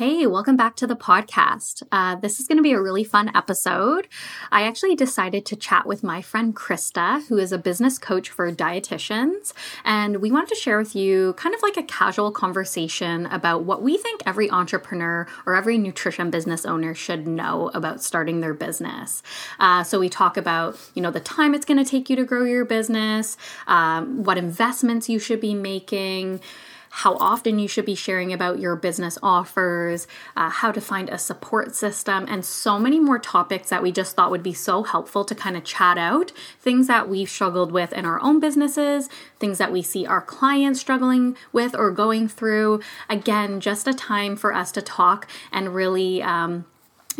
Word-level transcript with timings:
Hey, 0.00 0.26
welcome 0.26 0.56
back 0.56 0.76
to 0.76 0.86
the 0.86 0.96
podcast. 0.96 1.82
Uh, 1.92 2.16
this 2.16 2.40
is 2.40 2.48
going 2.48 2.56
to 2.56 2.62
be 2.62 2.72
a 2.72 2.80
really 2.80 3.04
fun 3.04 3.30
episode. 3.36 4.08
I 4.50 4.62
actually 4.62 4.96
decided 4.96 5.44
to 5.44 5.56
chat 5.56 5.84
with 5.84 6.02
my 6.02 6.22
friend 6.22 6.56
Krista, 6.56 7.26
who 7.26 7.36
is 7.36 7.52
a 7.52 7.58
business 7.58 7.98
coach 7.98 8.30
for 8.30 8.50
dietitians, 8.50 9.52
and 9.84 10.22
we 10.22 10.32
wanted 10.32 10.48
to 10.48 10.54
share 10.54 10.78
with 10.78 10.96
you 10.96 11.34
kind 11.34 11.54
of 11.54 11.60
like 11.62 11.76
a 11.76 11.82
casual 11.82 12.32
conversation 12.32 13.26
about 13.26 13.64
what 13.64 13.82
we 13.82 13.98
think 13.98 14.22
every 14.24 14.50
entrepreneur 14.50 15.26
or 15.44 15.54
every 15.54 15.76
nutrition 15.76 16.30
business 16.30 16.64
owner 16.64 16.94
should 16.94 17.28
know 17.28 17.70
about 17.74 18.02
starting 18.02 18.40
their 18.40 18.54
business. 18.54 19.22
Uh, 19.58 19.84
so 19.84 20.00
we 20.00 20.08
talk 20.08 20.38
about, 20.38 20.78
you 20.94 21.02
know, 21.02 21.10
the 21.10 21.20
time 21.20 21.54
it's 21.54 21.66
going 21.66 21.76
to 21.76 21.84
take 21.84 22.08
you 22.08 22.16
to 22.16 22.24
grow 22.24 22.44
your 22.44 22.64
business, 22.64 23.36
um, 23.66 24.24
what 24.24 24.38
investments 24.38 25.10
you 25.10 25.18
should 25.18 25.42
be 25.42 25.52
making 25.52 26.40
how 26.90 27.14
often 27.16 27.58
you 27.58 27.68
should 27.68 27.86
be 27.86 27.94
sharing 27.94 28.32
about 28.32 28.58
your 28.58 28.76
business 28.76 29.16
offers, 29.22 30.06
uh, 30.36 30.50
how 30.50 30.72
to 30.72 30.80
find 30.80 31.08
a 31.08 31.18
support 31.18 31.74
system, 31.74 32.26
and 32.28 32.44
so 32.44 32.78
many 32.78 32.98
more 32.98 33.18
topics 33.18 33.70
that 33.70 33.82
we 33.82 33.92
just 33.92 34.16
thought 34.16 34.30
would 34.30 34.42
be 34.42 34.52
so 34.52 34.82
helpful 34.82 35.24
to 35.24 35.34
kind 35.34 35.56
of 35.56 35.64
chat 35.64 35.96
out 35.96 36.32
things 36.60 36.88
that 36.88 37.08
we've 37.08 37.30
struggled 37.30 37.72
with 37.72 37.92
in 37.92 38.04
our 38.04 38.20
own 38.20 38.40
businesses, 38.40 39.08
things 39.38 39.58
that 39.58 39.72
we 39.72 39.82
see 39.82 40.04
our 40.04 40.20
clients 40.20 40.80
struggling 40.80 41.36
with 41.52 41.74
or 41.76 41.90
going 41.90 42.28
through. 42.28 42.80
Again, 43.08 43.60
just 43.60 43.86
a 43.86 43.94
time 43.94 44.36
for 44.36 44.52
us 44.52 44.72
to 44.72 44.82
talk 44.82 45.28
and 45.52 45.74
really. 45.74 46.22
Um, 46.22 46.66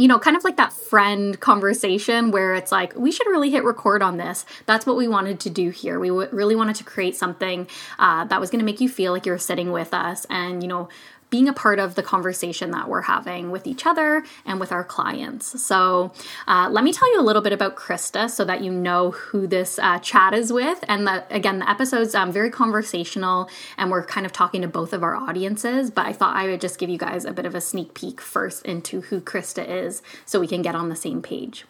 you 0.01 0.09
know, 0.09 0.19
kind 0.19 0.35
of 0.35 0.45
like 0.45 0.57
that 0.57 0.73
friend 0.73 1.39
conversation 1.41 2.31
where 2.31 2.55
it's 2.55 2.73
like, 2.73 2.95
we 2.97 3.13
should 3.13 3.27
really 3.27 3.51
hit 3.51 3.65
record 3.65 4.01
on 4.03 4.17
this. 4.17 4.47
That's 4.65 4.87
what 4.87 4.97
we 4.97 5.07
wanted 5.07 5.41
to 5.41 5.51
do 5.51 5.69
here. 5.69 6.01
We 6.01 6.09
w- 6.09 6.29
really 6.33 6.57
wanted 6.57 6.77
to 6.77 6.85
create 6.85 7.17
something 7.17 7.69
uh, 7.99 8.25
that 8.25 8.41
was 8.41 8.49
going 8.49 8.61
to 8.61 8.65
make 8.65 8.81
you 8.81 8.89
feel 8.89 9.13
like 9.13 9.27
you're 9.27 9.37
sitting 9.37 9.73
with 9.73 9.93
us 9.93 10.25
and, 10.31 10.63
you 10.63 10.71
know, 10.71 10.89
being 11.31 11.49
a 11.49 11.53
part 11.53 11.79
of 11.79 11.95
the 11.95 12.03
conversation 12.03 12.73
that 12.73 12.89
we're 12.89 13.03
having 13.03 13.51
with 13.51 13.67
each 13.67 13.87
other 13.87 14.23
and 14.45 14.61
with 14.61 14.73
our 14.73 14.85
clients. 14.85 15.63
So, 15.63 16.13
uh, 16.47 16.69
let 16.71 16.85
me 16.85 16.93
tell 16.93 17.11
you 17.13 17.21
a 17.21 17.23
little 17.23 17.43
bit 17.43 17.53
about 17.53 17.77
Krista 17.77 18.29
so 18.29 18.45
that 18.45 18.63
you 18.63 18.71
know 18.71 19.13
who 19.13 19.47
this 19.47 19.79
uh, 19.79 19.99
chat 20.01 20.35
is 20.35 20.53
with. 20.53 20.85
And 20.89 21.07
the, 21.07 21.25
again, 21.31 21.61
the 21.61 21.71
episode's 21.71 22.15
um, 22.15 22.33
very 22.33 22.51
conversational 22.51 23.49
and 23.79 23.91
we're 23.91 24.05
kind 24.05 24.27
of 24.27 24.33
talking 24.33 24.63
to 24.63 24.69
both 24.69 24.93
of 24.93 25.03
our 25.03 25.17
audiences. 25.17 25.91
But 25.91 26.07
I 26.07 26.13
thought 26.13 26.37
I 26.37 26.49
would 26.49 26.61
just 26.61 26.79
give 26.79 26.91
you 26.91 26.99
guys 26.99 27.25
a 27.25 27.33
bit 27.33 27.47
of 27.47 27.55
a 27.55 27.61
sneak 27.61 27.95
peek 27.95 28.21
first 28.21 28.65
into 28.67 29.03
who 29.03 29.21
Krista 29.21 29.67
is 29.67 30.03
so 30.27 30.41
we 30.41 30.49
can 30.49 30.63
get 30.63 30.75
on 30.75 30.89
the 30.89 30.97
same 30.97 31.23
page. 31.23 31.65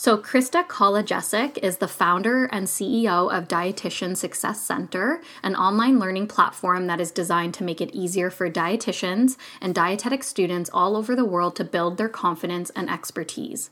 So, 0.00 0.16
Krista 0.16 0.64
Kolodziejzyk 0.64 1.58
is 1.58 1.78
the 1.78 1.88
founder 1.88 2.44
and 2.52 2.68
CEO 2.68 3.36
of 3.36 3.48
Dietitian 3.48 4.16
Success 4.16 4.62
Center, 4.62 5.20
an 5.42 5.56
online 5.56 5.98
learning 5.98 6.28
platform 6.28 6.86
that 6.86 7.00
is 7.00 7.10
designed 7.10 7.54
to 7.54 7.64
make 7.64 7.80
it 7.80 7.92
easier 7.92 8.30
for 8.30 8.48
dietitians 8.48 9.36
and 9.60 9.74
dietetic 9.74 10.22
students 10.22 10.70
all 10.72 10.96
over 10.96 11.16
the 11.16 11.24
world 11.24 11.56
to 11.56 11.64
build 11.64 11.96
their 11.96 12.08
confidence 12.08 12.70
and 12.76 12.88
expertise. 12.88 13.70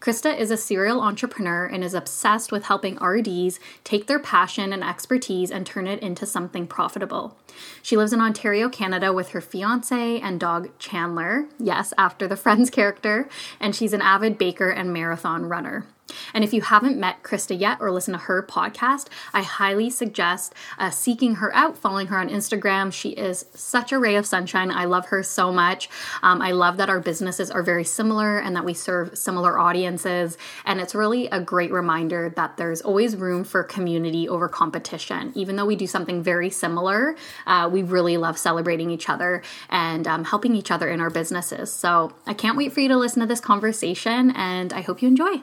Krista 0.00 0.38
is 0.38 0.50
a 0.50 0.56
serial 0.56 1.00
entrepreneur 1.00 1.66
and 1.66 1.82
is 1.82 1.94
obsessed 1.94 2.52
with 2.52 2.64
helping 2.64 3.02
RDs 3.02 3.58
take 3.82 4.06
their 4.06 4.18
passion 4.18 4.72
and 4.72 4.84
expertise 4.84 5.50
and 5.50 5.66
turn 5.66 5.86
it 5.86 6.00
into 6.00 6.26
something 6.26 6.66
profitable. 6.66 7.36
She 7.82 7.96
lives 7.96 8.12
in 8.12 8.20
Ontario, 8.20 8.68
Canada 8.68 9.12
with 9.12 9.30
her 9.30 9.40
fiance 9.40 10.20
and 10.20 10.38
dog 10.38 10.70
Chandler, 10.78 11.48
yes, 11.58 11.94
after 11.96 12.28
the 12.28 12.36
Friends 12.36 12.70
character, 12.70 13.28
and 13.58 13.74
she's 13.74 13.92
an 13.92 14.02
avid 14.02 14.38
baker 14.38 14.68
and 14.68 14.92
marathon 14.92 15.46
runner. 15.46 15.86
And 16.34 16.44
if 16.44 16.52
you 16.52 16.62
haven't 16.62 16.98
met 16.98 17.22
Krista 17.22 17.58
yet 17.58 17.78
or 17.80 17.90
listened 17.90 18.14
to 18.14 18.24
her 18.24 18.42
podcast, 18.42 19.08
I 19.32 19.42
highly 19.42 19.90
suggest 19.90 20.54
uh, 20.78 20.90
seeking 20.90 21.36
her 21.36 21.54
out, 21.54 21.76
following 21.76 22.08
her 22.08 22.18
on 22.18 22.28
Instagram. 22.28 22.92
She 22.92 23.10
is 23.10 23.46
such 23.54 23.92
a 23.92 23.98
ray 23.98 24.16
of 24.16 24.26
sunshine. 24.26 24.70
I 24.70 24.84
love 24.84 25.06
her 25.06 25.22
so 25.22 25.52
much. 25.52 25.88
Um, 26.22 26.40
I 26.40 26.52
love 26.52 26.76
that 26.76 26.88
our 26.88 27.00
businesses 27.00 27.50
are 27.50 27.62
very 27.62 27.84
similar 27.84 28.38
and 28.38 28.54
that 28.56 28.64
we 28.64 28.74
serve 28.74 29.16
similar 29.16 29.58
audiences. 29.58 30.38
And 30.64 30.80
it's 30.80 30.94
really 30.94 31.26
a 31.28 31.40
great 31.40 31.72
reminder 31.72 32.32
that 32.36 32.56
there's 32.56 32.82
always 32.82 33.16
room 33.16 33.44
for 33.44 33.62
community 33.62 34.28
over 34.28 34.48
competition. 34.48 35.32
Even 35.34 35.56
though 35.56 35.66
we 35.66 35.76
do 35.76 35.86
something 35.86 36.22
very 36.22 36.50
similar, 36.50 37.16
uh, 37.46 37.68
we 37.72 37.82
really 37.82 38.16
love 38.16 38.38
celebrating 38.38 38.90
each 38.90 39.08
other 39.08 39.42
and 39.68 40.06
um, 40.06 40.24
helping 40.24 40.54
each 40.54 40.70
other 40.70 40.88
in 40.88 41.00
our 41.00 41.10
businesses. 41.10 41.72
So 41.72 42.12
I 42.26 42.34
can't 42.34 42.56
wait 42.56 42.72
for 42.72 42.80
you 42.80 42.88
to 42.88 42.96
listen 42.96 43.20
to 43.20 43.26
this 43.26 43.40
conversation, 43.40 44.30
and 44.30 44.72
I 44.72 44.80
hope 44.80 45.02
you 45.02 45.08
enjoy. 45.08 45.42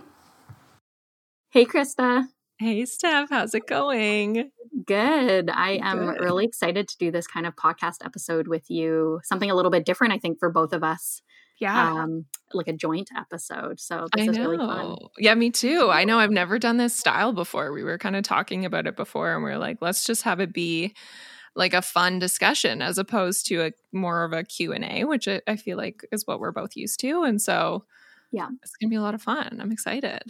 Hey, 1.54 1.66
Krista. 1.66 2.30
Hey, 2.58 2.84
Steph. 2.84 3.30
How's 3.30 3.54
it 3.54 3.68
going? 3.68 4.50
Good. 4.88 5.52
I 5.52 5.80
am 5.84 6.00
Good. 6.00 6.20
really 6.20 6.46
excited 6.46 6.88
to 6.88 6.98
do 6.98 7.12
this 7.12 7.28
kind 7.28 7.46
of 7.46 7.56
podcast 7.56 8.04
episode 8.04 8.48
with 8.48 8.72
you. 8.72 9.20
Something 9.24 9.52
a 9.52 9.56
little 9.56 9.70
bit 9.70 9.86
different, 9.86 10.14
I 10.14 10.18
think, 10.18 10.40
for 10.40 10.50
both 10.50 10.74
of 10.74 10.84
us. 10.84 11.22
Yeah. 11.60 11.94
Um, 11.94 12.26
like 12.56 12.68
a 12.68 12.74
joint 12.74 13.12
episode. 13.16 13.80
So 13.80 14.08
this 14.16 14.28
I 14.28 14.32
is 14.32 14.36
know. 14.36 14.50
really 14.50 14.66
fun. 14.66 14.98
Yeah, 15.20 15.36
me 15.36 15.52
too. 15.52 15.92
I 15.92 16.06
know 16.06 16.18
I've 16.18 16.32
never 16.32 16.58
done 16.58 16.78
this 16.78 16.96
style 16.96 17.34
before. 17.34 17.72
We 17.72 17.84
were 17.84 18.00
kind 18.00 18.16
of 18.16 18.24
talking 18.24 18.66
about 18.66 18.88
it 18.88 18.96
before 18.96 19.36
and 19.36 19.44
we 19.44 19.52
are 19.52 19.60
like, 19.60 19.78
let's 19.80 20.06
just 20.06 20.24
have 20.24 20.40
it 20.40 20.54
be 20.54 20.96
like 21.56 21.76
a 21.76 21.84
fun 21.84 22.18
discussion 22.18 22.82
as 22.82 22.98
opposed 22.98 23.46
to 23.50 23.62
a 23.62 23.72
more 23.92 24.24
of 24.24 24.34
a 24.34 24.44
Q&A, 24.44 25.04
which 25.04 25.28
I, 25.28 25.40
I 25.46 25.58
feel 25.58 25.78
like 25.78 26.04
is 26.12 26.26
what 26.26 26.40
we're 26.40 26.52
both 26.52 26.76
used 26.76 27.00
to. 27.02 27.22
And 27.22 27.40
so 27.40 27.86
yeah, 28.32 28.48
it's 28.64 28.76
going 28.78 28.90
to 28.90 28.92
be 28.92 28.98
a 28.98 29.04
lot 29.04 29.14
of 29.14 29.22
fun. 29.22 29.60
I'm 29.62 29.72
excited. 29.72 30.24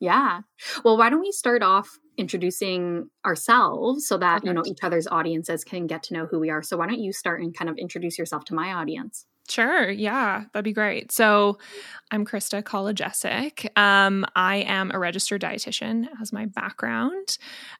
Yeah. 0.00 0.40
Well, 0.84 0.98
why 0.98 1.10
don't 1.10 1.20
we 1.20 1.32
start 1.32 1.62
off 1.62 1.98
introducing 2.18 3.08
ourselves 3.24 4.06
so 4.06 4.18
that, 4.18 4.38
okay. 4.38 4.48
you 4.48 4.54
know, 4.54 4.62
each 4.66 4.78
other's 4.82 5.06
audiences 5.06 5.64
can 5.64 5.86
get 5.86 6.02
to 6.04 6.14
know 6.14 6.26
who 6.26 6.38
we 6.38 6.50
are. 6.50 6.62
So 6.62 6.76
why 6.76 6.86
don't 6.86 7.00
you 7.00 7.12
start 7.12 7.40
and 7.40 7.56
kind 7.56 7.70
of 7.70 7.76
introduce 7.78 8.18
yourself 8.18 8.44
to 8.46 8.54
my 8.54 8.72
audience? 8.72 9.26
Sure. 9.48 9.90
Yeah, 9.90 10.44
that'd 10.52 10.64
be 10.64 10.72
great. 10.72 11.12
So, 11.12 11.58
I'm 12.12 12.24
Krista 12.24 12.62
Kolodziejzyk. 12.62 13.76
Um, 13.76 14.24
I 14.36 14.58
am 14.58 14.92
a 14.94 14.98
registered 14.98 15.40
dietitian 15.40 16.06
as 16.22 16.32
my 16.32 16.46
background, 16.46 17.36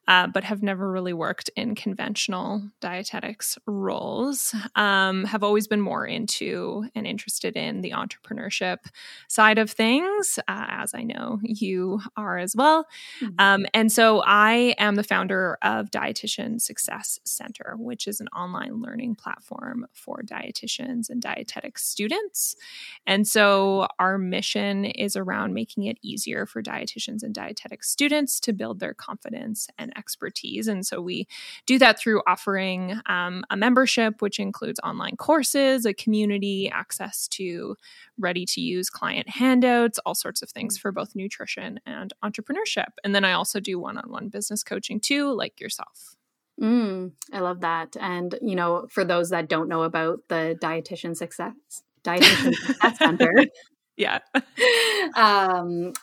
uh, 0.09 0.27
but 0.27 0.43
have 0.43 0.61
never 0.61 0.91
really 0.91 1.13
worked 1.13 1.49
in 1.55 1.75
conventional 1.75 2.69
dietetics 2.81 3.57
roles. 3.65 4.53
Um, 4.75 5.23
have 5.23 5.43
always 5.43 5.65
been 5.67 5.79
more 5.79 6.05
into 6.05 6.85
and 6.93 7.07
interested 7.07 7.55
in 7.55 7.79
the 7.81 7.91
entrepreneurship 7.91 8.77
side 9.29 9.57
of 9.57 9.71
things, 9.71 10.39
uh, 10.49 10.65
as 10.69 10.93
I 10.93 11.03
know 11.03 11.39
you 11.41 12.01
are 12.17 12.37
as 12.37 12.53
well. 12.53 12.85
Mm-hmm. 13.21 13.35
Um, 13.39 13.65
and 13.73 13.91
so, 13.91 14.23
I 14.25 14.75
am 14.77 14.95
the 14.95 15.03
founder 15.03 15.57
of 15.61 15.89
Dietitian 15.89 16.61
Success 16.61 17.19
Center, 17.23 17.75
which 17.77 18.07
is 18.07 18.19
an 18.19 18.27
online 18.29 18.81
learning 18.81 19.15
platform 19.15 19.85
for 19.93 20.21
dietitians 20.21 21.09
and 21.09 21.21
dietetics 21.21 21.56
students. 21.77 22.55
And 23.05 23.27
so 23.27 23.87
our 23.99 24.17
mission 24.17 24.85
is 24.85 25.15
around 25.15 25.53
making 25.53 25.83
it 25.83 25.97
easier 26.01 26.45
for 26.45 26.61
dietitians 26.61 27.23
and 27.23 27.33
dietetic 27.33 27.83
students 27.83 28.39
to 28.41 28.53
build 28.53 28.79
their 28.79 28.93
confidence 28.93 29.67
and 29.77 29.95
expertise. 29.97 30.67
And 30.67 30.85
so 30.85 31.01
we 31.01 31.27
do 31.65 31.79
that 31.79 31.99
through 31.99 32.21
offering 32.27 32.99
um, 33.07 33.43
a 33.49 33.57
membership, 33.57 34.21
which 34.21 34.39
includes 34.39 34.79
online 34.83 35.15
courses, 35.17 35.85
a 35.85 35.93
community, 35.93 36.69
access 36.69 37.27
to 37.29 37.75
ready 38.17 38.45
to 38.45 38.61
use 38.61 38.89
client 38.89 39.29
handouts, 39.29 39.99
all 39.99 40.15
sorts 40.15 40.41
of 40.41 40.49
things 40.49 40.77
for 40.77 40.91
both 40.91 41.15
nutrition 41.15 41.79
and 41.85 42.13
entrepreneurship. 42.23 42.91
And 43.03 43.15
then 43.15 43.23
I 43.23 43.33
also 43.33 43.59
do 43.59 43.79
one 43.79 43.97
on 43.97 44.09
one 44.09 44.29
business 44.29 44.63
coaching 44.63 44.99
too, 44.99 45.31
like 45.31 45.59
yourself. 45.61 46.16
Mm, 46.61 47.11
I 47.31 47.39
love 47.39 47.61
that. 47.61 47.95
And, 47.99 48.37
you 48.41 48.55
know, 48.55 48.87
for 48.89 49.05
those 49.05 49.29
that 49.29 49.47
don't 49.47 49.69
know 49.69 49.83
about 49.83 50.19
the 50.27 50.57
Dietitian 50.61 51.15
Success, 51.15 51.53
Dietitian 52.03 52.55
Success 52.55 52.97
Center. 52.99 53.31
Yeah. 53.95 54.19
um, 55.15 55.93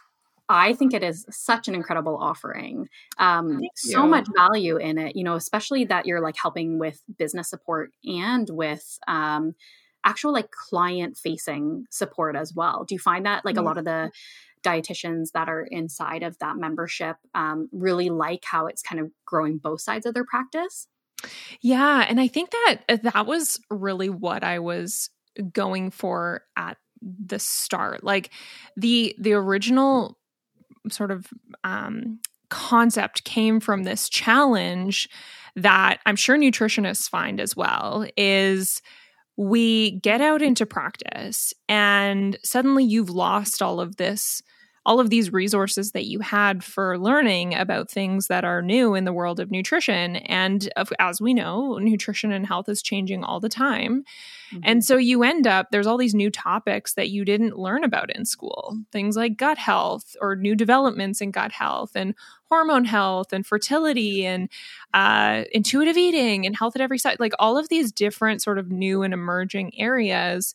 I 0.48 0.74
think 0.74 0.92
it 0.92 1.02
is 1.02 1.24
such 1.30 1.68
an 1.68 1.74
incredible 1.74 2.16
offering. 2.16 2.88
Um, 3.18 3.62
so 3.74 4.06
much 4.06 4.26
value 4.36 4.76
in 4.76 4.98
it, 4.98 5.16
you 5.16 5.24
know, 5.24 5.34
especially 5.34 5.84
that 5.86 6.06
you're 6.06 6.20
like 6.20 6.36
helping 6.40 6.78
with 6.78 7.02
business 7.18 7.48
support 7.48 7.92
and 8.04 8.48
with, 8.50 8.98
um, 9.08 9.54
actual 10.04 10.32
like 10.32 10.50
client 10.50 11.16
facing 11.16 11.86
support 11.90 12.36
as 12.36 12.54
well. 12.54 12.84
Do 12.84 12.94
you 12.94 12.98
find 12.98 13.24
that 13.26 13.44
like 13.44 13.54
mm-hmm. 13.54 13.64
a 13.64 13.66
lot 13.66 13.78
of 13.78 13.84
the 13.84 14.10
dietitians 14.64 15.32
that 15.32 15.48
are 15.48 15.62
inside 15.62 16.22
of 16.22 16.38
that 16.38 16.56
membership 16.56 17.16
um, 17.34 17.68
really 17.72 18.10
like 18.10 18.44
how 18.44 18.66
it's 18.66 18.82
kind 18.82 19.00
of 19.00 19.10
growing 19.24 19.58
both 19.58 19.80
sides 19.80 20.06
of 20.06 20.14
their 20.14 20.24
practice? 20.24 20.88
Yeah, 21.60 22.04
and 22.08 22.20
I 22.20 22.28
think 22.28 22.50
that 22.50 22.76
uh, 22.88 22.98
that 23.02 23.26
was 23.26 23.60
really 23.70 24.08
what 24.08 24.42
I 24.42 24.58
was 24.58 25.10
going 25.52 25.90
for 25.90 26.44
at 26.56 26.76
the 27.00 27.38
start. 27.38 28.02
Like 28.02 28.30
the 28.76 29.14
the 29.18 29.34
original 29.34 30.18
sort 30.90 31.10
of 31.10 31.26
um, 31.62 32.20
concept 32.50 33.24
came 33.24 33.60
from 33.60 33.84
this 33.84 34.08
challenge 34.08 35.08
that 35.56 36.00
I'm 36.04 36.16
sure 36.16 36.36
nutritionists 36.36 37.08
find 37.08 37.40
as 37.40 37.56
well 37.56 38.06
is 38.16 38.82
we 39.36 39.92
get 40.00 40.20
out 40.20 40.42
into 40.42 40.66
practice 40.66 41.52
and 41.68 42.38
suddenly 42.44 42.84
you've 42.84 43.10
lost 43.10 43.62
all 43.62 43.80
of 43.80 43.96
this 43.96 44.42
all 44.86 45.00
of 45.00 45.10
these 45.10 45.32
resources 45.32 45.92
that 45.92 46.04
you 46.04 46.20
had 46.20 46.62
for 46.62 46.98
learning 46.98 47.54
about 47.54 47.90
things 47.90 48.26
that 48.26 48.44
are 48.44 48.60
new 48.60 48.94
in 48.94 49.04
the 49.04 49.12
world 49.12 49.40
of 49.40 49.50
nutrition. 49.50 50.16
And 50.16 50.70
as 50.98 51.20
we 51.20 51.32
know, 51.32 51.78
nutrition 51.78 52.32
and 52.32 52.46
health 52.46 52.68
is 52.68 52.82
changing 52.82 53.24
all 53.24 53.40
the 53.40 53.48
time. 53.48 54.04
Mm-hmm. 54.52 54.60
And 54.62 54.84
so 54.84 54.96
you 54.96 55.22
end 55.22 55.46
up, 55.46 55.70
there's 55.70 55.86
all 55.86 55.96
these 55.96 56.14
new 56.14 56.30
topics 56.30 56.94
that 56.94 57.08
you 57.08 57.24
didn't 57.24 57.58
learn 57.58 57.82
about 57.82 58.14
in 58.14 58.26
school, 58.26 58.78
things 58.92 59.16
like 59.16 59.38
gut 59.38 59.56
health 59.56 60.16
or 60.20 60.36
new 60.36 60.54
developments 60.54 61.20
in 61.22 61.30
gut 61.30 61.52
health 61.52 61.92
and 61.94 62.14
hormone 62.50 62.84
health 62.84 63.32
and 63.32 63.46
fertility 63.46 64.26
and 64.26 64.50
uh, 64.92 65.44
intuitive 65.52 65.96
eating 65.96 66.44
and 66.44 66.56
health 66.56 66.76
at 66.76 66.82
every 66.82 66.98
size, 66.98 67.16
like 67.18 67.32
all 67.38 67.56
of 67.56 67.70
these 67.70 67.90
different 67.90 68.42
sort 68.42 68.58
of 68.58 68.70
new 68.70 69.02
and 69.02 69.14
emerging 69.14 69.72
areas 69.80 70.54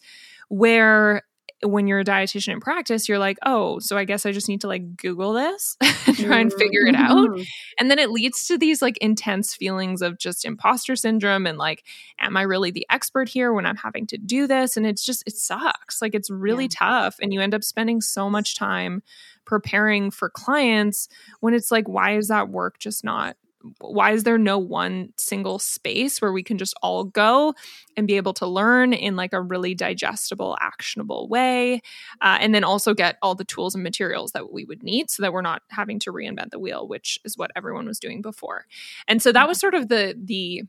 where 0.49 1.23
when 1.63 1.87
you're 1.87 1.99
a 1.99 2.05
dietitian 2.05 2.53
in 2.53 2.59
practice, 2.59 3.09
you're 3.09 3.19
like, 3.19 3.37
oh, 3.45 3.79
so 3.79 3.97
I 3.97 4.05
guess 4.05 4.25
I 4.25 4.31
just 4.31 4.47
need 4.47 4.61
to 4.61 4.67
like 4.67 4.95
Google 4.95 5.33
this 5.33 5.75
and 6.07 6.17
try 6.17 6.39
and 6.39 6.53
figure 6.53 6.85
it 6.85 6.95
out. 6.95 7.29
Mm-hmm. 7.29 7.43
And 7.77 7.91
then 7.91 7.99
it 7.99 8.11
leads 8.11 8.47
to 8.47 8.57
these 8.57 8.81
like 8.81 8.97
intense 8.99 9.53
feelings 9.53 10.01
of 10.01 10.17
just 10.17 10.45
imposter 10.45 10.95
syndrome 10.95 11.45
and 11.45 11.57
like, 11.57 11.83
am 12.19 12.37
I 12.37 12.43
really 12.43 12.71
the 12.71 12.85
expert 12.89 13.27
here 13.27 13.53
when 13.53 13.65
I'm 13.65 13.75
having 13.75 14.07
to 14.07 14.17
do 14.17 14.47
this? 14.47 14.77
And 14.77 14.85
it's 14.85 15.03
just, 15.03 15.23
it 15.27 15.35
sucks. 15.35 16.01
Like 16.01 16.15
it's 16.15 16.29
really 16.29 16.65
yeah. 16.65 16.77
tough. 16.79 17.17
And 17.21 17.33
you 17.33 17.41
end 17.41 17.53
up 17.53 17.63
spending 17.63 18.01
so 18.01 18.29
much 18.29 18.55
time 18.55 19.03
preparing 19.45 20.11
for 20.11 20.29
clients 20.29 21.09
when 21.39 21.53
it's 21.53 21.71
like, 21.71 21.87
why 21.87 22.15
is 22.15 22.29
that 22.29 22.49
work 22.49 22.79
just 22.79 23.03
not 23.03 23.35
why 23.79 24.11
is 24.11 24.23
there 24.23 24.37
no 24.37 24.57
one 24.57 25.13
single 25.17 25.59
space 25.59 26.21
where 26.21 26.31
we 26.31 26.43
can 26.43 26.57
just 26.57 26.73
all 26.81 27.03
go 27.03 27.53
and 27.97 28.07
be 28.07 28.15
able 28.15 28.33
to 28.33 28.47
learn 28.47 28.93
in 28.93 29.15
like 29.15 29.33
a 29.33 29.41
really 29.41 29.75
digestible 29.75 30.57
actionable 30.61 31.27
way 31.27 31.81
uh, 32.21 32.37
and 32.39 32.55
then 32.55 32.63
also 32.63 32.93
get 32.93 33.17
all 33.21 33.35
the 33.35 33.43
tools 33.43 33.75
and 33.75 33.83
materials 33.83 34.31
that 34.31 34.51
we 34.51 34.65
would 34.65 34.83
need 34.83 35.09
so 35.09 35.21
that 35.21 35.33
we're 35.33 35.41
not 35.41 35.61
having 35.69 35.99
to 35.99 36.11
reinvent 36.11 36.51
the 36.51 36.59
wheel 36.59 36.87
which 36.87 37.19
is 37.25 37.37
what 37.37 37.51
everyone 37.55 37.85
was 37.85 37.99
doing 37.99 38.21
before. 38.21 38.65
And 39.07 39.21
so 39.21 39.31
that 39.31 39.47
was 39.47 39.59
sort 39.59 39.75
of 39.75 39.89
the 39.89 40.15
the 40.17 40.63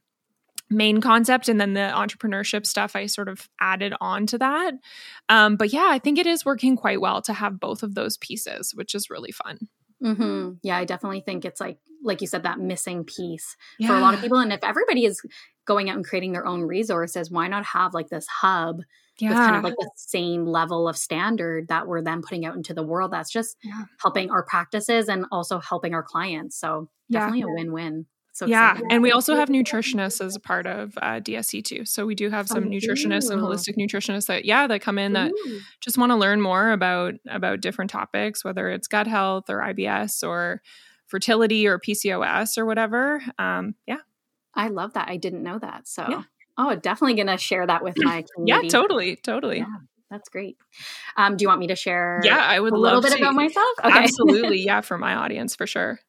main 0.73 1.01
concept 1.01 1.49
and 1.49 1.61
then 1.61 1.75
the 1.75 1.81
entrepreneurship 1.81 2.65
stuff 2.65 2.95
i 2.95 3.07
sort 3.07 3.29
of 3.29 3.49
added 3.61 3.93
on 4.01 4.25
to 4.27 4.39
that. 4.39 4.75
Um, 5.29 5.57
but 5.57 5.73
yeah 5.73 5.89
i 5.91 5.99
think 5.99 6.19
it 6.19 6.27
is 6.27 6.45
working 6.45 6.77
quite 6.77 7.01
well 7.01 7.23
to 7.23 7.33
have 7.33 7.61
both 7.61 7.83
of 7.83 7.95
those 7.95 8.17
pieces 8.17 8.75
which 8.75 8.95
is 8.95 9.11
really 9.11 9.33
fun. 9.33 9.69
Mm-hmm. 10.03 10.53
Yeah, 10.63 10.77
I 10.77 10.85
definitely 10.85 11.21
think 11.21 11.45
it's 11.45 11.61
like, 11.61 11.79
like 12.03 12.21
you 12.21 12.27
said, 12.27 12.43
that 12.43 12.59
missing 12.59 13.05
piece 13.05 13.57
yeah. 13.79 13.89
for 13.89 13.95
a 13.95 14.01
lot 14.01 14.15
of 14.15 14.21
people. 14.21 14.39
And 14.39 14.53
if 14.53 14.61
everybody 14.63 15.05
is 15.05 15.21
going 15.67 15.91
out 15.91 15.97
and 15.97 16.05
creating 16.05 16.33
their 16.33 16.47
own 16.47 16.63
resources, 16.63 17.31
why 17.31 17.49
not 17.49 17.65
have 17.65 17.95
like 17.95 18.09
this 18.09 18.27
hub 18.27 18.81
yeah. 19.19 19.29
with 19.29 19.39
kind 19.39 19.57
of 19.57 19.65
like 19.65 19.75
the 19.79 19.91
same 19.97 20.47
level 20.47 20.89
of 20.89 20.97
standard 20.97 21.69
that 21.69 21.87
we're 21.87 22.03
then 22.03 22.23
putting 22.23 22.45
out 22.45 22.57
into 22.57 22.75
the 22.75 22.83
world? 22.83 23.13
That's 23.13 23.31
just 23.31 23.57
yeah. 23.63 23.85
helping 24.01 24.31
our 24.31 24.43
practices 24.43 25.09
and 25.09 25.27
also 25.31 25.59
helping 25.59 25.95
our 25.95 26.03
clients. 26.03 26.59
So 26.59 26.89
definitely 27.11 27.43
a 27.43 27.49
win 27.49 27.73
win. 27.73 28.07
So 28.33 28.47
yeah, 28.47 28.71
exciting. 28.71 28.93
and 28.93 29.03
we 29.03 29.13
also 29.13 29.35
have 29.35 29.49
nutritionists 29.49 30.25
as 30.25 30.37
a 30.37 30.41
part 30.41 30.67
of 30.67 30.97
uh, 31.03 31.21
DSC 31.21 31.65
too. 31.65 31.85
So 31.85 32.07
we 32.07 32.15
do 32.15 32.31
have 32.31 32.49
some 32.49 32.65
oh, 32.65 32.67
nutritionists 32.69 33.31
and 33.31 33.41
holistic 33.41 33.77
nutritionists 33.77 34.27
that 34.27 34.45
yeah 34.45 34.67
that 34.67 34.81
come 34.81 34.99
in 34.99 35.15
that 35.15 35.33
just 35.81 35.99
want 35.99 36.11
to 36.11 36.17
learn 36.17 36.41
more 36.41 36.71
about 36.71 37.15
about 37.29 37.61
different 37.61 37.91
topics, 37.91 38.45
whether 38.45 38.71
it's 38.71 38.87
gut 38.87 39.07
health 39.07 39.51
or 39.51 39.59
IBS 39.59 40.27
or 40.27 40.63
fertility 41.11 41.67
or 41.67 41.79
PCOS 41.79 42.57
or 42.57 42.65
whatever. 42.65 43.23
Um, 43.39 43.75
yeah, 43.87 43.99
I 44.55 44.69
love 44.69 44.95
that. 44.95 45.09
I 45.09 45.17
didn't 45.17 45.43
know 45.43 45.59
that. 45.59 45.89
So 45.89 46.07
yeah. 46.09 46.23
oh, 46.57 46.75
definitely 46.77 47.15
gonna 47.15 47.39
share 47.39 47.67
that 47.67 47.83
with 47.83 47.97
my 47.99 48.25
community. 48.35 48.67
yeah, 48.67 48.71
totally, 48.71 49.17
totally. 49.17 49.59
Yeah. 49.59 49.67
That's 50.11 50.29
great. 50.29 50.57
Um, 51.17 51.37
do 51.37 51.45
you 51.45 51.49
want 51.49 51.61
me 51.61 51.69
to 51.69 51.77
share? 51.77 52.21
Yeah, 52.25 52.39
I 52.39 52.59
would 52.59 52.73
a 52.73 52.77
little 52.77 53.01
bit 53.01 53.13
to. 53.13 53.19
about 53.19 53.35
myself. 53.35 53.69
Okay. 53.85 53.99
Absolutely, 53.99 54.61
yeah, 54.65 54.81
for 54.81 54.99
my 54.99 55.15
audience 55.15 55.55
for 55.55 55.67
sure. 55.67 56.01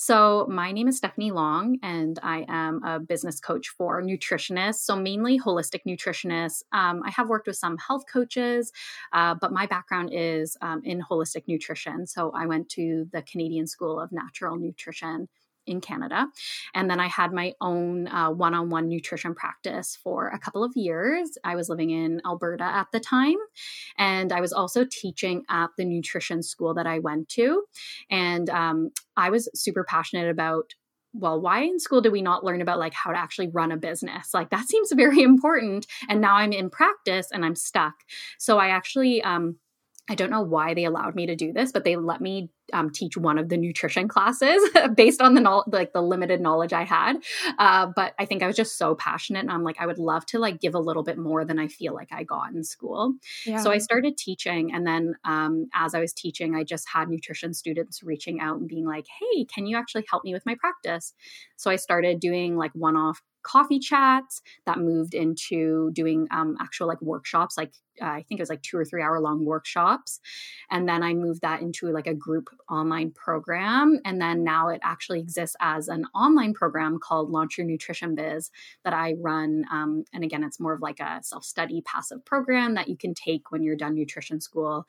So, 0.00 0.46
my 0.48 0.70
name 0.70 0.86
is 0.86 0.98
Stephanie 0.98 1.32
Long, 1.32 1.76
and 1.82 2.20
I 2.22 2.46
am 2.46 2.84
a 2.84 3.00
business 3.00 3.40
coach 3.40 3.70
for 3.70 4.00
nutritionists. 4.00 4.84
So, 4.84 4.94
mainly 4.94 5.40
holistic 5.40 5.80
nutritionists. 5.84 6.62
Um, 6.70 7.02
I 7.04 7.10
have 7.10 7.28
worked 7.28 7.48
with 7.48 7.56
some 7.56 7.76
health 7.78 8.04
coaches, 8.06 8.70
uh, 9.12 9.34
but 9.40 9.52
my 9.52 9.66
background 9.66 10.10
is 10.12 10.56
um, 10.62 10.82
in 10.84 11.02
holistic 11.02 11.48
nutrition. 11.48 12.06
So, 12.06 12.30
I 12.30 12.46
went 12.46 12.68
to 12.70 13.08
the 13.12 13.22
Canadian 13.22 13.66
School 13.66 13.98
of 13.98 14.12
Natural 14.12 14.56
Nutrition 14.56 15.28
in 15.68 15.80
Canada. 15.80 16.26
And 16.74 16.90
then 16.90 17.00
I 17.00 17.06
had 17.06 17.32
my 17.32 17.52
own 17.60 18.06
one 18.06 18.54
on 18.54 18.70
one 18.70 18.88
nutrition 18.88 19.34
practice 19.34 19.98
for 20.02 20.28
a 20.28 20.38
couple 20.38 20.64
of 20.64 20.72
years. 20.74 21.38
I 21.44 21.54
was 21.54 21.68
living 21.68 21.90
in 21.90 22.20
Alberta 22.26 22.64
at 22.64 22.88
the 22.92 23.00
time. 23.00 23.36
And 23.96 24.32
I 24.32 24.40
was 24.40 24.52
also 24.52 24.84
teaching 24.90 25.44
at 25.48 25.70
the 25.76 25.84
nutrition 25.84 26.42
school 26.42 26.74
that 26.74 26.86
I 26.86 26.98
went 26.98 27.28
to. 27.30 27.64
And 28.10 28.48
um, 28.50 28.90
I 29.16 29.30
was 29.30 29.48
super 29.54 29.84
passionate 29.84 30.30
about 30.30 30.74
well 31.14 31.40
why 31.40 31.62
in 31.62 31.78
school 31.80 32.00
do 32.00 32.10
we 32.10 32.20
not 32.20 32.44
learn 32.44 32.60
about 32.60 32.78
like 32.78 32.92
how 32.92 33.10
to 33.10 33.18
actually 33.18 33.48
run 33.48 33.72
a 33.72 33.76
business 33.78 34.34
like 34.34 34.50
that 34.50 34.68
seems 34.68 34.92
very 34.92 35.22
important 35.22 35.86
and 36.08 36.20
now 36.20 36.34
i'm 36.34 36.52
in 36.52 36.68
practice 36.68 37.28
and 37.32 37.44
i'm 37.44 37.56
stuck 37.56 37.94
so 38.38 38.58
i 38.58 38.68
actually 38.68 39.22
um 39.22 39.56
I 40.08 40.14
don't 40.14 40.30
know 40.30 40.42
why 40.42 40.74
they 40.74 40.84
allowed 40.84 41.14
me 41.14 41.26
to 41.26 41.36
do 41.36 41.52
this, 41.52 41.72
but 41.72 41.84
they 41.84 41.96
let 41.96 42.20
me 42.20 42.50
um, 42.72 42.90
teach 42.90 43.16
one 43.16 43.38
of 43.38 43.48
the 43.48 43.56
nutrition 43.56 44.08
classes 44.08 44.62
based 44.94 45.20
on 45.20 45.34
the 45.34 45.40
no- 45.40 45.64
like 45.66 45.92
the 45.92 46.02
limited 46.02 46.40
knowledge 46.40 46.72
I 46.72 46.84
had. 46.84 47.16
Uh, 47.58 47.88
but 47.94 48.14
I 48.18 48.24
think 48.24 48.42
I 48.42 48.46
was 48.46 48.56
just 48.56 48.78
so 48.78 48.94
passionate, 48.94 49.40
and 49.40 49.50
I'm 49.50 49.62
like, 49.62 49.76
I 49.78 49.86
would 49.86 49.98
love 49.98 50.24
to 50.26 50.38
like 50.38 50.60
give 50.60 50.74
a 50.74 50.78
little 50.78 51.02
bit 51.02 51.18
more 51.18 51.44
than 51.44 51.58
I 51.58 51.68
feel 51.68 51.94
like 51.94 52.08
I 52.12 52.24
got 52.24 52.52
in 52.52 52.64
school. 52.64 53.14
Yeah. 53.44 53.58
So 53.58 53.70
I 53.70 53.78
started 53.78 54.16
teaching, 54.16 54.72
and 54.72 54.86
then 54.86 55.14
um, 55.24 55.68
as 55.74 55.94
I 55.94 56.00
was 56.00 56.12
teaching, 56.12 56.54
I 56.54 56.64
just 56.64 56.88
had 56.88 57.08
nutrition 57.08 57.54
students 57.54 58.02
reaching 58.02 58.40
out 58.40 58.58
and 58.58 58.68
being 58.68 58.86
like, 58.86 59.06
"Hey, 59.20 59.44
can 59.44 59.66
you 59.66 59.76
actually 59.76 60.04
help 60.10 60.24
me 60.24 60.32
with 60.32 60.46
my 60.46 60.54
practice?" 60.54 61.14
So 61.56 61.70
I 61.70 61.76
started 61.76 62.20
doing 62.20 62.56
like 62.56 62.72
one-off 62.74 63.22
coffee 63.48 63.78
chats 63.78 64.42
that 64.66 64.78
moved 64.78 65.14
into 65.14 65.90
doing 65.92 66.28
um, 66.30 66.56
actual 66.60 66.86
like 66.86 67.00
workshops 67.00 67.56
like 67.56 67.72
uh, 68.02 68.04
i 68.04 68.22
think 68.28 68.38
it 68.38 68.42
was 68.42 68.50
like 68.50 68.62
two 68.62 68.76
or 68.76 68.84
three 68.84 69.02
hour 69.02 69.20
long 69.20 69.44
workshops. 69.44 70.20
And 70.70 70.88
then 70.88 71.02
i 71.02 71.14
moved 71.14 71.40
that 71.42 71.62
into 71.62 71.90
like 71.90 72.06
a 72.06 72.14
group 72.14 72.48
online 72.70 73.10
program. 73.12 74.00
And 74.04 74.20
then 74.20 74.44
now 74.44 74.68
it 74.68 74.80
actually 74.82 75.20
exists 75.20 75.56
as 75.60 75.88
an 75.88 76.04
online 76.14 76.52
program 76.52 76.98
called 76.98 77.30
launch 77.30 77.56
your 77.56 77.66
nutrition 77.66 78.14
biz 78.14 78.50
that 78.84 78.92
i 78.92 79.14
run 79.18 79.64
um, 79.72 80.04
and 80.12 80.24
again 80.24 80.44
it's 80.44 80.60
more 80.60 80.74
of 80.74 80.82
like 80.82 81.00
a 81.00 81.20
self-study 81.22 81.82
passive 81.82 82.24
program 82.26 82.74
that 82.74 82.88
you 82.88 82.96
can 82.96 83.14
take 83.14 83.50
when 83.50 83.62
you're 83.62 83.76
done 83.76 83.94
nutrition 83.94 84.40
school 84.40 84.86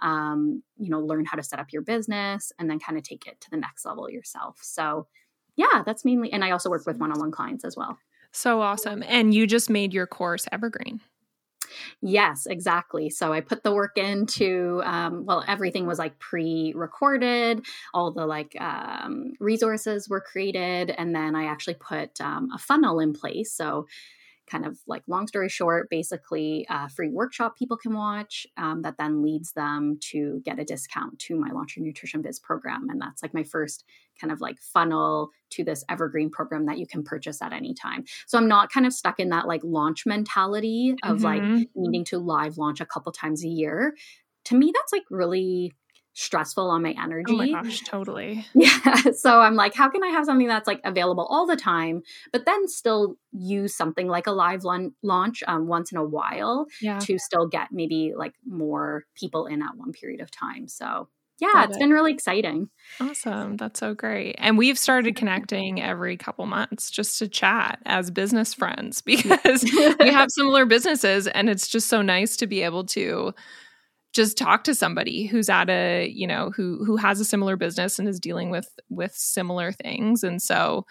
um, 0.00 0.62
you 0.76 0.90
know 0.90 1.00
learn 1.00 1.24
how 1.24 1.36
to 1.36 1.42
set 1.42 1.58
up 1.58 1.72
your 1.72 1.82
business 1.82 2.52
and 2.58 2.68
then 2.68 2.78
kind 2.78 2.98
of 2.98 3.04
take 3.04 3.26
it 3.26 3.40
to 3.40 3.50
the 3.50 3.56
next 3.56 3.86
level 3.86 4.10
yourself. 4.10 4.58
So 4.60 5.06
yeah, 5.56 5.82
that's 5.84 6.04
mainly, 6.04 6.32
and 6.32 6.44
I 6.44 6.50
also 6.50 6.70
work 6.70 6.86
with 6.86 6.98
one 6.98 7.12
on 7.12 7.18
one 7.18 7.30
clients 7.30 7.64
as 7.64 7.76
well. 7.76 7.98
So 8.32 8.62
awesome. 8.62 9.02
And 9.06 9.34
you 9.34 9.46
just 9.46 9.68
made 9.68 9.92
your 9.92 10.06
course 10.06 10.46
evergreen. 10.50 11.00
Yes, 12.00 12.46
exactly. 12.46 13.08
So 13.10 13.32
I 13.32 13.40
put 13.40 13.62
the 13.62 13.72
work 13.72 13.96
into, 13.96 14.82
um, 14.84 15.24
well, 15.24 15.44
everything 15.46 15.86
was 15.86 15.98
like 15.98 16.18
pre 16.18 16.72
recorded, 16.74 17.64
all 17.94 18.12
the 18.12 18.26
like 18.26 18.58
um, 18.60 19.32
resources 19.40 20.08
were 20.08 20.20
created, 20.20 20.90
and 20.90 21.14
then 21.14 21.34
I 21.34 21.44
actually 21.44 21.74
put 21.74 22.20
um, 22.20 22.50
a 22.54 22.58
funnel 22.58 23.00
in 23.00 23.12
place. 23.12 23.52
So 23.52 23.86
kind 24.50 24.66
of 24.66 24.78
like 24.86 25.02
long 25.06 25.26
story 25.26 25.48
short, 25.48 25.88
basically 25.88 26.66
a 26.68 26.88
free 26.88 27.08
workshop 27.08 27.56
people 27.56 27.76
can 27.76 27.94
watch 27.94 28.46
um, 28.56 28.82
that 28.82 28.96
then 28.98 29.22
leads 29.22 29.52
them 29.52 29.98
to 30.00 30.40
get 30.44 30.58
a 30.58 30.64
discount 30.64 31.18
to 31.20 31.36
my 31.36 31.50
Launch 31.50 31.76
Your 31.76 31.86
Nutrition 31.86 32.22
Biz 32.22 32.40
program. 32.40 32.88
And 32.90 33.00
that's 33.00 33.22
like 33.22 33.34
my 33.34 33.44
first 33.44 33.84
kind 34.20 34.32
of 34.32 34.40
like 34.40 34.58
funnel 34.60 35.30
to 35.50 35.64
this 35.64 35.84
evergreen 35.88 36.30
program 36.30 36.66
that 36.66 36.78
you 36.78 36.86
can 36.86 37.02
purchase 37.02 37.40
at 37.40 37.52
any 37.52 37.74
time. 37.74 38.04
So 38.26 38.38
I'm 38.38 38.48
not 38.48 38.72
kind 38.72 38.86
of 38.86 38.92
stuck 38.92 39.20
in 39.20 39.30
that 39.30 39.46
like 39.46 39.62
launch 39.64 40.04
mentality 40.06 40.94
of 41.02 41.18
mm-hmm. 41.18 41.24
like 41.24 41.68
needing 41.74 42.04
to 42.06 42.18
live 42.18 42.58
launch 42.58 42.80
a 42.80 42.86
couple 42.86 43.12
times 43.12 43.44
a 43.44 43.48
year. 43.48 43.94
To 44.46 44.56
me, 44.56 44.72
that's 44.74 44.92
like 44.92 45.04
really 45.10 45.72
stressful 46.14 46.70
on 46.70 46.82
my 46.82 46.94
energy. 47.02 47.32
Oh 47.32 47.36
my 47.36 47.50
gosh, 47.50 47.80
totally. 47.80 48.46
Yeah. 48.54 49.12
So 49.12 49.40
I'm 49.40 49.54
like, 49.54 49.74
how 49.74 49.88
can 49.88 50.04
I 50.04 50.08
have 50.08 50.24
something 50.24 50.46
that's 50.46 50.66
like 50.66 50.80
available 50.84 51.26
all 51.28 51.46
the 51.46 51.56
time, 51.56 52.02
but 52.32 52.44
then 52.44 52.68
still 52.68 53.16
use 53.32 53.74
something 53.74 54.08
like 54.08 54.26
a 54.26 54.32
live 54.32 54.62
launch 54.64 55.42
um, 55.46 55.66
once 55.66 55.90
in 55.90 55.98
a 55.98 56.04
while 56.04 56.66
yeah. 56.80 56.98
to 57.00 57.18
still 57.18 57.46
get 57.46 57.68
maybe 57.72 58.12
like 58.16 58.34
more 58.46 59.04
people 59.14 59.46
in 59.46 59.62
at 59.62 59.76
one 59.76 59.92
period 59.92 60.20
of 60.20 60.30
time. 60.30 60.68
So 60.68 61.08
yeah, 61.42 61.64
it. 61.64 61.78
been 61.78 61.90
really 61.90 62.12
exciting. 62.12 62.68
Awesome. 63.00 63.56
That's 63.56 63.80
so 63.80 63.94
great. 63.94 64.36
And 64.38 64.56
we've 64.56 64.78
started 64.78 65.16
connecting 65.16 65.82
every 65.82 66.16
couple 66.16 66.46
months 66.46 66.88
just 66.88 67.18
to 67.18 67.26
chat 67.26 67.80
as 67.84 68.12
business 68.12 68.54
friends 68.54 69.02
because 69.02 69.64
we 70.00 70.10
have 70.10 70.30
similar 70.30 70.66
businesses 70.66 71.26
and 71.26 71.50
it's 71.50 71.66
just 71.66 71.88
so 71.88 72.00
nice 72.00 72.36
to 72.36 72.46
be 72.46 72.62
able 72.62 72.84
to 72.84 73.34
just 74.12 74.36
talk 74.36 74.64
to 74.64 74.74
somebody 74.74 75.26
who's 75.26 75.48
at 75.48 75.70
a 75.70 76.06
you 76.06 76.26
know 76.26 76.50
who 76.50 76.84
who 76.84 76.96
has 76.96 77.18
a 77.20 77.24
similar 77.24 77.56
business 77.56 77.98
and 77.98 78.08
is 78.08 78.20
dealing 78.20 78.50
with 78.50 78.68
with 78.88 79.14
similar 79.14 79.72
things. 79.72 80.22
And 80.22 80.40
so 80.40 80.86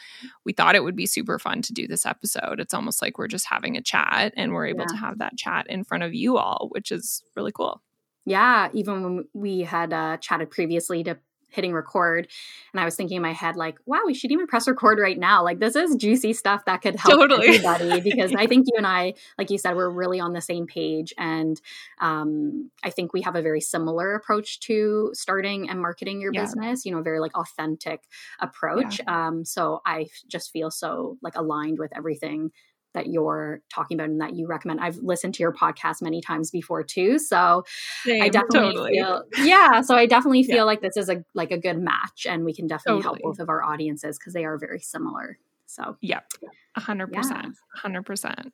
we 0.45 0.53
thought 0.53 0.75
it 0.75 0.83
would 0.83 0.95
be 0.95 1.05
super 1.05 1.37
fun 1.37 1.61
to 1.63 1.73
do 1.73 1.87
this 1.87 2.05
episode. 2.05 2.59
It's 2.59 2.73
almost 2.73 3.01
like 3.01 3.17
we're 3.17 3.27
just 3.27 3.47
having 3.47 3.77
a 3.77 3.81
chat 3.81 4.33
and 4.35 4.53
we're 4.53 4.67
able 4.67 4.81
yeah. 4.81 4.87
to 4.87 4.97
have 4.97 5.19
that 5.19 5.37
chat 5.37 5.67
in 5.67 5.83
front 5.83 6.03
of 6.03 6.13
you 6.13 6.37
all 6.37 6.69
which 6.71 6.91
is 6.91 7.23
really 7.35 7.51
cool. 7.51 7.81
Yeah 8.25 8.69
even 8.73 9.03
when 9.03 9.25
we 9.33 9.61
had 9.61 9.93
uh, 9.93 10.17
chatted 10.17 10.49
previously 10.49 11.03
to 11.03 11.17
hitting 11.51 11.73
record 11.73 12.27
and 12.73 12.79
i 12.79 12.85
was 12.85 12.95
thinking 12.95 13.17
in 13.17 13.21
my 13.21 13.33
head 13.33 13.55
like 13.55 13.77
wow 13.85 14.01
we 14.05 14.13
should 14.13 14.31
even 14.31 14.47
press 14.47 14.67
record 14.67 14.99
right 14.99 15.19
now 15.19 15.43
like 15.43 15.59
this 15.59 15.75
is 15.75 15.95
juicy 15.95 16.33
stuff 16.33 16.65
that 16.65 16.81
could 16.81 16.95
help 16.95 17.19
totally. 17.19 17.47
everybody 17.47 18.01
because 18.09 18.33
i 18.35 18.47
think 18.47 18.65
you 18.67 18.73
and 18.77 18.87
i 18.87 19.13
like 19.37 19.49
you 19.49 19.57
said 19.57 19.75
we're 19.75 19.89
really 19.89 20.19
on 20.19 20.33
the 20.33 20.41
same 20.41 20.65
page 20.65 21.13
and 21.17 21.61
um, 21.99 22.69
i 22.83 22.89
think 22.89 23.13
we 23.13 23.21
have 23.21 23.35
a 23.35 23.41
very 23.41 23.61
similar 23.61 24.15
approach 24.15 24.59
to 24.61 25.11
starting 25.13 25.69
and 25.69 25.79
marketing 25.79 26.21
your 26.21 26.33
yeah. 26.33 26.41
business 26.41 26.85
you 26.85 26.91
know 26.91 27.01
very 27.01 27.19
like 27.19 27.35
authentic 27.37 28.03
approach 28.39 28.99
yeah. 28.99 29.27
um, 29.27 29.45
so 29.45 29.81
i 29.85 30.07
just 30.27 30.51
feel 30.51 30.71
so 30.71 31.17
like 31.21 31.35
aligned 31.35 31.79
with 31.79 31.95
everything 31.95 32.51
that 32.93 33.07
you're 33.07 33.61
talking 33.73 33.97
about 33.97 34.09
and 34.09 34.21
that 34.21 34.35
you 34.35 34.47
recommend. 34.47 34.79
I've 34.79 34.97
listened 34.97 35.33
to 35.35 35.43
your 35.43 35.53
podcast 35.53 36.01
many 36.01 36.21
times 36.21 36.51
before 36.51 36.83
too. 36.83 37.19
So 37.19 37.63
Same, 38.03 38.21
I 38.21 38.29
definitely 38.29 38.73
totally. 38.73 38.91
feel 38.93 39.23
yeah. 39.39 39.81
So 39.81 39.95
I 39.95 40.05
definitely 40.05 40.43
feel 40.43 40.57
yeah. 40.57 40.63
like 40.63 40.81
this 40.81 40.97
is 40.97 41.09
a 41.09 41.23
like 41.33 41.51
a 41.51 41.57
good 41.57 41.79
match 41.79 42.25
and 42.27 42.45
we 42.45 42.53
can 42.53 42.67
definitely 42.67 43.01
totally. 43.01 43.21
help 43.23 43.37
both 43.37 43.41
of 43.41 43.49
our 43.49 43.63
audiences 43.63 44.17
because 44.17 44.33
they 44.33 44.45
are 44.45 44.57
very 44.57 44.79
similar. 44.79 45.37
So 45.65 45.97
yep, 46.01 46.25
a 46.75 46.79
hundred 46.79 47.13
percent. 47.13 47.55
hundred 47.75 48.05
percent. 48.05 48.53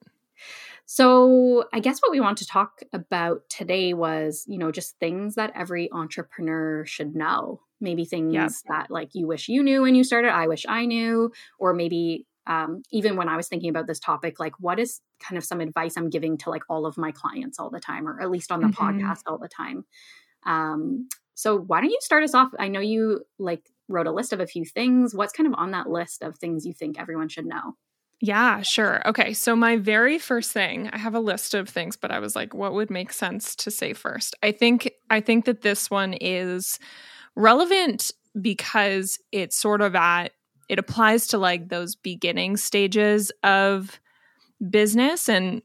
So, 0.90 1.66
I 1.74 1.82
guess 1.82 2.00
what 2.00 2.12
we 2.12 2.22
want 2.22 2.38
to 2.38 2.46
talk 2.46 2.82
about 2.94 3.50
today 3.50 3.94
was, 3.94 4.46
you 4.48 4.58
know, 4.58 4.72
just 4.72 4.98
things 5.00 5.36
that 5.36 5.52
every 5.54 5.92
entrepreneur 5.92 6.86
should 6.86 7.16
know. 7.16 7.62
Maybe 7.82 8.06
things 8.06 8.34
yep. 8.34 8.52
that 8.70 8.90
like 8.90 9.14
you 9.14 9.28
wish 9.28 9.50
you 9.50 9.62
knew 9.64 9.82
when 9.82 9.96
you 9.96 10.04
started, 10.04 10.32
I 10.32 10.48
wish 10.48 10.66
I 10.68 10.86
knew, 10.86 11.32
or 11.60 11.74
maybe 11.74 12.26
um, 12.48 12.82
even 12.92 13.18
when 13.18 13.30
I 13.30 13.36
was 13.36 13.48
thinking 13.48 13.70
about 13.70 13.88
this 13.88 14.00
topic, 14.00 14.40
like 14.40 14.54
what 14.60 14.80
is 14.80 15.02
kind 15.20 15.38
of 15.38 15.44
some 15.44 15.60
advice 15.60 15.98
I'm 15.98 16.10
giving 16.10 16.38
to 16.40 16.50
like 16.50 16.64
all 16.70 16.86
of 16.86 16.98
my 16.98 17.12
clients 17.12 17.60
all 17.60 17.70
the 17.70 17.80
time, 17.80 18.08
or 18.08 18.22
at 18.22 18.32
least 18.32 18.52
on 18.52 18.62
the 18.62 18.68
mm-hmm. 18.68 19.02
podcast 19.02 19.22
all 19.28 19.38
the 19.38 19.50
time. 19.50 19.86
Um, 20.46 21.10
so 21.36 21.58
why 21.58 21.82
don't 21.82 21.90
you 21.90 22.00
start 22.02 22.24
us 22.24 22.34
off? 22.34 22.50
I 22.58 22.70
know 22.70 22.80
you 22.80 23.24
like 23.38 23.70
wrote 23.90 24.08
a 24.08 24.12
list 24.12 24.34
of 24.34 24.40
a 24.40 24.48
few 24.48 24.66
things. 24.66 25.14
What's 25.14 25.34
kind 25.34 25.48
of 25.48 25.54
on 25.58 25.72
that 25.72 25.90
list 25.90 26.24
of 26.24 26.38
things 26.38 26.66
you 26.66 26.74
think 26.74 27.00
everyone 27.00 27.30
should 27.30 27.46
know? 27.46 27.76
Yeah, 28.20 28.64
sure. 28.64 29.08
Okay. 29.08 29.34
So, 29.34 29.56
my 29.56 29.78
very 29.78 30.18
first 30.18 30.52
thing, 30.52 30.90
I 30.92 30.98
have 30.98 31.14
a 31.14 31.20
list 31.20 31.54
of 31.54 31.70
things, 31.70 31.96
but 31.96 32.10
I 32.10 32.18
was 32.18 32.36
like, 32.36 32.54
what 32.54 32.74
would 32.74 32.90
make 32.90 33.14
sense 33.14 33.56
to 33.58 33.70
say 33.70 33.94
first? 33.94 34.36
I 34.42 34.52
think, 34.52 34.90
I 35.12 35.22
think 35.22 35.46
that 35.46 35.62
this 35.62 35.92
one 35.92 36.14
is 36.14 36.80
relevant 37.36 38.12
because 38.42 39.20
it's 39.32 39.60
sort 39.60 39.82
of 39.82 39.94
at 39.96 40.32
it 40.70 40.80
applies 40.80 41.28
to 41.28 41.38
like 41.38 41.70
those 41.70 41.96
beginning 41.96 42.58
stages 42.58 43.32
of 43.44 44.00
business 44.70 45.30
and 45.30 45.62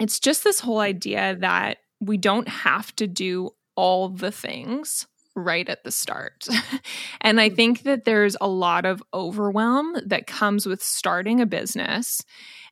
it's 0.00 0.18
just 0.18 0.44
this 0.44 0.60
whole 0.60 0.80
idea 0.80 1.36
that 1.36 1.78
we 2.00 2.16
don't 2.16 2.48
have 2.48 2.94
to 2.96 3.06
do 3.06 3.50
all 3.76 4.08
the 4.08 4.32
things 4.32 5.06
right 5.36 5.68
at 5.68 5.84
the 5.84 5.92
start. 5.92 6.46
and 7.20 7.40
I 7.40 7.48
mm-hmm. 7.48 7.56
think 7.56 7.82
that 7.82 8.04
there's 8.04 8.36
a 8.40 8.48
lot 8.48 8.84
of 8.84 9.02
overwhelm 9.14 9.96
that 10.06 10.26
comes 10.26 10.66
with 10.66 10.82
starting 10.82 11.40
a 11.40 11.46
business 11.46 12.22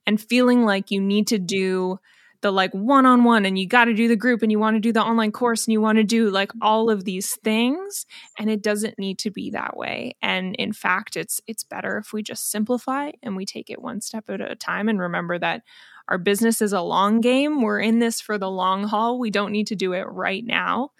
and 0.05 0.19
feeling 0.19 0.65
like 0.65 0.91
you 0.91 0.99
need 0.99 1.27
to 1.27 1.39
do 1.39 1.99
the 2.41 2.51
like 2.51 2.73
one 2.73 3.05
on 3.05 3.23
one 3.23 3.45
and 3.45 3.57
you 3.57 3.67
got 3.67 3.85
to 3.85 3.93
do 3.93 4.07
the 4.07 4.15
group 4.15 4.41
and 4.41 4.51
you 4.51 4.59
want 4.59 4.75
to 4.75 4.79
do 4.79 4.93
the 4.93 5.01
online 5.01 5.31
course 5.31 5.65
and 5.65 5.73
you 5.73 5.81
want 5.81 5.97
to 5.97 6.03
do 6.03 6.29
like 6.29 6.51
all 6.61 6.89
of 6.89 7.03
these 7.03 7.35
things 7.37 8.05
and 8.37 8.49
it 8.49 8.61
doesn't 8.61 8.97
need 8.97 9.19
to 9.19 9.31
be 9.31 9.51
that 9.51 9.75
way. 9.75 10.15
And 10.21 10.55
in 10.55 10.73
fact 10.73 11.17
it's 11.17 11.41
it's 11.47 11.63
better 11.63 11.97
if 11.97 12.13
we 12.13 12.23
just 12.23 12.49
simplify 12.49 13.11
and 13.21 13.35
we 13.35 13.45
take 13.45 13.69
it 13.69 13.81
one 13.81 14.01
step 14.01 14.29
at 14.29 14.41
a 14.41 14.55
time 14.55 14.89
and 14.89 14.99
remember 14.99 15.37
that 15.39 15.63
our 16.07 16.17
business 16.17 16.61
is 16.61 16.73
a 16.73 16.81
long 16.81 17.21
game. 17.21 17.61
We're 17.61 17.79
in 17.79 17.99
this 17.99 18.19
for 18.19 18.37
the 18.37 18.49
long 18.49 18.85
haul. 18.85 19.19
We 19.19 19.29
don't 19.29 19.51
need 19.51 19.67
to 19.67 19.75
do 19.75 19.93
it 19.93 20.03
right 20.03 20.43
now 20.43 20.91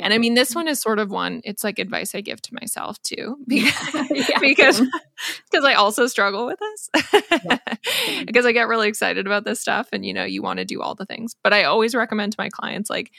and 0.00 0.12
I 0.12 0.18
mean, 0.18 0.34
this 0.34 0.54
one 0.54 0.68
is 0.68 0.80
sort 0.80 0.98
of 0.98 1.10
one, 1.10 1.40
it's 1.44 1.62
like 1.62 1.78
advice 1.78 2.14
I 2.14 2.20
give 2.20 2.42
to 2.42 2.54
myself 2.54 3.00
too, 3.02 3.38
because, 3.46 4.10
yeah. 4.10 4.38
because, 4.40 4.80
because 5.50 5.64
I 5.64 5.74
also 5.74 6.06
struggle 6.06 6.46
with 6.46 6.58
this 6.58 6.90
because 8.26 8.46
I 8.46 8.52
get 8.52 8.68
really 8.68 8.88
excited 8.88 9.26
about 9.26 9.44
this 9.44 9.60
stuff 9.60 9.88
and, 9.92 10.04
you 10.04 10.12
know, 10.12 10.24
you 10.24 10.42
want 10.42 10.58
to 10.58 10.64
do 10.64 10.82
all 10.82 10.94
the 10.94 11.06
things. 11.06 11.36
But 11.42 11.52
I 11.52 11.64
always 11.64 11.94
recommend 11.94 12.32
to 12.32 12.40
my 12.40 12.48
clients, 12.48 12.90
like, 12.90 13.10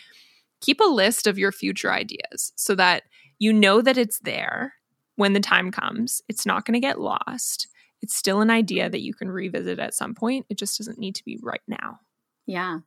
keep 0.61 0.79
a 0.79 0.85
list 0.85 1.27
of 1.27 1.37
your 1.37 1.51
future 1.51 1.91
ideas 1.91 2.51
so 2.55 2.75
that 2.75 3.03
you 3.39 3.53
know 3.53 3.81
that 3.81 3.97
it's 3.97 4.19
there 4.19 4.73
when 5.15 5.33
the 5.33 5.39
time 5.39 5.71
comes. 5.71 6.21
It's 6.27 6.45
not 6.45 6.65
going 6.65 6.73
to 6.73 6.79
get 6.79 6.99
lost. 6.99 7.67
It's 8.01 8.15
still 8.15 8.41
an 8.41 8.49
idea 8.49 8.89
that 8.89 9.01
you 9.01 9.13
can 9.13 9.29
revisit 9.29 9.79
at 9.79 9.93
some 9.93 10.13
point. 10.13 10.45
It 10.49 10.57
just 10.57 10.77
doesn't 10.77 10.99
need 10.99 11.15
to 11.15 11.23
be 11.23 11.39
right 11.41 11.61
now. 11.67 11.99
Yeah. 12.45 12.79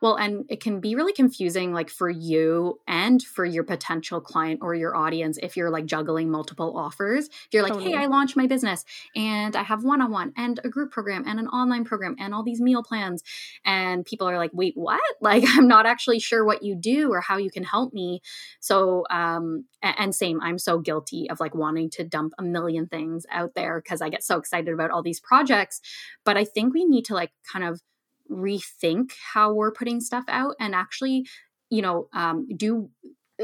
Well, 0.00 0.16
and 0.16 0.44
it 0.48 0.60
can 0.60 0.80
be 0.80 0.94
really 0.94 1.12
confusing, 1.12 1.72
like 1.72 1.90
for 1.90 2.08
you 2.08 2.80
and 2.86 3.22
for 3.22 3.44
your 3.44 3.64
potential 3.64 4.20
client 4.20 4.60
or 4.62 4.74
your 4.74 4.96
audience, 4.96 5.38
if 5.42 5.56
you're 5.56 5.70
like 5.70 5.86
juggling 5.86 6.30
multiple 6.30 6.76
offers. 6.76 7.26
If 7.28 7.48
you're 7.52 7.62
like, 7.62 7.72
totally. 7.72 7.92
hey, 7.92 7.98
I 7.98 8.06
launched 8.06 8.36
my 8.36 8.46
business 8.46 8.84
and 9.14 9.56
I 9.56 9.62
have 9.62 9.84
one 9.84 10.00
on 10.00 10.10
one 10.10 10.32
and 10.36 10.60
a 10.64 10.68
group 10.68 10.90
program 10.90 11.24
and 11.26 11.38
an 11.38 11.48
online 11.48 11.84
program 11.84 12.16
and 12.18 12.34
all 12.34 12.42
these 12.42 12.60
meal 12.60 12.82
plans. 12.82 13.22
And 13.64 14.04
people 14.04 14.28
are 14.28 14.38
like, 14.38 14.50
wait, 14.52 14.74
what? 14.76 15.00
Like, 15.26 15.44
I'm 15.46 15.66
not 15.66 15.86
actually 15.86 16.20
sure 16.20 16.44
what 16.44 16.62
you 16.62 16.76
do 16.76 17.10
or 17.10 17.20
how 17.20 17.36
you 17.36 17.50
can 17.50 17.64
help 17.64 17.92
me. 17.92 18.20
So, 18.60 19.04
um, 19.10 19.64
and 19.82 20.14
same, 20.14 20.40
I'm 20.40 20.58
so 20.58 20.78
guilty 20.78 21.28
of 21.30 21.40
like 21.40 21.54
wanting 21.54 21.90
to 21.90 22.04
dump 22.04 22.32
a 22.38 22.42
million 22.42 22.86
things 22.86 23.26
out 23.30 23.54
there 23.54 23.80
because 23.80 24.00
I 24.00 24.08
get 24.08 24.22
so 24.22 24.36
excited 24.36 24.72
about 24.72 24.90
all 24.90 25.02
these 25.02 25.20
projects. 25.20 25.80
But 26.24 26.36
I 26.36 26.44
think 26.44 26.74
we 26.74 26.84
need 26.84 27.06
to 27.06 27.14
like 27.14 27.32
kind 27.50 27.64
of 27.64 27.80
rethink 28.30 29.12
how 29.32 29.52
we're 29.52 29.72
putting 29.72 30.00
stuff 30.00 30.24
out 30.28 30.54
and 30.60 30.74
actually 30.74 31.26
you 31.70 31.82
know 31.82 32.08
um, 32.12 32.46
do 32.56 32.90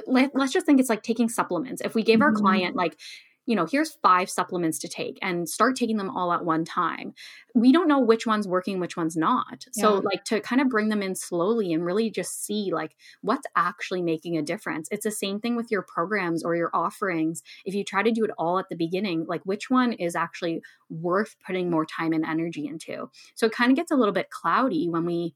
let, 0.06 0.34
us 0.34 0.52
just 0.52 0.64
think 0.66 0.80
it's 0.80 0.88
like 0.88 1.02
taking 1.02 1.28
supplements 1.28 1.82
if 1.82 1.94
we 1.94 2.02
gave 2.02 2.18
mm-hmm. 2.18 2.24
our 2.24 2.32
client 2.32 2.76
like 2.76 2.98
you 3.46 3.56
know, 3.56 3.66
here's 3.66 3.98
five 4.02 4.30
supplements 4.30 4.78
to 4.78 4.88
take 4.88 5.18
and 5.20 5.48
start 5.48 5.74
taking 5.74 5.96
them 5.96 6.10
all 6.10 6.32
at 6.32 6.44
one 6.44 6.64
time. 6.64 7.12
We 7.54 7.72
don't 7.72 7.88
know 7.88 7.98
which 7.98 8.26
one's 8.26 8.46
working, 8.46 8.78
which 8.78 8.96
one's 8.96 9.16
not. 9.16 9.64
Yeah. 9.74 9.82
So, 9.82 9.94
like, 9.98 10.24
to 10.26 10.40
kind 10.40 10.60
of 10.60 10.68
bring 10.68 10.90
them 10.90 11.02
in 11.02 11.16
slowly 11.16 11.72
and 11.72 11.84
really 11.84 12.08
just 12.08 12.44
see, 12.44 12.70
like, 12.72 12.94
what's 13.20 13.46
actually 13.56 14.00
making 14.00 14.36
a 14.36 14.42
difference. 14.42 14.88
It's 14.92 15.04
the 15.04 15.10
same 15.10 15.40
thing 15.40 15.56
with 15.56 15.70
your 15.70 15.82
programs 15.82 16.44
or 16.44 16.54
your 16.54 16.70
offerings. 16.72 17.42
If 17.64 17.74
you 17.74 17.84
try 17.84 18.02
to 18.04 18.12
do 18.12 18.24
it 18.24 18.30
all 18.38 18.58
at 18.60 18.68
the 18.68 18.76
beginning, 18.76 19.26
like, 19.26 19.42
which 19.44 19.68
one 19.68 19.92
is 19.92 20.14
actually 20.14 20.62
worth 20.88 21.34
putting 21.44 21.68
more 21.68 21.84
time 21.84 22.12
and 22.12 22.24
energy 22.24 22.66
into? 22.68 23.10
So, 23.34 23.46
it 23.46 23.52
kind 23.52 23.72
of 23.72 23.76
gets 23.76 23.90
a 23.90 23.96
little 23.96 24.14
bit 24.14 24.30
cloudy 24.30 24.88
when 24.88 25.04
we 25.04 25.34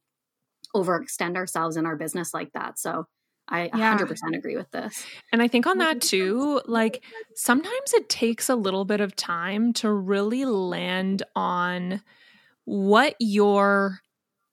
overextend 0.75 1.37
ourselves 1.37 1.77
in 1.77 1.87
our 1.87 1.97
business 1.97 2.33
like 2.33 2.53
that. 2.53 2.79
So, 2.79 3.09
I 3.49 3.71
yeah. 3.75 3.97
100% 3.97 4.37
agree 4.37 4.57
with 4.57 4.71
this. 4.73 5.05
And 5.33 5.41
I 5.41 5.49
think 5.49 5.67
on 5.67 5.79
that 5.79 6.01
too, 6.01 6.61
like 6.67 7.05
sometimes 7.35 7.95
it 7.95 8.09
takes 8.09 8.49
a 8.49 8.57
little 8.57 8.85
bit 8.85 9.01
of 9.01 9.15
time 9.15 9.73
to 9.75 9.91
really 9.91 10.45
land 10.45 11.23
on 11.37 12.03
what 12.65 13.15
your 13.21 14.01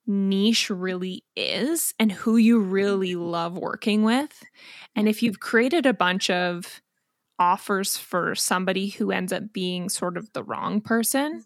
niche 0.05 0.69
really 0.69 1.23
is 1.35 1.93
and 1.99 2.11
who 2.11 2.37
you 2.37 2.59
really 2.59 3.13
mm-hmm. 3.13 3.23
love 3.23 3.57
working 3.57 4.03
with. 4.03 4.43
And 4.95 5.07
if 5.07 5.23
you've 5.23 5.39
created 5.39 5.85
a 5.85 5.93
bunch 5.93 6.29
of 6.29 6.81
offers 7.39 7.97
for 7.97 8.35
somebody 8.35 8.89
who 8.89 9.11
ends 9.11 9.33
up 9.33 9.51
being 9.51 9.89
sort 9.89 10.17
of 10.17 10.31
the 10.33 10.43
wrong 10.43 10.81
person, 10.81 11.43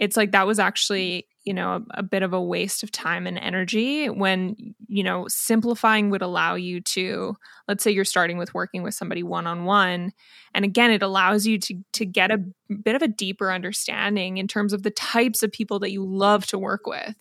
it's 0.00 0.16
like 0.16 0.32
that 0.32 0.46
was 0.46 0.58
actually 0.58 1.28
you 1.44 1.54
know 1.54 1.84
a, 1.94 2.00
a, 2.00 2.02
bit 2.02 2.22
of 2.22 2.32
a 2.32 2.42
waste 2.42 2.82
of 2.82 2.90
time 2.90 3.26
and 3.26 3.38
energy 3.38 4.08
when 4.08 4.56
you 4.88 5.02
know 5.02 5.26
simplifying 5.28 6.10
would 6.10 6.22
allow 6.22 6.54
you 6.54 6.80
to 6.80 7.36
let's 7.68 7.84
say 7.84 7.90
you're 7.90 8.04
starting 8.04 8.38
with 8.38 8.52
working 8.52 8.82
with 8.82 8.94
somebody 8.94 9.22
one 9.22 9.46
on 9.46 9.64
one 9.64 10.12
and 10.54 10.64
again 10.64 10.90
it 10.90 11.02
allows 11.02 11.46
you 11.46 11.58
to 11.58 11.74
to 11.92 12.04
get 12.04 12.30
a 12.30 12.42
bit 12.82 12.96
of 12.96 13.02
a 13.02 13.08
deeper 13.08 13.52
understanding 13.52 14.38
in 14.38 14.48
terms 14.48 14.72
of 14.72 14.82
the 14.82 14.90
types 14.90 15.42
of 15.42 15.52
people 15.52 15.78
that 15.78 15.92
you 15.92 16.04
love 16.04 16.46
to 16.46 16.58
work 16.58 16.86
with 16.86 17.14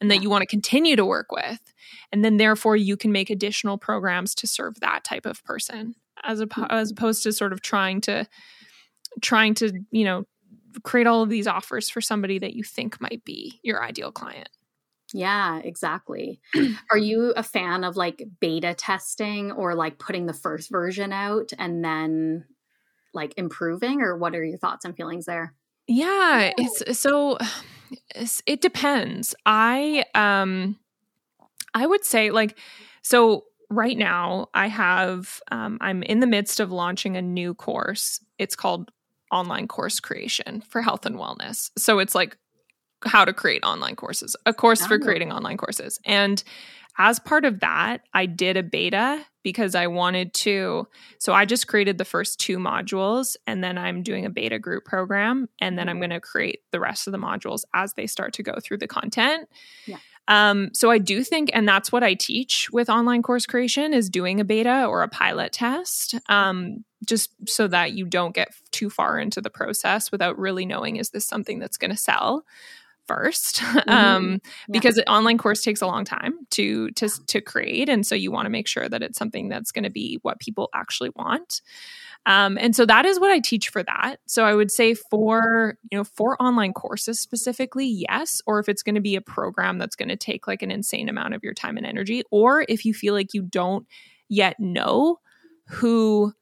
and 0.00 0.10
that 0.10 0.22
you 0.22 0.28
want 0.28 0.42
to 0.42 0.46
continue 0.46 0.96
to 0.96 1.06
work 1.06 1.32
with 1.32 1.72
and 2.12 2.24
then 2.24 2.36
therefore 2.36 2.76
you 2.76 2.96
can 2.96 3.12
make 3.12 3.30
additional 3.30 3.78
programs 3.78 4.34
to 4.34 4.46
serve 4.46 4.78
that 4.80 5.04
type 5.04 5.26
of 5.26 5.42
person 5.44 5.94
as 6.22 6.40
a, 6.40 6.46
mm-hmm. 6.46 6.64
as 6.70 6.90
opposed 6.90 7.22
to 7.22 7.32
sort 7.32 7.52
of 7.52 7.60
trying 7.60 8.00
to 8.00 8.26
trying 9.20 9.54
to 9.54 9.72
you 9.90 10.04
know 10.04 10.24
create 10.82 11.06
all 11.06 11.22
of 11.22 11.28
these 11.28 11.46
offers 11.46 11.88
for 11.88 12.00
somebody 12.00 12.38
that 12.38 12.54
you 12.54 12.64
think 12.64 13.00
might 13.00 13.24
be 13.24 13.60
your 13.62 13.82
ideal 13.82 14.12
client 14.12 14.48
yeah, 15.14 15.60
exactly. 15.62 16.40
Are 16.90 16.98
you 16.98 17.32
a 17.36 17.42
fan 17.44 17.84
of 17.84 17.96
like 17.96 18.26
beta 18.40 18.74
testing 18.74 19.52
or 19.52 19.76
like 19.76 19.98
putting 19.98 20.26
the 20.26 20.32
first 20.32 20.70
version 20.70 21.12
out 21.12 21.52
and 21.56 21.84
then 21.84 22.44
like 23.14 23.32
improving 23.36 24.02
or 24.02 24.16
what 24.16 24.34
are 24.34 24.42
your 24.42 24.58
thoughts 24.58 24.84
and 24.84 24.96
feelings 24.96 25.24
there? 25.24 25.54
Yeah, 25.86 26.50
it's 26.58 26.98
so 26.98 27.38
it's, 28.12 28.42
it 28.44 28.60
depends. 28.60 29.36
I 29.46 30.04
um 30.16 30.80
I 31.74 31.86
would 31.86 32.04
say 32.04 32.32
like 32.32 32.58
so 33.02 33.44
right 33.70 33.96
now 33.96 34.48
I 34.52 34.66
have 34.66 35.40
um 35.52 35.78
I'm 35.80 36.02
in 36.02 36.18
the 36.18 36.26
midst 36.26 36.58
of 36.58 36.72
launching 36.72 37.16
a 37.16 37.22
new 37.22 37.54
course. 37.54 38.18
It's 38.38 38.56
called 38.56 38.90
online 39.34 39.68
course 39.68 40.00
creation 40.00 40.62
for 40.68 40.80
health 40.80 41.04
and 41.04 41.16
wellness. 41.16 41.70
So 41.76 41.98
it's 41.98 42.14
like 42.14 42.38
how 43.04 43.24
to 43.24 43.32
create 43.32 43.64
online 43.64 43.96
courses, 43.96 44.36
a 44.46 44.54
course 44.54 44.82
oh. 44.82 44.86
for 44.86 44.98
creating 44.98 45.32
online 45.32 45.56
courses. 45.56 45.98
And 46.06 46.42
as 46.96 47.18
part 47.18 47.44
of 47.44 47.60
that, 47.60 48.02
I 48.14 48.26
did 48.26 48.56
a 48.56 48.62
beta 48.62 49.26
because 49.42 49.74
I 49.74 49.88
wanted 49.88 50.32
to. 50.34 50.86
So 51.18 51.32
I 51.32 51.44
just 51.44 51.66
created 51.66 51.98
the 51.98 52.04
first 52.04 52.38
two 52.38 52.58
modules 52.58 53.36
and 53.46 53.64
then 53.64 53.76
I'm 53.76 54.02
doing 54.02 54.24
a 54.24 54.30
beta 54.30 54.60
group 54.60 54.84
program. 54.84 55.48
And 55.60 55.76
then 55.76 55.88
I'm 55.88 55.98
going 55.98 56.10
to 56.10 56.20
create 56.20 56.60
the 56.70 56.78
rest 56.78 57.08
of 57.08 57.12
the 57.12 57.18
modules 57.18 57.62
as 57.74 57.94
they 57.94 58.06
start 58.06 58.32
to 58.34 58.44
go 58.44 58.54
through 58.62 58.78
the 58.78 58.86
content. 58.86 59.48
Yeah. 59.86 59.98
Um, 60.28 60.70
so 60.72 60.90
I 60.90 60.98
do 60.98 61.22
think, 61.22 61.50
and 61.52 61.68
that's 61.68 61.92
what 61.92 62.02
I 62.02 62.14
teach 62.14 62.70
with 62.72 62.88
online 62.88 63.22
course 63.22 63.44
creation 63.44 63.92
is 63.92 64.08
doing 64.08 64.40
a 64.40 64.44
beta 64.44 64.86
or 64.86 65.02
a 65.02 65.08
pilot 65.08 65.52
test, 65.52 66.14
um, 66.28 66.84
just 67.04 67.30
so 67.48 67.68
that 67.68 67.92
you 67.92 68.06
don't 68.06 68.34
get 68.34 68.48
too 68.70 68.90
far 68.90 69.18
into 69.18 69.40
the 69.40 69.50
process 69.50 70.10
without 70.10 70.38
really 70.38 70.66
knowing 70.66 70.96
is 70.96 71.10
this 71.10 71.26
something 71.26 71.58
that's 71.58 71.76
going 71.76 71.90
to 71.90 71.96
sell 71.96 72.44
first 73.06 73.56
mm-hmm. 73.60 73.90
um, 73.90 74.32
yeah. 74.32 74.38
because 74.70 74.96
an 74.96 75.04
online 75.04 75.38
course 75.38 75.62
takes 75.62 75.82
a 75.82 75.86
long 75.86 76.04
time 76.04 76.34
to 76.50 76.90
to 76.92 77.08
to 77.26 77.40
create 77.40 77.88
and 77.88 78.06
so 78.06 78.14
you 78.14 78.30
want 78.30 78.46
to 78.46 78.50
make 78.50 78.66
sure 78.66 78.88
that 78.88 79.02
it's 79.02 79.18
something 79.18 79.48
that's 79.48 79.72
going 79.72 79.84
to 79.84 79.90
be 79.90 80.18
what 80.22 80.40
people 80.40 80.68
actually 80.74 81.10
want 81.16 81.60
um, 82.26 82.56
and 82.58 82.74
so 82.74 82.86
that 82.86 83.04
is 83.04 83.20
what 83.20 83.30
i 83.30 83.38
teach 83.38 83.68
for 83.68 83.82
that 83.82 84.16
so 84.26 84.44
i 84.44 84.54
would 84.54 84.70
say 84.70 84.94
for 84.94 85.76
you 85.90 85.98
know 85.98 86.04
for 86.04 86.40
online 86.42 86.72
courses 86.72 87.20
specifically 87.20 87.86
yes 87.86 88.40
or 88.46 88.58
if 88.58 88.68
it's 88.68 88.82
going 88.82 88.94
to 88.94 89.00
be 89.00 89.16
a 89.16 89.20
program 89.20 89.78
that's 89.78 89.96
going 89.96 90.08
to 90.08 90.16
take 90.16 90.46
like 90.46 90.62
an 90.62 90.70
insane 90.70 91.08
amount 91.08 91.34
of 91.34 91.42
your 91.42 91.54
time 91.54 91.76
and 91.76 91.86
energy 91.86 92.22
or 92.30 92.64
if 92.68 92.84
you 92.84 92.94
feel 92.94 93.14
like 93.14 93.34
you 93.34 93.42
don't 93.42 93.86
yet 94.28 94.58
know 94.58 95.18
who 95.68 96.32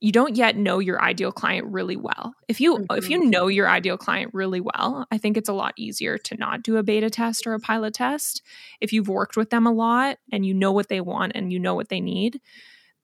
you 0.00 0.12
don't 0.12 0.36
yet 0.36 0.56
know 0.56 0.78
your 0.78 1.02
ideal 1.02 1.32
client 1.32 1.66
really 1.68 1.96
well. 1.96 2.34
If 2.46 2.60
you 2.60 2.76
mm-hmm. 2.76 2.96
if 2.96 3.10
you 3.10 3.20
mm-hmm. 3.20 3.30
know 3.30 3.48
your 3.48 3.68
ideal 3.68 3.96
client 3.96 4.30
really 4.32 4.60
well, 4.60 5.06
I 5.10 5.18
think 5.18 5.36
it's 5.36 5.48
a 5.48 5.54
lot 5.54 5.74
easier 5.76 6.18
to 6.18 6.36
not 6.36 6.62
do 6.62 6.76
a 6.76 6.82
beta 6.82 7.10
test 7.10 7.46
or 7.46 7.54
a 7.54 7.60
pilot 7.60 7.94
test. 7.94 8.42
If 8.80 8.92
you've 8.92 9.08
worked 9.08 9.36
with 9.36 9.50
them 9.50 9.66
a 9.66 9.72
lot 9.72 10.18
and 10.32 10.46
you 10.46 10.54
know 10.54 10.72
what 10.72 10.88
they 10.88 11.00
want 11.00 11.32
and 11.34 11.52
you 11.52 11.58
know 11.58 11.74
what 11.74 11.88
they 11.88 12.00
need, 12.00 12.40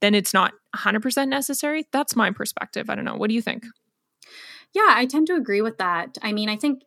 then 0.01 0.15
it's 0.15 0.35
not 0.35 0.53
100% 0.77 1.29
necessary. 1.29 1.87
That's 1.93 2.15
my 2.15 2.31
perspective. 2.31 2.91
I 2.91 2.95
don't 2.95 3.05
know. 3.05 3.17
What 3.17 3.29
do 3.29 3.35
you 3.35 3.43
think? 3.43 3.65
Yeah, 4.73 4.87
I 4.89 5.07
tend 5.07 5.27
to 5.29 5.35
agree 5.35 5.63
with 5.63 5.79
that. 5.79 6.19
I 6.23 6.33
mean, 6.33 6.49
I 6.49 6.57
think 6.57 6.83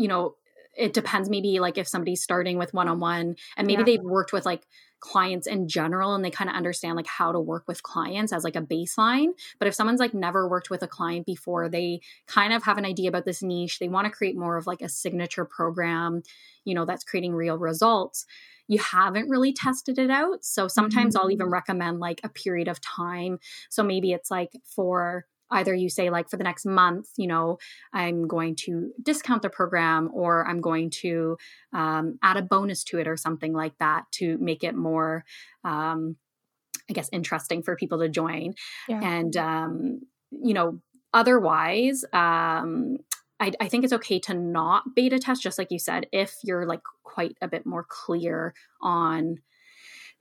you 0.00 0.08
know, 0.08 0.34
it 0.80 0.92
depends 0.92 1.28
maybe 1.28 1.60
like 1.60 1.78
if 1.78 1.86
somebody's 1.86 2.22
starting 2.22 2.56
with 2.56 2.72
one-on-one 2.72 3.36
and 3.56 3.66
maybe 3.66 3.80
yeah. 3.80 3.84
they've 3.84 4.02
worked 4.02 4.32
with 4.32 4.46
like 4.46 4.66
clients 5.00 5.46
in 5.46 5.68
general 5.68 6.14
and 6.14 6.24
they 6.24 6.30
kind 6.30 6.50
of 6.50 6.56
understand 6.56 6.96
like 6.96 7.06
how 7.06 7.32
to 7.32 7.40
work 7.40 7.64
with 7.66 7.82
clients 7.82 8.32
as 8.32 8.44
like 8.44 8.56
a 8.56 8.62
baseline. 8.62 9.28
But 9.58 9.68
if 9.68 9.74
someone's 9.74 10.00
like 10.00 10.14
never 10.14 10.48
worked 10.48 10.70
with 10.70 10.82
a 10.82 10.88
client 10.88 11.26
before 11.26 11.68
they 11.68 12.00
kind 12.26 12.52
of 12.52 12.62
have 12.64 12.78
an 12.78 12.84
idea 12.84 13.08
about 13.08 13.24
this 13.24 13.42
niche. 13.42 13.78
They 13.78 13.88
want 13.88 14.06
to 14.06 14.10
create 14.10 14.36
more 14.36 14.56
of 14.56 14.66
like 14.66 14.82
a 14.82 14.88
signature 14.88 15.44
program 15.44 16.22
you 16.64 16.74
know 16.74 16.84
that's 16.84 17.04
creating 17.04 17.34
real 17.34 17.58
results. 17.58 18.26
You 18.68 18.78
haven't 18.78 19.28
really 19.28 19.52
tested 19.52 19.98
it 19.98 20.10
out. 20.10 20.44
So 20.44 20.68
sometimes 20.68 21.14
mm-hmm. 21.14 21.24
i'll 21.24 21.32
even 21.32 21.50
recommend 21.50 21.98
like 21.98 22.20
a 22.22 22.28
period 22.28 22.68
of 22.68 22.80
time. 22.80 23.38
So 23.68 23.82
maybe 23.82 24.12
it's 24.12 24.30
like 24.30 24.52
for 24.64 25.26
either 25.50 25.74
you 25.74 25.88
say 25.88 26.10
like 26.10 26.28
for 26.28 26.36
the 26.36 26.44
next 26.44 26.64
month 26.64 27.08
you 27.16 27.26
know 27.26 27.58
i'm 27.92 28.26
going 28.26 28.54
to 28.54 28.92
discount 29.02 29.42
the 29.42 29.50
program 29.50 30.10
or 30.12 30.46
i'm 30.46 30.60
going 30.60 30.90
to 30.90 31.36
um, 31.72 32.18
add 32.22 32.36
a 32.36 32.42
bonus 32.42 32.84
to 32.84 32.98
it 32.98 33.08
or 33.08 33.16
something 33.16 33.52
like 33.52 33.76
that 33.78 34.04
to 34.12 34.38
make 34.38 34.64
it 34.64 34.74
more 34.74 35.24
um, 35.64 36.16
i 36.88 36.92
guess 36.92 37.08
interesting 37.12 37.62
for 37.62 37.76
people 37.76 37.98
to 37.98 38.08
join 38.08 38.54
yeah. 38.88 39.00
and 39.02 39.36
um, 39.36 40.00
you 40.30 40.54
know 40.54 40.80
otherwise 41.12 42.04
um, 42.12 42.98
I, 43.40 43.52
I, 43.58 43.68
think 43.68 43.84
it's 43.84 43.92
okay 43.94 44.20
to 44.20 44.34
not 44.34 44.94
beta 44.94 45.18
test 45.18 45.42
just 45.42 45.58
like 45.58 45.72
you 45.72 45.78
said 45.78 46.06
if 46.12 46.36
you're 46.44 46.66
like 46.66 46.82
quite 47.02 47.36
a 47.40 47.48
bit 47.48 47.66
more 47.66 47.84
clear 47.88 48.54
on 48.80 49.38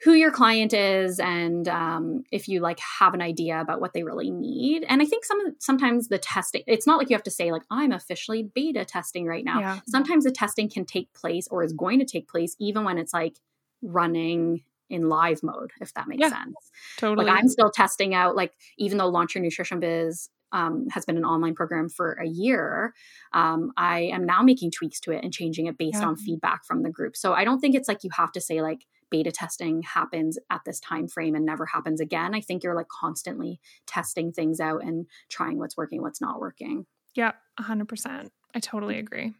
who 0.03 0.13
your 0.13 0.31
client 0.31 0.73
is 0.73 1.19
and 1.19 1.67
um, 1.67 2.23
if 2.31 2.47
you 2.47 2.61
like 2.61 2.79
have 2.79 3.13
an 3.13 3.21
idea 3.21 3.59
about 3.59 3.81
what 3.81 3.93
they 3.93 4.03
really 4.03 4.31
need 4.31 4.85
and 4.87 5.01
i 5.01 5.05
think 5.05 5.25
some 5.25 5.39
sometimes 5.59 6.07
the 6.07 6.17
testing 6.17 6.63
it's 6.67 6.87
not 6.87 6.97
like 6.97 7.09
you 7.09 7.15
have 7.15 7.23
to 7.23 7.31
say 7.31 7.51
like 7.51 7.63
i'm 7.69 7.91
officially 7.91 8.43
beta 8.53 8.85
testing 8.85 9.25
right 9.25 9.45
now 9.45 9.59
yeah. 9.59 9.79
sometimes 9.87 10.23
the 10.23 10.31
testing 10.31 10.69
can 10.69 10.85
take 10.85 11.11
place 11.13 11.47
or 11.49 11.63
is 11.63 11.73
going 11.73 11.99
to 11.99 12.05
take 12.05 12.27
place 12.27 12.55
even 12.59 12.83
when 12.83 12.97
it's 12.97 13.13
like 13.13 13.37
running 13.81 14.63
in 14.89 15.07
live 15.07 15.43
mode 15.43 15.71
if 15.81 15.93
that 15.93 16.07
makes 16.07 16.21
yeah, 16.21 16.29
sense 16.29 16.55
totally 16.97 17.25
like 17.25 17.37
i'm 17.37 17.47
still 17.47 17.71
testing 17.71 18.13
out 18.13 18.35
like 18.35 18.53
even 18.77 18.97
though 18.97 19.07
launch 19.07 19.35
your 19.35 19.43
nutrition 19.43 19.79
biz 19.79 20.29
um, 20.51 20.87
has 20.91 21.05
been 21.05 21.17
an 21.17 21.25
online 21.25 21.53
program 21.53 21.89
for 21.89 22.13
a 22.13 22.25
year, 22.25 22.95
um, 23.33 23.71
I 23.77 24.09
am 24.11 24.25
now 24.25 24.41
making 24.41 24.71
tweaks 24.71 24.99
to 25.01 25.11
it 25.11 25.23
and 25.23 25.31
changing 25.31 25.67
it 25.67 25.77
based 25.77 26.01
yeah. 26.01 26.07
on 26.07 26.15
feedback 26.15 26.65
from 26.65 26.81
the 26.81 26.89
group. 26.89 27.15
So 27.15 27.33
I 27.33 27.43
don't 27.43 27.59
think 27.59 27.75
it's 27.75 27.87
like 27.87 28.03
you 28.03 28.09
have 28.15 28.31
to 28.31 28.41
say 28.41 28.61
like 28.63 28.87
beta 29.09 29.31
testing 29.31 29.81
happens 29.81 30.37
at 30.49 30.61
this 30.65 30.79
time 30.79 31.07
frame 31.07 31.35
and 31.35 31.45
never 31.45 31.65
happens 31.65 31.99
again. 31.99 32.33
I 32.35 32.41
think 32.41 32.63
you're 32.63 32.75
like 32.75 32.87
constantly 32.87 33.59
testing 33.85 34.31
things 34.31 34.59
out 34.59 34.83
and 34.83 35.05
trying 35.29 35.57
what's 35.57 35.77
working, 35.77 36.01
what's 36.01 36.21
not 36.21 36.39
working. 36.39 36.85
Yeah, 37.15 37.33
100%. 37.59 38.29
I 38.55 38.59
totally 38.59 38.97
agree. 38.97 39.33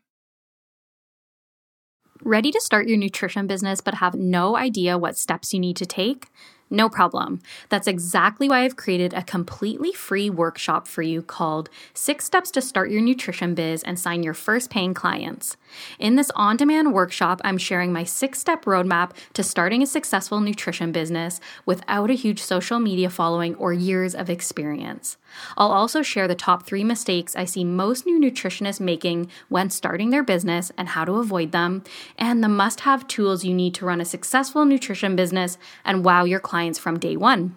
Ready 2.21 2.51
to 2.51 2.59
start 2.59 2.87
your 2.87 2.97
nutrition 2.97 3.47
business 3.47 3.79
but 3.79 3.95
have 3.95 4.13
no 4.15 4.57
idea 4.57 4.97
what 4.97 5.17
steps 5.17 5.53
you 5.53 5.59
need 5.59 5.77
to 5.77 5.85
take? 5.85 6.27
No 6.71 6.87
problem. 6.87 7.41
That's 7.69 7.87
exactly 7.87 8.47
why 8.47 8.63
I've 8.63 8.75
created 8.75 9.13
a 9.13 9.23
completely 9.23 9.91
free 9.91 10.29
workshop 10.29 10.87
for 10.87 11.01
you 11.01 11.23
called 11.23 11.67
Six 11.95 12.25
Steps 12.25 12.51
to 12.51 12.61
Start 12.61 12.91
Your 12.91 13.01
Nutrition 13.01 13.55
Biz 13.55 13.81
and 13.83 13.99
Sign 13.99 14.21
Your 14.21 14.35
First 14.35 14.69
Paying 14.69 14.93
Clients. 14.93 15.57
In 15.97 16.15
this 16.15 16.31
on 16.35 16.57
demand 16.57 16.93
workshop, 16.93 17.41
I'm 17.43 17.57
sharing 17.57 17.91
my 17.91 18.03
six 18.03 18.39
step 18.39 18.65
roadmap 18.65 19.11
to 19.33 19.43
starting 19.43 19.81
a 19.81 19.87
successful 19.87 20.41
nutrition 20.41 20.91
business 20.91 21.39
without 21.65 22.11
a 22.11 22.15
huge 22.15 22.41
social 22.41 22.79
media 22.79 23.09
following 23.09 23.55
or 23.55 23.73
years 23.73 24.13
of 24.13 24.29
experience. 24.29 25.17
I'll 25.57 25.71
also 25.71 26.01
share 26.01 26.27
the 26.27 26.35
top 26.35 26.65
three 26.65 26.83
mistakes 26.83 27.35
I 27.35 27.45
see 27.45 27.63
most 27.63 28.05
new 28.05 28.19
nutritionists 28.19 28.79
making 28.79 29.29
when 29.47 29.69
starting 29.69 30.09
their 30.09 30.23
business 30.23 30.71
and 30.77 30.89
how 30.89 31.05
to 31.05 31.13
avoid 31.13 31.51
them, 31.51 31.83
and 32.17 32.43
the 32.43 32.49
must 32.49 32.81
have 32.81 33.07
tools 33.07 33.43
you 33.43 33.53
need 33.53 33.73
to 33.75 33.85
run 33.85 34.01
a 34.01 34.05
successful 34.05 34.65
nutrition 34.65 35.15
business 35.15 35.57
and 35.85 36.03
wow 36.03 36.23
your 36.23 36.39
clients 36.39 36.58
from 36.77 36.99
day 36.99 37.15
one. 37.15 37.55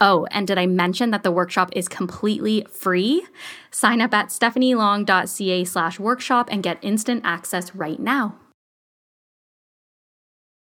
Oh, 0.00 0.26
and 0.30 0.46
did 0.46 0.58
I 0.58 0.66
mention 0.66 1.10
that 1.10 1.22
the 1.22 1.30
workshop 1.30 1.70
is 1.74 1.88
completely 1.88 2.66
free? 2.70 3.24
Sign 3.70 4.00
up 4.00 4.12
at 4.12 4.28
stephanielong.ca 4.28 5.64
slash 5.64 6.00
workshop 6.00 6.48
and 6.50 6.62
get 6.62 6.78
instant 6.82 7.22
access 7.24 7.74
right 7.74 8.00
now. 8.00 8.36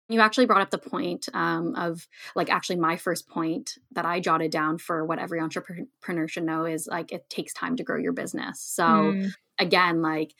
You 0.09 0.19
actually 0.19 0.45
brought 0.45 0.61
up 0.61 0.71
the 0.71 0.77
point 0.77 1.29
um, 1.33 1.73
of 1.75 2.05
like 2.35 2.49
actually 2.49 2.75
my 2.75 2.97
first 2.97 3.29
point 3.29 3.77
that 3.93 4.05
I 4.05 4.19
jotted 4.19 4.51
down 4.51 4.77
for 4.77 5.05
what 5.05 5.19
every 5.19 5.39
entrepreneur 5.39 6.27
should 6.27 6.43
know 6.43 6.65
is 6.65 6.85
like 6.85 7.13
it 7.13 7.29
takes 7.29 7.53
time 7.53 7.77
to 7.77 7.83
grow 7.83 7.97
your 7.97 8.11
business. 8.11 8.59
So 8.59 8.83
mm. 8.83 9.31
again, 9.57 10.01
like 10.01 10.33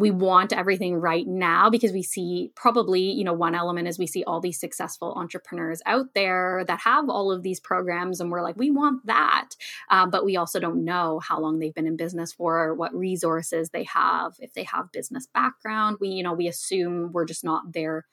we 0.00 0.10
want 0.10 0.52
everything 0.52 0.94
right 0.94 1.26
now 1.26 1.70
because 1.70 1.92
we 1.92 2.02
see 2.02 2.50
probably 2.56 3.00
you 3.00 3.24
know 3.24 3.32
one 3.32 3.54
element 3.54 3.86
is 3.86 3.98
we 3.98 4.06
see 4.06 4.24
all 4.24 4.40
these 4.40 4.58
successful 4.58 5.12
entrepreneurs 5.14 5.82
out 5.86 6.06
there 6.14 6.64
that 6.66 6.80
have 6.80 7.08
all 7.08 7.30
of 7.30 7.42
these 7.42 7.60
programs 7.60 8.20
and 8.20 8.30
we're 8.30 8.42
like 8.42 8.56
we 8.56 8.70
want 8.70 9.04
that 9.06 9.50
uh, 9.90 10.06
but 10.06 10.24
we 10.24 10.36
also 10.36 10.58
don't 10.58 10.84
know 10.84 11.18
how 11.20 11.38
long 11.38 11.58
they've 11.58 11.74
been 11.74 11.86
in 11.86 11.96
business 11.96 12.32
for 12.32 12.74
what 12.74 12.94
resources 12.94 13.70
they 13.70 13.84
have 13.84 14.34
if 14.38 14.54
they 14.54 14.64
have 14.64 14.92
business 14.92 15.26
background 15.32 15.96
we 16.00 16.08
you 16.08 16.22
know 16.22 16.32
we 16.32 16.48
assume 16.48 17.12
we're 17.12 17.24
just 17.24 17.44
not 17.44 17.72
there 17.72 18.06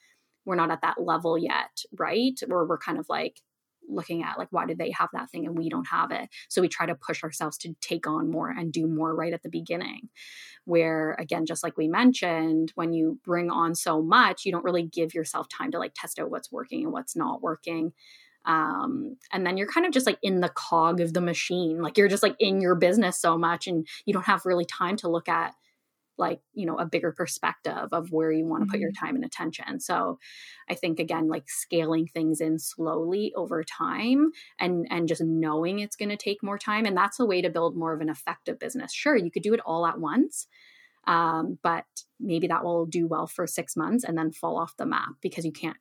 we're 0.48 0.56
not 0.56 0.72
at 0.72 0.82
that 0.82 1.00
level 1.00 1.38
yet, 1.38 1.84
right? 2.00 2.40
Or 2.50 2.66
we're 2.66 2.78
kind 2.78 2.98
of 2.98 3.10
like 3.10 3.42
looking 3.88 4.24
at 4.24 4.38
like 4.38 4.48
why 4.52 4.66
did 4.66 4.78
they 4.78 4.92
have 4.92 5.10
that 5.14 5.30
thing 5.30 5.46
and 5.46 5.58
we 5.58 5.70
don't 5.70 5.88
have 5.88 6.12
it? 6.12 6.30
So 6.50 6.62
we 6.62 6.68
try 6.68 6.86
to 6.86 6.96
push 6.96 7.24
ourselves 7.24 7.58
to 7.60 7.74
take 7.82 8.08
on 8.08 8.32
more 8.32 8.50
and 8.50 8.72
do 8.72 8.88
more 8.88 9.16
right 9.16 9.34
at 9.34 9.44
the 9.44 9.50
beginning. 9.50 10.10
Where 10.66 11.14
again 11.20 11.46
just 11.46 11.64
like 11.64 11.78
we 11.78 11.88
mentioned 11.88 12.72
when 12.76 12.94
you 12.94 13.20
bring 13.24 13.50
on 13.50 13.76
so 13.76 14.02
much 14.02 14.46
you 14.46 14.52
don't 14.52 14.66
really 14.66 14.84
give 14.84 15.14
yourself 15.14 15.48
time 15.50 15.72
to 15.72 15.80
like 15.80 15.94
test 15.96 16.20
out 16.20 16.32
what's 16.32 16.52
working 16.52 16.84
and 16.84 16.94
what's 16.94 17.16
not 17.16 17.42
working. 17.42 17.94
Um, 18.46 19.18
and 19.34 19.46
then 19.46 19.58
you're 19.58 19.68
kind 19.68 19.86
of 19.86 19.92
just 19.92 20.06
like 20.06 20.20
in 20.24 20.40
the 20.40 20.50
cog 20.50 21.02
of 21.02 21.14
the 21.14 21.22
machine. 21.22 21.82
Like 21.82 21.98
you're 21.98 22.08
just 22.08 22.24
like 22.24 22.36
in 22.40 22.62
your 22.62 22.76
business 22.76 23.20
so 23.20 23.38
much 23.38 23.68
and 23.68 23.86
you 24.06 24.14
don't 24.14 24.26
have 24.26 24.46
really 24.46 24.66
time 24.66 24.96
to 24.98 25.10
look 25.10 25.28
at 25.28 25.54
like 26.18 26.40
you 26.54 26.66
know 26.66 26.78
a 26.78 26.86
bigger 26.86 27.12
perspective 27.12 27.90
of 27.92 28.12
where 28.12 28.32
you 28.32 28.46
want 28.46 28.64
to 28.64 28.70
put 28.70 28.80
your 28.80 28.92
mm-hmm. 28.92 29.06
time 29.06 29.16
and 29.16 29.26
attention 29.26 29.80
so 29.80 30.18
i 30.70 30.74
think 30.74 31.00
again 31.00 31.28
like 31.28 31.50
scaling 31.50 32.08
things 32.08 32.42
in 32.42 32.58
slowly 32.60 33.34
over 33.36 33.64
time 33.64 34.32
and 34.60 34.88
and 34.90 35.08
just 35.08 35.22
knowing 35.24 35.80
it's 35.80 35.96
going 35.96 36.10
to 36.10 36.18
take 36.18 36.44
more 36.44 36.58
time 36.58 36.86
and 36.86 36.98
that's 36.98 37.20
a 37.20 37.26
way 37.26 37.42
to 37.42 37.50
build 37.50 37.76
more 37.76 37.94
of 37.94 38.02
an 38.02 38.10
effective 38.10 38.60
business 38.60 38.94
sure 38.94 39.16
you 39.16 39.32
could 39.32 39.44
do 39.44 39.54
it 39.54 39.62
all 39.66 39.86
at 39.86 40.00
once 40.00 40.48
um, 41.06 41.58
but 41.64 41.86
maybe 42.20 42.48
that 42.48 42.66
will 42.66 42.86
do 42.86 43.08
well 43.08 43.28
for 43.28 43.48
six 43.48 43.78
months 43.78 44.04
and 44.04 44.18
then 44.18 44.32
fall 44.32 44.60
off 44.60 44.76
the 44.78 44.86
map 44.86 45.14
because 45.22 45.46
you 45.46 45.54
can't 45.54 45.78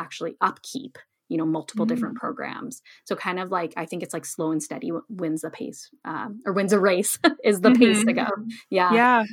actually 0.00 0.36
upkeep 0.40 0.98
you 1.28 1.36
know 1.36 1.46
multiple 1.46 1.86
mm-hmm. 1.86 1.94
different 1.94 2.16
programs. 2.16 2.82
So 3.04 3.16
kind 3.16 3.38
of 3.38 3.50
like 3.50 3.72
i 3.76 3.86
think 3.86 4.02
it's 4.02 4.14
like 4.14 4.24
slow 4.24 4.50
and 4.52 4.62
steady 4.62 4.90
wins 5.08 5.42
the 5.42 5.50
pace 5.50 5.90
um, 6.04 6.40
or 6.46 6.52
wins 6.52 6.72
a 6.72 6.78
race 6.78 7.18
is 7.44 7.60
the 7.60 7.70
mm-hmm. 7.70 7.82
pace 7.82 8.04
to 8.04 8.12
go. 8.12 8.26
Yeah. 8.70 8.92
Yeah. 8.92 9.24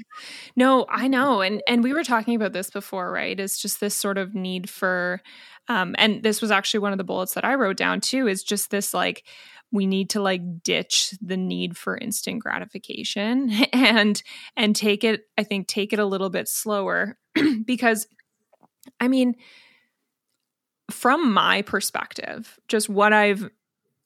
No 0.56 0.86
i 0.90 1.08
know 1.08 1.42
and 1.42 1.62
and 1.68 1.84
we 1.84 1.94
were 1.94 2.04
talking 2.04 2.36
about 2.36 2.54
this 2.54 2.70
before 2.70 3.12
right? 3.12 3.40
It's 3.40 3.62
just 3.62 3.80
this 3.80 3.96
sort 3.96 4.18
of 4.18 4.34
need 4.34 4.70
for 4.70 5.22
um 5.68 5.96
and 5.98 6.24
this 6.24 6.42
was 6.42 6.52
actually 6.52 6.80
one 6.80 6.92
of 6.92 6.98
the 6.98 7.04
bullets 7.04 7.34
that 7.34 7.46
i 7.46 7.56
wrote 7.56 7.78
down 7.78 8.02
too 8.02 8.28
is 8.28 8.44
just 8.44 8.72
this 8.72 8.94
like 8.94 9.24
we 9.72 9.86
need 9.86 10.10
to 10.10 10.22
like 10.22 10.42
ditch 10.64 11.14
the 11.22 11.38
need 11.38 11.78
for 11.78 11.98
instant 11.98 12.40
gratification 12.40 13.50
and 13.74 14.22
and 14.56 14.76
take 14.76 15.04
it 15.04 15.22
i 15.38 15.44
think 15.44 15.68
take 15.68 15.94
it 15.94 16.00
a 16.00 16.06
little 16.06 16.30
bit 16.30 16.48
slower 16.48 17.18
because 17.66 18.08
i 19.00 19.08
mean 19.08 19.36
from 20.92 21.32
my 21.32 21.62
perspective, 21.62 22.60
just 22.68 22.90
what 22.90 23.14
I've 23.14 23.50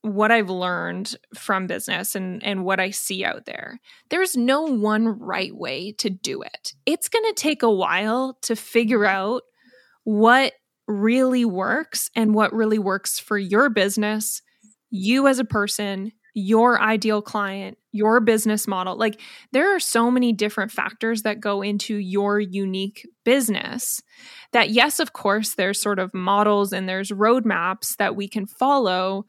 what 0.01 0.31
I've 0.31 0.51
learned 0.51 1.15
from 1.33 1.65
business 1.65 2.15
and 2.15 2.43
and 2.43 2.63
what 2.63 2.79
I 2.79 2.91
see 2.91 3.25
out 3.25 3.45
there. 3.45 3.79
There's 4.09 4.37
no 4.37 4.61
one 4.61 5.19
right 5.19 5.55
way 5.55 5.93
to 5.93 6.09
do 6.09 6.43
it. 6.43 6.73
It's 6.85 7.09
going 7.09 7.25
to 7.25 7.33
take 7.33 7.63
a 7.63 7.71
while 7.71 8.37
to 8.43 8.55
figure 8.55 9.05
out 9.05 9.41
what 10.03 10.53
really 10.87 11.45
works 11.45 12.11
and 12.15 12.35
what 12.35 12.53
really 12.53 12.77
works 12.77 13.17
for 13.17 13.37
your 13.37 13.69
business, 13.69 14.43
you 14.91 15.27
as 15.27 15.39
a 15.39 15.45
person, 15.45 16.11
your 16.35 16.79
ideal 16.81 17.21
client, 17.21 17.77
your 17.93 18.19
business 18.19 18.67
model. 18.67 18.97
Like 18.97 19.19
there 19.53 19.73
are 19.73 19.79
so 19.79 20.11
many 20.11 20.33
different 20.33 20.71
factors 20.71 21.21
that 21.21 21.39
go 21.39 21.61
into 21.61 21.95
your 21.95 22.39
unique 22.39 23.07
business 23.23 24.01
that, 24.51 24.69
yes, 24.69 24.99
of 24.99 25.13
course, 25.13 25.55
there's 25.55 25.81
sort 25.81 25.97
of 25.97 26.13
models 26.13 26.73
and 26.73 26.87
there's 26.87 27.09
roadmaps 27.09 27.95
that 27.97 28.17
we 28.17 28.27
can 28.27 28.45
follow 28.45 29.25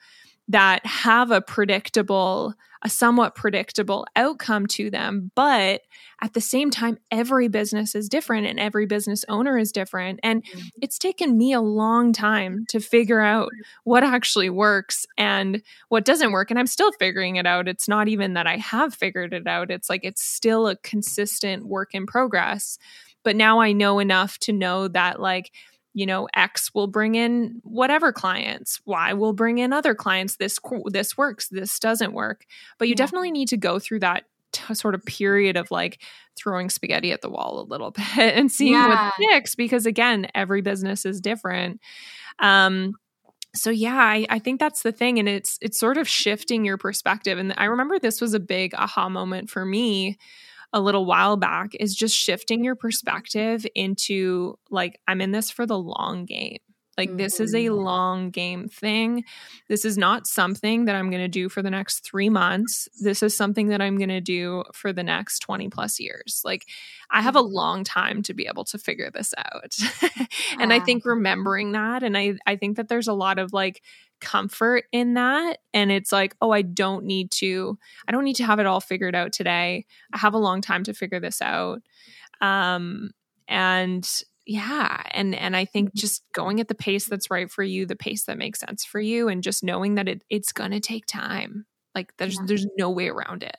that 0.49 0.85
have 0.85 1.31
a 1.31 1.40
predictable 1.40 2.55
a 2.83 2.89
somewhat 2.89 3.35
predictable 3.35 4.07
outcome 4.17 4.67
to 4.67 4.91
them 4.91 5.31
but 5.35 5.83
at 6.23 6.33
the 6.33 6.41
same 6.41 6.71
time 6.71 6.99
every 7.11 7.49
business 7.49 7.95
is 7.95 8.09
different 8.09 8.47
and 8.47 8.59
every 8.59 8.87
business 8.87 9.25
owner 9.29 9.59
is 9.59 9.71
different. 9.71 10.19
And 10.23 10.45
mm-hmm. 10.45 10.69
it's 10.81 10.99
taken 10.99 11.37
me 11.37 11.53
a 11.53 11.61
long 11.61 12.12
time 12.12 12.65
to 12.69 12.81
figure 12.81 13.21
out 13.21 13.51
what 13.85 14.03
actually 14.03 14.49
works 14.49 15.07
and 15.19 15.62
what 15.89 16.05
doesn't 16.05 16.33
work 16.33 16.51
and 16.51 16.59
I'm 16.59 16.67
still 16.67 16.93
figuring 16.93 17.37
it 17.37 17.47
out. 17.47 17.69
It's 17.69 17.89
not 17.89 18.09
even 18.09 18.35
that 18.35 18.47
I 18.47 18.57
have 18.57 18.95
figured 18.95 19.35
it 19.35 19.47
out. 19.47 19.71
It's 19.71 19.91
like 19.91 20.05
it's 20.05 20.23
still 20.23 20.69
a 20.69 20.77
consistent 20.77 21.67
work 21.67 21.95
in 21.95 22.07
progress. 22.07 22.79
But 23.23 23.37
now 23.37 23.61
I 23.61 23.73
know 23.73 23.99
enough 23.99 24.39
to 24.41 24.53
know 24.53 24.89
that 24.89 25.21
like 25.21 25.51
you 25.97 26.05
know 26.05 26.29
x 26.35 26.75
will 26.75 26.87
bring 26.87 27.15
in 27.15 27.59
whatever 27.65 28.13
clients 28.13 28.81
y 28.85 29.15
will 29.15 29.33
bring 29.33 29.57
in 29.57 29.73
other 29.73 29.95
clients 29.95 30.37
this 30.37 30.61
this 30.91 31.17
works 31.17 31.49
this 31.49 31.79
doesn't 31.79 32.13
work 32.13 32.45
but 32.79 32.87
you 32.87 32.93
yeah. 32.93 32.97
definitely 32.97 33.31
need 33.31 33.49
to 33.49 33.57
go 33.57 33.79
through 33.79 33.99
that 33.99 34.25
t- 34.53 34.75
sort 34.75 34.95
of 34.95 35.03
period 35.07 35.57
of 35.57 35.71
like 35.71 36.03
throwing 36.37 36.69
spaghetti 36.69 37.13
at 37.13 37.23
the 37.23 37.31
wall 37.31 37.61
a 37.61 37.67
little 37.71 37.91
bit 38.17 38.37
and 38.37 38.53
seeing 38.53 38.75
yeah. 38.75 39.07
what 39.07 39.15
sticks 39.15 39.55
because 39.55 39.87
again 39.87 40.29
every 40.35 40.61
business 40.61 41.07
is 41.07 41.19
different 41.19 41.81
um 42.41 42.93
so 43.55 43.71
yeah 43.71 43.97
I, 43.97 44.27
I 44.29 44.39
think 44.39 44.61
that's 44.61 44.83
the 44.83 44.93
thing 44.93 45.19
and 45.19 45.31
it's 45.31 45.59
it's 45.63 45.79
sort 45.79 45.97
of 45.97 46.07
shifting 46.07 46.67
your 46.67 46.77
perspective 46.77 47.39
and 47.39 47.55
i 47.57 47.65
remember 47.65 47.99
this 47.99 48.21
was 48.21 48.35
a 48.35 48.41
big 48.41 48.75
aha 48.75 49.09
moment 49.09 49.49
for 49.49 49.65
me 49.65 50.19
a 50.77 50.81
little 50.81 51.07
while 51.07 51.39
back 51.39 51.75
is 51.81 51.95
just 51.95 52.15
shifting 52.15 52.62
your 52.62 52.75
perspective 52.75 53.67
into 53.75 54.59
like, 54.69 55.01
I'm 55.09 55.23
in 55.23 55.33
this 55.33 55.51
for 55.51 55.65
the 55.65 55.79
long 55.79 56.27
game. 56.27 56.59
Like, 56.99 57.09
mm-hmm. 57.09 57.19
this 57.19 57.41
is 57.41 57.55
a 57.55 57.65
mm-hmm. 57.65 57.75
long 57.75 58.31
game 58.31 58.69
thing. 58.69 59.25
This 59.69 59.87
is 59.87 59.97
not 59.97 60.27
something 60.27 60.85
that 60.85 60.95
I'm 60.95 61.11
going 61.11 61.23
to 61.23 61.29
do 61.29 61.49
for 61.49 61.62
the 61.62 61.71
next 61.71 62.05
three 62.05 62.29
months. 62.29 62.89
This 63.01 63.23
is 63.23 63.35
something 63.35 63.69
that 63.69 63.81
I'm 63.81 63.97
going 63.97 64.11
to 64.11 64.21
do 64.21 64.65
for 64.75 64.93
the 64.93 65.03
next 65.03 65.41
20 65.41 65.71
plus 65.71 65.99
years. 65.99 66.43
Like, 66.45 66.67
I 67.11 67.23
have 67.23 67.37
a 67.37 67.43
mm-hmm. 67.43 67.55
long 67.55 67.85
time 67.85 68.23
to 68.25 68.35
be 68.35 68.47
able 68.47 68.65
to 68.67 68.79
figure 68.79 69.11
this 69.11 69.33
out. 69.39 69.77
and 70.61 70.75
I 70.75 70.81
think 70.81 71.07
remembering 71.07 71.73
that, 71.73 72.03
and 72.03 72.19
I, 72.19 72.35
I 72.47 72.57
think 72.57 72.77
that 72.77 72.89
there's 72.89 73.09
a 73.09 73.15
lot 73.15 73.39
of 73.39 73.55
like 73.55 73.83
comfort 74.20 74.85
in 74.92 75.14
that. 75.14 75.59
And 75.74 75.90
it's 75.92 76.12
like 76.12 76.37
oh 76.40 76.50
i 76.50 76.62
don't 76.62 77.05
need 77.05 77.31
to 77.31 77.79
i 78.09 78.12
don't 78.12 78.24
need 78.24 78.37
to 78.37 78.44
have 78.44 78.59
it 78.59 78.66
all 78.66 78.81
figured 78.81 79.14
out 79.14 79.33
today. 79.33 79.85
I 80.12 80.18
have 80.18 80.35
a 80.35 80.38
long 80.38 80.61
time 80.61 80.85
to 80.85 80.94
figure 80.94 81.20
this 81.20 81.42
out. 81.42 81.83
Um 82.40 83.11
and 83.48 84.09
yeah 84.44 85.02
and 85.11 85.35
and 85.35 85.57
i 85.57 85.64
think 85.64 85.88
mm-hmm. 85.88 85.98
just 85.98 86.22
going 86.33 86.61
at 86.61 86.68
the 86.68 86.74
pace 86.74 87.07
that's 87.07 87.31
right 87.31 87.50
for 87.50 87.64
you 87.64 87.85
the 87.85 87.96
pace 87.96 88.24
that 88.24 88.38
makes 88.38 88.61
sense 88.61 88.85
for 88.85 89.00
you 89.00 89.29
and 89.29 89.42
just 89.42 89.64
knowing 89.64 89.96
that 89.96 90.09
it 90.09 90.24
it's 90.31 90.52
gonna 90.52 90.81
take 90.81 91.07
time. 91.07 91.66
Like 91.94 92.12
there's 92.18 92.35
yeah. 92.35 92.44
there's 92.46 92.66
no 92.76 92.90
way 92.90 93.09
around 93.09 93.42
it. 93.42 93.57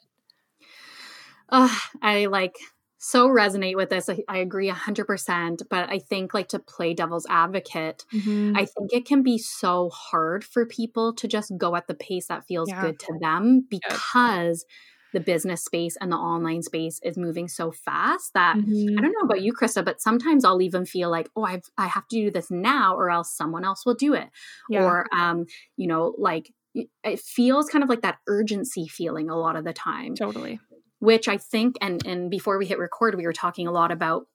Uh, 1.49 1.73
i 2.01 2.25
like 2.25 2.55
so 2.97 3.27
resonate 3.29 3.75
with 3.75 3.89
this. 3.89 4.09
I, 4.09 4.23
I, 4.27 4.37
agree 4.37 4.69
100%. 4.69 5.63
But 5.69 5.89
I 5.89 5.99
think, 5.99 6.33
like, 6.33 6.49
to 6.49 6.59
play 6.59 6.93
devil's 6.93 7.27
advocate, 7.29 8.05
mm-hmm. 8.13 8.55
I 8.55 8.65
think 8.65 8.91
it 8.91 9.05
can 9.05 9.23
be 9.23 9.37
so 9.37 9.89
hard 9.89 10.43
for 10.43 10.65
people 10.65 11.13
to 11.15 11.27
just 11.27 11.51
go 11.57 11.75
at 11.75 11.87
the 11.87 11.93
pace 11.93 12.27
that 12.27 12.45
feels 12.45 12.69
yeah. 12.69 12.81
good 12.81 12.99
to 12.99 13.17
them 13.19 13.65
because. 13.69 14.65
Yeah. 14.67 14.73
The 15.13 15.21
business 15.21 15.63
space 15.63 15.95
and 15.99 16.11
the 16.11 16.17
online 16.17 16.61
space 16.61 16.99
is 17.01 17.17
moving 17.17 17.47
so 17.47 17.71
fast 17.71 18.33
that 18.33 18.57
mm-hmm. 18.57 18.99
I 18.99 19.01
don't 19.01 19.13
know 19.13 19.23
about 19.23 19.41
you, 19.41 19.53
Krista, 19.53 19.83
but 19.83 20.01
sometimes 20.01 20.43
I'll 20.43 20.61
even 20.61 20.85
feel 20.85 21.09
like, 21.09 21.29
oh, 21.33 21.43
I've 21.43 21.63
I 21.77 21.87
have 21.87 22.07
to 22.09 22.15
do 22.17 22.29
this 22.29 22.51
now, 22.51 22.93
or 22.93 23.09
else 23.09 23.31
someone 23.31 23.63
else 23.63 23.85
will 23.85 23.95
do 23.95 24.13
it, 24.13 24.27
yeah. 24.69 24.83
or 24.83 25.07
um, 25.15 25.45
you 25.77 25.87
know, 25.87 26.13
like 26.17 26.53
it 26.75 27.19
feels 27.21 27.69
kind 27.69 27.85
of 27.85 27.89
like 27.89 28.01
that 28.01 28.17
urgency 28.27 28.85
feeling 28.85 29.29
a 29.29 29.39
lot 29.39 29.55
of 29.55 29.63
the 29.63 29.73
time. 29.73 30.13
Totally 30.13 30.59
which 30.99 31.27
I 31.27 31.37
think, 31.37 31.75
and 31.81 32.05
and 32.05 32.29
before 32.29 32.57
we 32.57 32.65
hit 32.65 32.79
record, 32.79 33.15
we 33.15 33.25
were 33.25 33.33
talking 33.33 33.67
a 33.67 33.71
lot 33.71 33.91
about 33.91 34.27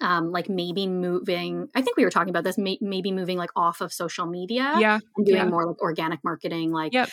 um, 0.00 0.30
like 0.30 0.48
maybe 0.48 0.86
moving. 0.86 1.68
I 1.74 1.82
think 1.82 1.96
we 1.96 2.04
were 2.04 2.10
talking 2.10 2.30
about 2.30 2.44
this, 2.44 2.58
may, 2.58 2.78
maybe 2.80 3.12
moving 3.12 3.38
like 3.38 3.50
off 3.56 3.80
of 3.80 3.92
social 3.92 4.26
media, 4.26 4.74
yeah, 4.78 4.98
and 5.16 5.26
doing 5.26 5.38
yeah. 5.38 5.44
more 5.46 5.66
like 5.66 5.80
organic 5.80 6.22
marketing, 6.22 6.70
like 6.72 6.92
yep. 6.92 7.08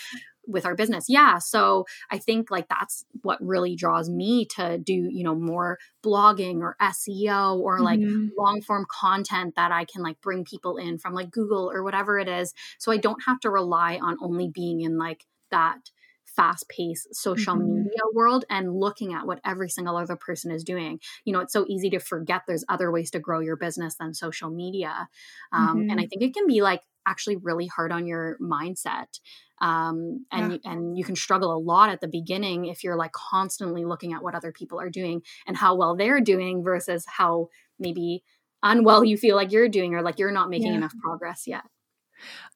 with 0.48 0.66
our 0.66 0.76
business. 0.76 1.06
Yeah, 1.10 1.40
so 1.40 1.86
I 2.12 2.20
think 2.20 2.52
like 2.52 2.68
that's 2.70 3.06
what 3.24 3.42
really 3.42 3.76
draws 3.76 4.10
me 4.10 4.46
to 4.58 4.78
do, 4.78 4.94
you 4.94 5.24
know, 5.24 5.36
more 5.36 5.80
blogging 6.04 6.60
or 6.60 6.76
SEO 6.82 7.60
or 7.60 7.80
like 7.80 8.00
mm-hmm. 8.00 8.28
long 8.38 8.62
form 8.62 8.86
content 8.90 9.56
that 9.56 9.72
I 9.72 9.86
can 9.86 10.04
like 10.04 10.22
bring 10.22 10.46
people 10.46 10.78
in 10.78 10.98
from 11.00 11.14
like 11.14 11.32
Google 11.32 11.72
or 11.72 11.84
whatever 11.84 12.20
it 12.20 12.28
is, 12.28 12.54
so 12.78 12.92
I 12.92 12.98
don't 12.98 13.24
have 13.26 13.40
to 13.42 13.50
rely 13.50 14.00
on 14.02 14.18
only 14.22 14.50
being 14.50 14.82
in 14.82 14.98
like 14.98 15.26
that 15.52 15.90
fast 16.36 16.68
paced 16.70 17.14
social 17.16 17.56
mm-hmm. 17.56 17.84
media 17.84 18.02
world 18.14 18.46
and 18.50 18.74
looking 18.74 19.14
at 19.14 19.26
what 19.26 19.40
every 19.46 19.70
single 19.70 19.98
other 19.98 20.16
person 20.16 20.52
is 20.52 20.64
doing. 20.64 21.00
You 21.24 21.34
know, 21.34 21.40
it's 21.40 21.54
so 21.54 21.66
easy 21.68 21.90
to 21.92 22.00
forget 22.00 22.44
there's 22.48 22.66
other 22.70 22.92
ways 22.92 23.12
to 23.12 23.20
grow 23.20 23.40
your 23.40 23.56
business 23.56 23.96
than 23.96 24.14
social 24.14 24.50
media. 24.50 25.08
Um, 25.52 25.80
mm-hmm. 25.80 25.90
And 25.92 26.00
I 26.00 26.06
think 26.06 26.22
it 26.22 26.34
can 26.34 26.48
be 26.48 26.62
like 26.62 26.82
actually 27.06 27.38
really 27.38 27.68
hard 27.68 27.92
on 27.92 28.08
your 28.08 28.38
mindset. 28.42 29.20
Um, 29.62 30.26
and 30.32 30.60
yeah. 30.64 30.72
and 30.72 30.98
you 30.98 31.06
can 31.06 31.16
struggle 31.16 31.56
a 31.56 31.58
lot 31.58 31.90
at 31.90 32.02
the 32.02 32.08
beginning 32.08 32.66
if 32.66 32.84
you're 32.84 32.98
like 32.98 33.14
constantly 33.14 33.86
looking 33.86 34.12
at 34.12 34.22
what 34.22 34.36
other 34.36 34.52
people 34.52 34.80
are 34.82 34.90
doing 34.90 35.22
and 35.48 35.56
how 35.56 35.76
well 35.76 35.96
they're 35.96 36.20
doing 36.20 36.62
versus 36.64 37.06
how 37.08 37.50
maybe 37.80 38.24
unwell 38.64 39.06
you 39.06 39.16
feel 39.16 39.36
like 39.36 39.52
you're 39.52 39.70
doing 39.70 39.94
or 39.94 40.02
like 40.02 40.20
you're 40.20 40.32
not 40.32 40.50
making 40.50 40.72
yeah. 40.72 40.78
enough 40.78 40.94
progress 41.02 41.48
yet. 41.48 41.64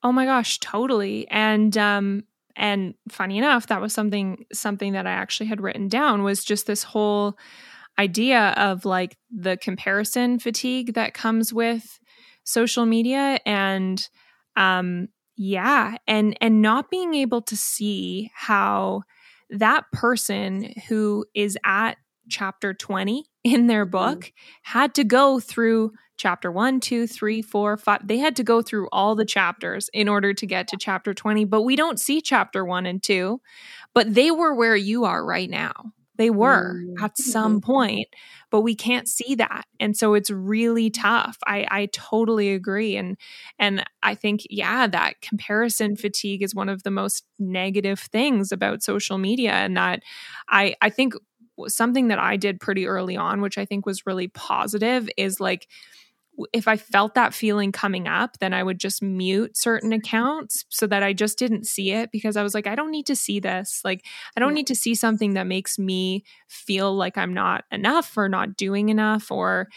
Oh 0.04 0.12
my 0.12 0.26
gosh, 0.26 0.60
totally. 0.60 1.28
And 1.30 1.78
um 1.78 2.24
and 2.60 2.94
funny 3.10 3.38
enough 3.38 3.68
that 3.68 3.82
was 3.82 3.94
something 3.94 4.46
something 4.54 4.94
that 4.94 5.08
i 5.08 5.12
actually 5.12 5.48
had 5.48 5.62
written 5.62 5.88
down 5.88 6.22
was 6.22 6.44
just 6.44 6.68
this 6.68 6.84
whole 6.84 7.36
idea 7.98 8.54
of 8.58 8.86
like 8.86 9.18
the 9.32 9.58
comparison 9.58 10.38
fatigue 10.38 10.94
that 10.94 11.14
comes 11.14 11.52
with 11.52 12.00
social 12.44 12.86
media 12.86 13.40
and 13.46 14.10
um 14.56 15.08
yeah 15.38 15.98
and 16.08 16.38
and 16.42 16.62
not 16.62 16.90
being 16.92 17.14
able 17.14 17.42
to 17.42 17.56
see 17.56 18.30
how 18.36 19.02
that 19.50 19.86
person 19.92 20.74
who 20.88 21.26
is 21.34 21.58
at 21.66 21.98
chapter 22.30 22.74
20 22.74 23.26
in 23.44 23.68
their 23.68 23.86
Mm-hmm. 24.02 24.20
book 24.20 24.32
had 24.64 24.94
to 24.96 25.04
go 25.04 25.40
through 25.40 25.92
chapter 26.18 26.52
one, 26.52 26.80
two, 26.80 27.08
three, 27.08 27.42
four, 27.42 27.78
five. 27.78 28.06
They 28.08 28.18
had 28.18 28.36
to 28.38 28.44
go 28.44 28.62
through 28.62 28.90
all 28.92 29.16
the 29.16 29.26
chapters 29.26 29.90
in 29.94 30.10
order 30.10 30.34
to 30.34 30.46
get 30.46 30.68
to 30.70 30.78
chapter 30.78 31.14
20, 31.14 31.46
but 31.46 31.62
we 31.64 31.76
don't 31.76 32.00
see 32.00 32.22
chapter 32.22 32.66
one 32.66 32.86
and 32.86 33.02
two. 33.02 33.42
But 33.94 34.14
they 34.14 34.32
were 34.32 34.54
where 34.54 34.76
you 34.76 35.06
are 35.06 35.26
right 35.26 35.50
now. 35.50 35.94
They 36.18 36.30
were 36.30 36.84
Mm. 36.86 36.96
at 37.00 37.18
some 37.18 37.62
point, 37.62 38.08
but 38.52 38.60
we 38.62 38.76
can't 38.76 39.08
see 39.08 39.36
that. 39.36 39.64
And 39.80 39.96
so 39.96 40.16
it's 40.16 40.30
really 40.30 40.90
tough. 40.90 41.38
I, 41.48 41.66
I 41.72 41.86
totally 41.94 42.52
agree. 42.54 42.98
And 42.98 43.18
and 43.58 43.86
I 44.04 44.16
think, 44.16 44.42
yeah, 44.50 44.86
that 44.88 45.22
comparison 45.22 45.96
fatigue 45.96 46.44
is 46.44 46.54
one 46.54 46.68
of 46.68 46.84
the 46.84 46.92
most 46.92 47.24
negative 47.40 48.00
things 48.02 48.52
about 48.52 48.84
social 48.84 49.18
media. 49.18 49.54
And 49.54 49.78
that 49.78 50.04
I 50.50 50.76
I 50.82 50.90
think 50.90 51.14
something 51.68 52.08
that 52.08 52.20
I 52.20 52.38
did 52.38 52.60
pretty 52.60 52.88
early 52.88 53.18
on, 53.18 53.42
which 53.42 53.58
I 53.58 53.66
think 53.66 53.86
was 53.86 54.06
really 54.06 54.28
positive, 54.28 55.10
is 55.18 55.40
like 55.40 55.68
if 56.54 56.68
I 56.68 56.78
felt 56.78 57.16
that 57.16 57.34
feeling 57.34 57.72
coming 57.72 58.08
up, 58.08 58.38
then 58.40 58.54
I 58.54 58.64
would 58.64 58.80
just 58.80 59.02
mute 59.02 59.58
certain 59.58 59.92
accounts 59.92 60.66
so 60.70 60.88
that 60.88 61.04
I 61.04 61.14
just 61.14 61.38
didn't 61.38 61.68
see 61.68 61.92
it 61.92 62.12
because 62.12 62.38
I 62.38 62.44
was 62.44 62.54
like, 62.54 62.68
I 62.68 62.76
don't 62.76 62.92
need 62.92 63.08
to 63.08 63.16
see 63.16 63.40
this. 63.40 63.82
Like, 63.84 64.06
I 64.38 64.40
don't 64.40 64.54
need 64.54 64.68
to 64.68 64.76
see 64.76 64.96
something 64.96 65.34
that 65.34 65.48
makes 65.48 65.78
me 65.78 66.24
feel 66.48 66.96
like 66.96 67.18
I'm 67.18 67.34
not 67.34 67.66
enough 67.72 68.18
or 68.18 68.30
not 68.30 68.56
doing 68.56 68.90
enough 68.90 69.32
or 69.32 69.68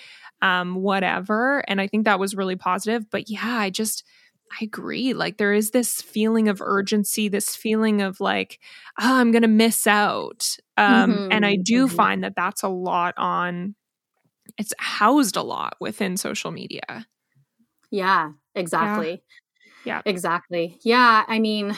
um, 0.41 0.77
whatever. 0.77 1.65
And 1.69 1.81
I 1.81 1.87
think 1.87 2.05
that 2.05 2.21
was 2.21 2.37
really 2.37 2.57
positive. 2.57 3.11
But 3.11 3.29
yeah, 3.29 3.59
I 3.59 3.71
just, 3.71 4.05
I 4.61 4.65
agree. 4.65 5.15
Like, 5.15 5.39
there 5.39 5.53
is 5.55 5.71
this 5.71 6.03
feeling 6.03 6.49
of 6.49 6.61
urgency, 6.61 7.29
this 7.29 7.57
feeling 7.57 8.03
of 8.03 8.21
like, 8.21 8.61
oh, 9.01 9.17
I'm 9.19 9.33
going 9.33 9.43
to 9.43 9.49
miss 9.49 9.87
out. 9.87 10.57
Um, 10.77 11.23
And 11.31 11.47
I 11.47 11.57
Mhm, 11.57 11.63
do 11.63 11.89
mhm. 11.89 11.89
find 11.89 12.23
that 12.25 12.35
that's 12.37 12.63
a 12.63 12.69
lot 12.69 13.15
on, 13.17 13.75
it's 14.59 14.75
housed 14.79 15.37
a 15.37 15.43
lot 15.43 15.77
within 15.81 16.17
social 16.17 16.51
media. 16.53 17.07
Yeah, 17.91 18.33
exactly. 18.55 19.23
Yeah. 19.85 20.03
Exactly. 20.07 20.79
Yeah. 20.85 21.25
I 21.29 21.39
mean, 21.41 21.77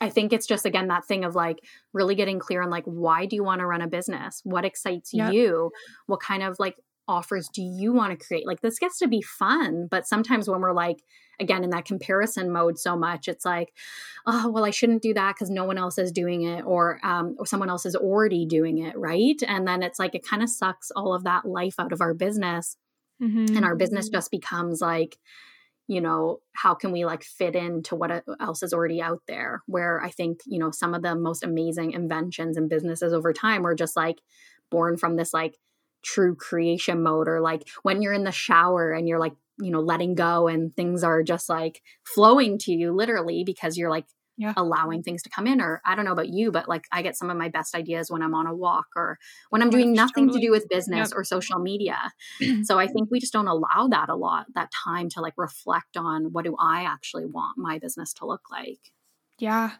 I 0.00 0.10
think 0.10 0.32
it's 0.32 0.46
just, 0.46 0.66
again, 0.66 0.88
that 0.88 1.04
thing 1.04 1.24
of 1.24 1.34
like 1.34 1.60
really 1.92 2.14
getting 2.14 2.38
clear 2.38 2.62
on 2.62 2.70
like, 2.70 2.84
why 2.84 3.26
do 3.26 3.36
you 3.36 3.44
want 3.44 3.60
to 3.60 3.66
run 3.66 3.80
a 3.80 3.86
business? 3.88 4.40
What 4.44 4.64
excites 4.64 5.12
Yep. 5.12 5.36
you? 5.36 5.70
What 6.06 6.20
kind 6.20 6.42
of 6.42 6.56
like 6.58 6.76
offers 7.06 7.48
do 7.48 7.62
you 7.62 7.92
want 7.92 8.18
to 8.18 8.26
create? 8.26 8.46
Like, 8.46 8.60
this 8.60 8.78
gets 8.78 8.98
to 8.98 9.08
be 9.08 9.22
fun. 9.22 9.86
But 9.90 10.06
sometimes 10.06 10.48
when 10.48 10.60
we're 10.60 10.72
like, 10.72 10.96
again, 11.40 11.64
in 11.64 11.70
that 11.70 11.84
comparison 11.84 12.50
mode 12.52 12.78
so 12.78 12.96
much, 12.96 13.28
it's 13.28 13.44
like, 13.44 13.72
oh, 14.26 14.50
well, 14.50 14.64
I 14.64 14.70
shouldn't 14.70 15.02
do 15.02 15.14
that 15.14 15.34
because 15.34 15.50
no 15.50 15.64
one 15.64 15.78
else 15.78 15.98
is 15.98 16.12
doing 16.12 16.42
it 16.42 16.64
or, 16.64 17.00
um, 17.04 17.36
or 17.38 17.46
someone 17.46 17.70
else 17.70 17.86
is 17.86 17.96
already 17.96 18.46
doing 18.46 18.78
it. 18.78 18.96
Right. 18.96 19.40
And 19.46 19.66
then 19.66 19.82
it's 19.82 19.98
like, 19.98 20.14
it 20.14 20.26
kind 20.26 20.42
of 20.42 20.48
sucks 20.50 20.90
all 20.90 21.14
of 21.14 21.24
that 21.24 21.44
life 21.44 21.74
out 21.78 21.92
of 21.92 22.00
our 22.00 22.14
business 22.14 22.76
Mhm. 23.22 23.56
and 23.56 23.64
our 23.64 23.76
business 23.76 24.08
just 24.08 24.30
becomes 24.32 24.80
like 24.80 25.16
you 25.86 26.00
know 26.00 26.40
how 26.54 26.74
can 26.74 26.90
we 26.90 27.04
like 27.04 27.22
fit 27.22 27.54
into 27.54 27.94
what 27.94 28.24
else 28.40 28.62
is 28.62 28.72
already 28.72 29.00
out 29.00 29.20
there 29.28 29.62
where 29.66 30.02
i 30.02 30.10
think 30.10 30.40
you 30.46 30.58
know 30.58 30.70
some 30.72 30.94
of 30.94 31.02
the 31.02 31.14
most 31.14 31.44
amazing 31.44 31.92
inventions 31.92 32.56
and 32.56 32.68
businesses 32.68 33.12
over 33.12 33.32
time 33.32 33.62
were 33.62 33.74
just 33.74 33.94
like 33.96 34.16
born 34.70 34.96
from 34.96 35.14
this 35.16 35.32
like 35.32 35.56
true 36.02 36.34
creation 36.34 37.02
mode 37.02 37.28
or 37.28 37.40
like 37.40 37.68
when 37.82 38.02
you're 38.02 38.12
in 38.12 38.24
the 38.24 38.32
shower 38.32 38.90
and 38.92 39.06
you're 39.08 39.20
like 39.20 39.34
you 39.60 39.70
know 39.70 39.80
letting 39.80 40.14
go 40.14 40.48
and 40.48 40.74
things 40.76 41.04
are 41.04 41.22
just 41.22 41.48
like 41.48 41.80
flowing 42.14 42.58
to 42.58 42.72
you 42.72 42.92
literally 42.92 43.44
because 43.44 43.76
you're 43.76 43.90
like 43.90 44.06
Yeah. 44.36 44.52
allowing 44.56 45.02
things 45.04 45.22
to 45.22 45.30
come 45.30 45.46
in 45.46 45.60
or 45.60 45.80
i 45.86 45.94
don't 45.94 46.04
know 46.04 46.10
about 46.12 46.28
you 46.28 46.50
but 46.50 46.68
like 46.68 46.86
i 46.90 47.02
get 47.02 47.16
some 47.16 47.30
of 47.30 47.36
my 47.36 47.48
best 47.50 47.74
ideas 47.76 48.10
when 48.10 48.20
i'm 48.20 48.34
on 48.34 48.48
a 48.48 48.54
walk 48.54 48.86
or 48.96 49.16
when 49.50 49.62
i'm 49.62 49.70
doing 49.70 49.92
nothing 49.92 50.24
totally. 50.26 50.40
to 50.40 50.46
do 50.46 50.50
with 50.50 50.68
business 50.68 51.10
Yep. 51.10 51.18
or 51.18 51.22
social 51.24 51.60
media 51.60 51.98
so 52.64 52.78
I 52.78 52.88
think 52.88 53.10
we 53.12 53.20
just 53.20 53.32
don't 53.32 53.46
allow 53.46 53.86
that 53.90 54.08
a 54.08 54.16
lot, 54.16 54.46
that 54.56 54.70
time 54.84 55.08
to 55.10 55.20
like 55.20 55.34
reflect 55.36 55.96
on 55.96 56.32
what 56.32 56.44
do 56.44 56.56
I 56.58 56.82
actually 56.82 57.26
want 57.26 57.56
my 57.58 57.78
business 57.78 58.12
to 58.14 58.26
look 58.26 58.42
like. 58.50 58.80
Yeah. 59.38 59.72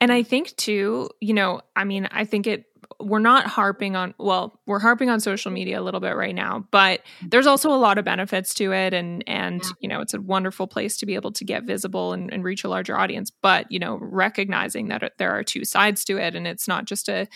And 0.00 0.10
I 0.12 0.22
think 0.24 0.54
too, 0.56 1.08
you 1.20 1.32
know, 1.34 1.60
I 1.76 1.84
mean, 1.84 2.08
I 2.10 2.24
think 2.24 2.46
it, 2.46 2.64
we're 3.00 3.18
not 3.18 3.46
harping 3.46 3.94
on, 3.96 4.14
well, 4.18 4.58
we're 4.66 4.78
harping 4.80 5.08
on 5.08 5.20
social 5.20 5.52
media 5.52 5.80
a 5.80 5.82
little 5.82 6.00
bit 6.00 6.16
right 6.16 6.34
now, 6.34 6.66
but 6.70 7.02
there's 7.26 7.46
also 7.46 7.70
a 7.72 7.76
lot 7.76 7.98
of 7.98 8.04
benefits 8.04 8.54
to 8.54 8.72
it. 8.72 8.92
And, 8.92 9.22
and, 9.26 9.62
Yeah. 9.62 9.70
you 9.80 9.88
know, 9.88 10.00
it's 10.00 10.14
a 10.14 10.20
wonderful 10.20 10.66
place 10.66 10.96
to 10.98 11.06
be 11.06 11.14
able 11.14 11.30
to 11.32 11.44
get 11.44 11.64
visible 11.64 12.12
and, 12.12 12.32
and 12.32 12.42
reach 12.42 12.64
a 12.64 12.68
larger 12.68 12.98
audience. 12.98 13.30
But, 13.30 13.70
you 13.70 13.78
know, 13.78 13.98
recognizing 14.00 14.88
that 14.88 15.12
there 15.18 15.30
are 15.30 15.44
two 15.44 15.64
sides 15.64 16.04
to 16.06 16.18
it 16.18 16.34
and 16.34 16.46
it's 16.46 16.66
not 16.66 16.86
just 16.86 17.08
a, 17.08 17.28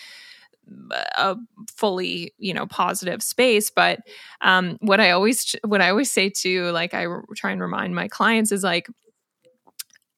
a 1.17 1.37
fully 1.75 2.33
you 2.39 2.55
know 2.55 2.67
positive 2.67 3.21
space 3.21 3.69
but 3.69 3.99
um 4.43 4.79
what 4.81 5.01
i 5.01 5.11
always 5.11 5.57
what 5.65 5.81
i 5.81 5.91
always 5.91 6.09
say 6.09 6.31
to 6.31 6.71
like 6.71 6.95
i 6.95 7.05
try 7.35 7.51
and 7.51 7.61
remind 7.61 7.97
my 7.97 8.07
clients 8.07 8.53
is 8.53 8.63
like 8.63 8.87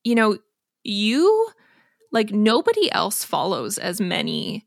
you 0.02 0.14
know 0.14 0.36
you 0.82 1.48
like 2.12 2.30
nobody 2.30 2.92
else 2.92 3.24
follows 3.24 3.78
as 3.78 4.02
many 4.02 4.66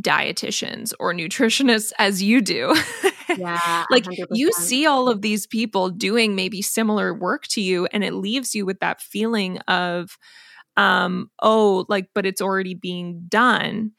dietitians 0.00 0.92
or 1.00 1.12
nutritionists 1.12 1.92
as 1.98 2.22
you 2.22 2.40
do 2.40 2.74
Yeah. 3.36 3.84
like 3.90 4.04
100%. 4.04 4.26
you 4.30 4.52
see 4.52 4.86
all 4.86 5.08
of 5.08 5.22
these 5.22 5.46
people 5.46 5.90
doing 5.90 6.34
maybe 6.34 6.62
similar 6.62 7.14
work 7.14 7.46
to 7.48 7.60
you 7.60 7.86
and 7.86 8.04
it 8.04 8.12
leaves 8.14 8.54
you 8.54 8.66
with 8.66 8.80
that 8.80 9.00
feeling 9.00 9.58
of 9.68 10.18
um 10.76 11.30
oh 11.42 11.84
like 11.88 12.08
but 12.14 12.26
it's 12.26 12.40
already 12.42 12.74
being 12.74 13.22
done 13.28 13.92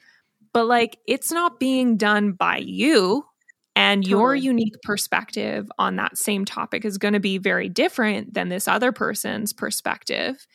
but 0.53 0.65
like 0.65 0.97
it's 1.07 1.31
not 1.31 1.59
being 1.59 1.97
done 1.97 2.31
by 2.33 2.57
you 2.57 3.23
and 3.75 4.07
your 4.07 4.35
unique 4.35 4.75
perspective 4.83 5.67
on 5.79 5.95
that 5.95 6.17
same 6.17 6.45
topic 6.45 6.85
is 6.85 6.97
going 6.97 7.13
to 7.13 7.19
be 7.19 7.37
very 7.39 7.69
different 7.69 8.33
than 8.33 8.49
this 8.49 8.67
other 8.67 8.91
person's 8.91 9.53
perspective 9.53 10.45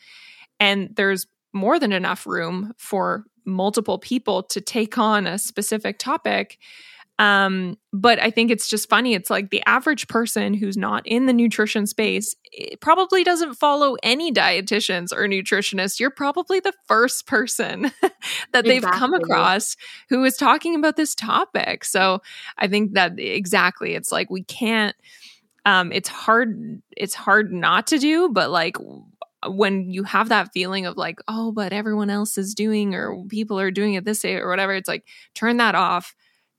and 0.59 0.89
there's 0.95 1.25
more 1.53 1.79
than 1.79 1.91
enough 1.91 2.25
room 2.27 2.73
for 2.77 3.23
multiple 3.49 3.97
people 3.97 4.43
to 4.43 4.61
take 4.61 4.97
on 4.97 5.27
a 5.27 5.37
specific 5.37 5.99
topic. 5.99 6.57
Um 7.17 7.77
but 7.91 8.17
i 8.19 8.29
think 8.29 8.49
it's 8.49 8.69
just 8.69 8.87
funny. 8.87 9.13
It's 9.13 9.29
like 9.29 9.49
the 9.49 9.61
average 9.65 10.07
person 10.07 10.53
who's 10.53 10.77
not 10.77 11.05
in 11.05 11.25
the 11.25 11.33
nutrition 11.33 11.85
space 11.85 12.35
it 12.51 12.79
probably 12.79 13.23
doesn't 13.23 13.55
follow 13.55 13.95
any 14.03 14.31
dietitians 14.31 15.11
or 15.11 15.27
nutritionists. 15.27 15.99
You're 15.99 16.09
probably 16.09 16.59
the 16.59 16.73
first 16.87 17.27
person 17.27 17.91
that 18.53 18.63
they've 18.63 18.81
come 18.81 19.13
across 19.13 19.75
who 20.09 20.23
is 20.23 20.37
talking 20.37 20.75
about 20.75 20.95
this 20.95 21.13
topic. 21.13 21.83
So 21.83 22.21
i 22.57 22.67
think 22.67 22.93
that 22.93 23.19
exactly 23.19 23.95
it's 23.95 24.11
like 24.11 24.29
we 24.29 24.43
can't 24.43 24.95
um 25.65 25.91
it's 25.91 26.09
hard 26.09 26.81
it's 26.95 27.15
hard 27.15 27.51
not 27.51 27.87
to 27.87 27.97
do 27.97 28.29
but 28.29 28.49
like 28.49 28.77
when 29.47 29.89
you 29.89 30.03
have 30.03 30.29
that 30.29 30.49
feeling 30.53 30.85
of 30.85 30.97
like 30.97 31.19
oh 31.27 31.51
but 31.51 31.71
everyone 31.71 32.09
else 32.09 32.37
is 32.37 32.53
doing 32.53 32.93
or 32.93 33.23
people 33.29 33.59
are 33.59 33.71
doing 33.71 33.93
it 33.93 34.03
this 34.03 34.23
way 34.23 34.35
or 34.35 34.49
whatever 34.49 34.73
it's 34.73 34.87
like 34.87 35.05
turn 35.33 35.57
that 35.57 35.75
off 35.75 36.13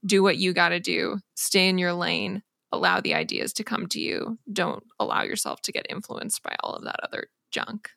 do 0.06 0.22
what 0.22 0.38
you 0.38 0.52
got 0.52 0.70
to 0.70 0.80
do 0.80 1.18
stay 1.34 1.68
in 1.68 1.76
your 1.76 1.92
lane 1.92 2.42
allow 2.72 3.00
the 3.00 3.14
ideas 3.14 3.52
to 3.54 3.64
come 3.64 3.86
to 3.88 4.00
you. 4.00 4.38
Don't 4.52 4.84
allow 4.98 5.22
yourself 5.22 5.60
to 5.62 5.72
get 5.72 5.86
influenced 5.88 6.42
by 6.42 6.54
all 6.62 6.74
of 6.74 6.84
that 6.84 7.00
other 7.02 7.28
junk 7.50 7.90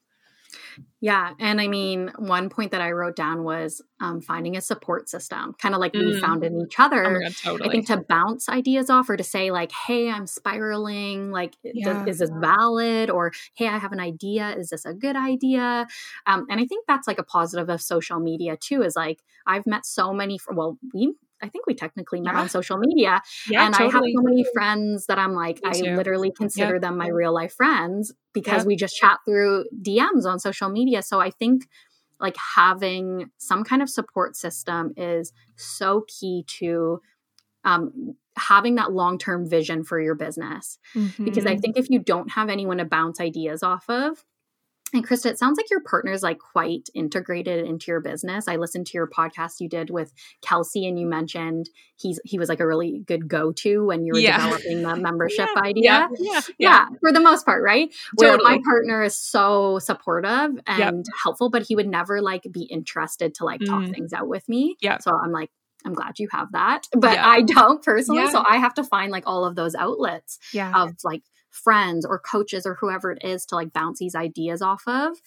Yeah. 1.02 1.34
And 1.40 1.60
I 1.60 1.68
mean, 1.68 2.12
one 2.18 2.50
point 2.50 2.72
that 2.72 2.82
I 2.82 2.92
wrote 2.92 3.16
down 3.16 3.44
was 3.44 3.82
um, 4.00 4.22
finding 4.22 4.56
a 4.58 4.62
support 4.62 5.10
system, 5.10 5.54
kind 5.62 5.76
of 5.76 5.82
like 5.82 5.94
we 5.94 6.00
Mm. 6.14 6.22
found 6.22 6.44
in 6.44 6.60
each 6.62 6.76
oh 6.80 6.86
other. 6.86 7.04
my 7.12 7.20
god 7.28 7.36
totally 7.44 7.70
I 7.70 7.72
think 7.72 7.88
to 7.88 7.98
bounce 8.08 8.48
ideas 8.50 8.90
off 8.90 9.10
or 9.10 9.18
to 9.18 9.24
say 9.24 9.52
like, 9.52 9.72
"Hey, 9.72 10.10
I'm 10.10 10.28
spiraling. 10.28 11.32
Like, 11.32 11.56
does- 11.84 12.08
is 12.08 12.20
this 12.20 12.32
valid?" 12.40 13.10
Or, 13.10 13.32
"Hey, 13.56 13.68
I 13.68 13.78
have 13.78 13.92
an 13.92 14.00
idea. 14.00 14.56
Is 14.58 14.70
this 14.70 14.86
a 14.86 14.94
good 14.94 15.16
idea?" 15.16 15.88
Um, 16.26 16.46
and 16.50 16.60
I 16.62 16.66
think 16.66 16.86
that's 16.88 17.08
like 17.08 17.20
a 17.20 17.24
positive 17.24 17.70
of 17.70 17.82
social 17.82 18.20
media 18.20 18.58
too. 18.58 18.82
Is 18.82 18.96
like 18.96 19.20
I've 19.46 19.66
met 19.66 19.86
so 19.86 20.14
many. 20.14 20.38
fr- 20.38 20.54
Well, 20.54 20.78
we 20.94 21.14
I 21.43 21.49
think 21.49 21.67
we 21.67 21.75
technically 21.75 22.21
met 22.21 22.34
Yeah. 22.34 22.41
on 22.41 22.49
social 22.49 22.77
media, 22.77 23.21
yeah 23.49 23.65
and 23.65 23.75
I 23.75 23.84
have 23.84 24.03
so 24.15 24.21
many 24.21 24.45
friends 24.53 25.06
that 25.08 25.19
I'm 25.19 25.34
like, 25.34 25.58
Me 25.63 25.69
I 25.69 25.73
too. 25.73 25.95
literally 25.95 26.32
consider 26.32 26.79
them 26.79 26.97
my 26.97 27.10
real 27.10 27.34
life 27.34 27.53
friends 27.53 28.13
because 28.34 28.63
Yeah. 28.63 28.67
we 28.67 28.75
just 28.75 28.95
chat 28.95 29.19
through 29.25 29.65
DMs 29.82 30.25
on 30.25 30.39
social 30.39 30.69
media. 30.69 31.01
So 31.03 31.19
I 31.19 31.29
think 31.29 31.67
like 32.19 32.38
having 32.38 33.29
some 33.38 33.63
kind 33.63 33.82
of 33.82 33.89
support 33.89 34.36
system 34.38 34.93
is 34.95 35.34
so 35.58 36.06
key 36.08 36.45
to 36.60 37.01
um, 37.65 38.15
having 38.38 38.75
that 38.75 38.91
long 38.91 39.17
term 39.17 39.47
vision 39.49 39.84
for 39.84 39.99
your 40.01 40.15
business. 40.15 40.79
Because 41.23 41.45
I 41.45 41.56
Mhm. 41.56 41.62
think 41.62 41.77
if 41.77 41.89
you 41.89 41.99
don't 41.99 42.32
have 42.32 42.49
anyone 42.49 42.77
to 42.77 42.86
bounce 42.86 43.19
ideas 43.21 43.63
off 43.63 43.89
of, 43.89 44.23
and 44.93 45.08
Krista, 45.08 45.25
it 45.27 45.39
sounds 45.39 45.58
like 45.58 45.69
your 45.69 45.82
partner 45.82 46.12
is 46.12 46.23
like 46.23 46.39
quite 46.39 46.89
integrated 46.93 47.65
into 47.65 47.91
your 47.91 47.99
business. 48.01 48.47
I 48.47 48.58
listened 48.58 48.88
to 48.88 48.93
your 48.93 49.08
podcast 49.08 49.60
you 49.60 49.67
did 49.69 49.89
with 49.89 50.13
Kelsey, 50.41 50.86
and 50.88 50.99
you 50.99 51.08
mentioned 51.08 51.69
he's 51.97 52.19
he 52.25 52.38
was 52.39 52.49
like 52.49 52.60
a 52.60 52.67
really 52.67 53.01
good 53.06 53.27
go 53.27 53.51
to 53.53 53.86
when 53.86 54.06
you 54.06 54.13
were 54.13 54.19
Yeah. 54.19 54.38
developing 54.38 54.82
the 54.84 54.95
membership 54.95 55.49
yeah, 55.56 55.62
idea. 55.62 55.84
yeah 55.84 56.08
yeah 56.19 56.41
Yeah, 56.58 56.86
for 57.01 57.12
the 57.12 57.19
most 57.19 57.45
part, 57.45 57.63
right? 57.63 57.93
Where 58.15 58.32
Totally. 58.38 58.58
my 58.58 58.62
partner 58.63 59.03
is 59.03 59.17
so 59.17 59.79
supportive 59.79 60.56
Yep. 60.67 60.93
and 60.93 61.06
helpful, 61.23 61.49
but 61.49 61.63
he 61.63 61.75
would 61.75 61.88
never 61.88 62.21
like 62.21 62.45
be 62.51 62.63
interested 62.63 63.36
to 63.36 63.45
like 63.45 63.62
talk 63.65 63.84
Mm. 63.84 63.93
things 63.93 64.13
out 64.13 64.27
with 64.27 64.47
me. 64.47 64.75
Yeah. 64.82 64.99
So 64.99 65.12
I'm 65.17 65.32
like, 65.32 65.49
I'm 65.86 65.93
glad 65.93 66.17
you 66.19 66.27
have 66.32 66.51
that, 66.53 66.88
but 66.93 67.13
Yeah. 67.13 67.27
I 67.27 67.41
don't 67.41 67.84
personally. 67.84 68.21
Yeah. 68.21 68.29
So 68.29 68.43
I 68.47 68.58
have 68.58 68.73
to 68.75 68.84
find 68.84 69.12
like 69.12 69.23
all 69.25 69.43
of 69.45 69.56
those 69.56 69.75
outlets 69.75 70.39
Yeah. 70.53 70.71
of 70.84 70.95
like 71.03 71.23
friends 71.54 72.06
or 72.06 72.20
coaches 72.20 72.66
or 72.66 72.76
whoever 72.76 73.12
it 73.12 73.24
is 73.24 73.46
to 73.48 73.56
like 73.56 73.74
bounce 73.74 74.00
these 74.00 74.16
ideas 74.16 74.62
off 74.62 74.84
of. 74.88 75.18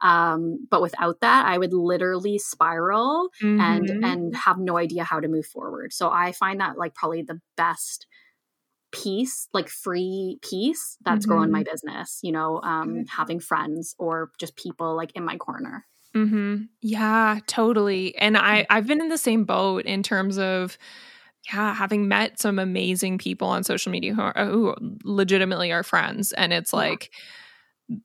Um, 0.00 0.66
but 0.70 0.82
without 0.82 1.20
that, 1.20 1.46
I 1.46 1.58
would 1.58 1.72
literally 1.72 2.38
spiral 2.38 3.30
and 3.58 3.90
Mhm. 3.90 4.02
and 4.02 4.34
have 4.36 4.58
no 4.58 4.76
idea 4.76 5.04
how 5.04 5.20
to 5.20 5.28
move 5.28 5.46
forward. 5.46 5.92
So 5.92 6.10
I 6.10 6.32
find 6.32 6.60
that 6.60 6.76
like 6.78 6.94
probably 6.94 7.22
the 7.22 7.40
best 7.56 8.06
piece, 8.92 9.48
like 9.52 9.68
free 9.68 10.38
piece 10.42 10.98
that's 11.04 11.26
growing 11.26 11.50
my 11.50 11.64
business, 11.64 12.20
you 12.22 12.32
know, 12.32 12.60
um, 12.62 13.04
having 13.08 13.40
friends 13.40 13.94
or 13.98 14.30
just 14.38 14.56
people 14.56 14.96
like 14.96 15.12
in 15.14 15.24
my 15.24 15.36
corner. 15.36 15.86
mm-hmm. 16.14 16.64
Yeah, 16.80 17.40
totally. 17.46 18.16
And 18.16 18.36
I 18.36 18.66
I've 18.70 18.86
been 18.86 19.00
in 19.00 19.08
the 19.08 19.18
same 19.18 19.44
boat 19.44 19.84
in 19.84 20.02
terms 20.02 20.38
of 20.38 20.78
yeah, 21.52 21.74
having 21.74 22.08
met 22.08 22.40
some 22.40 22.58
amazing 22.58 23.18
people 23.18 23.48
on 23.48 23.62
social 23.64 23.92
media 23.92 24.14
who, 24.14 24.22
are, 24.22 24.46
who 24.46 24.74
legitimately 25.04 25.72
are 25.72 25.82
friends, 25.82 26.32
and 26.32 26.52
it's 26.52 26.72
Yeah. 26.72 26.78
like 26.80 27.10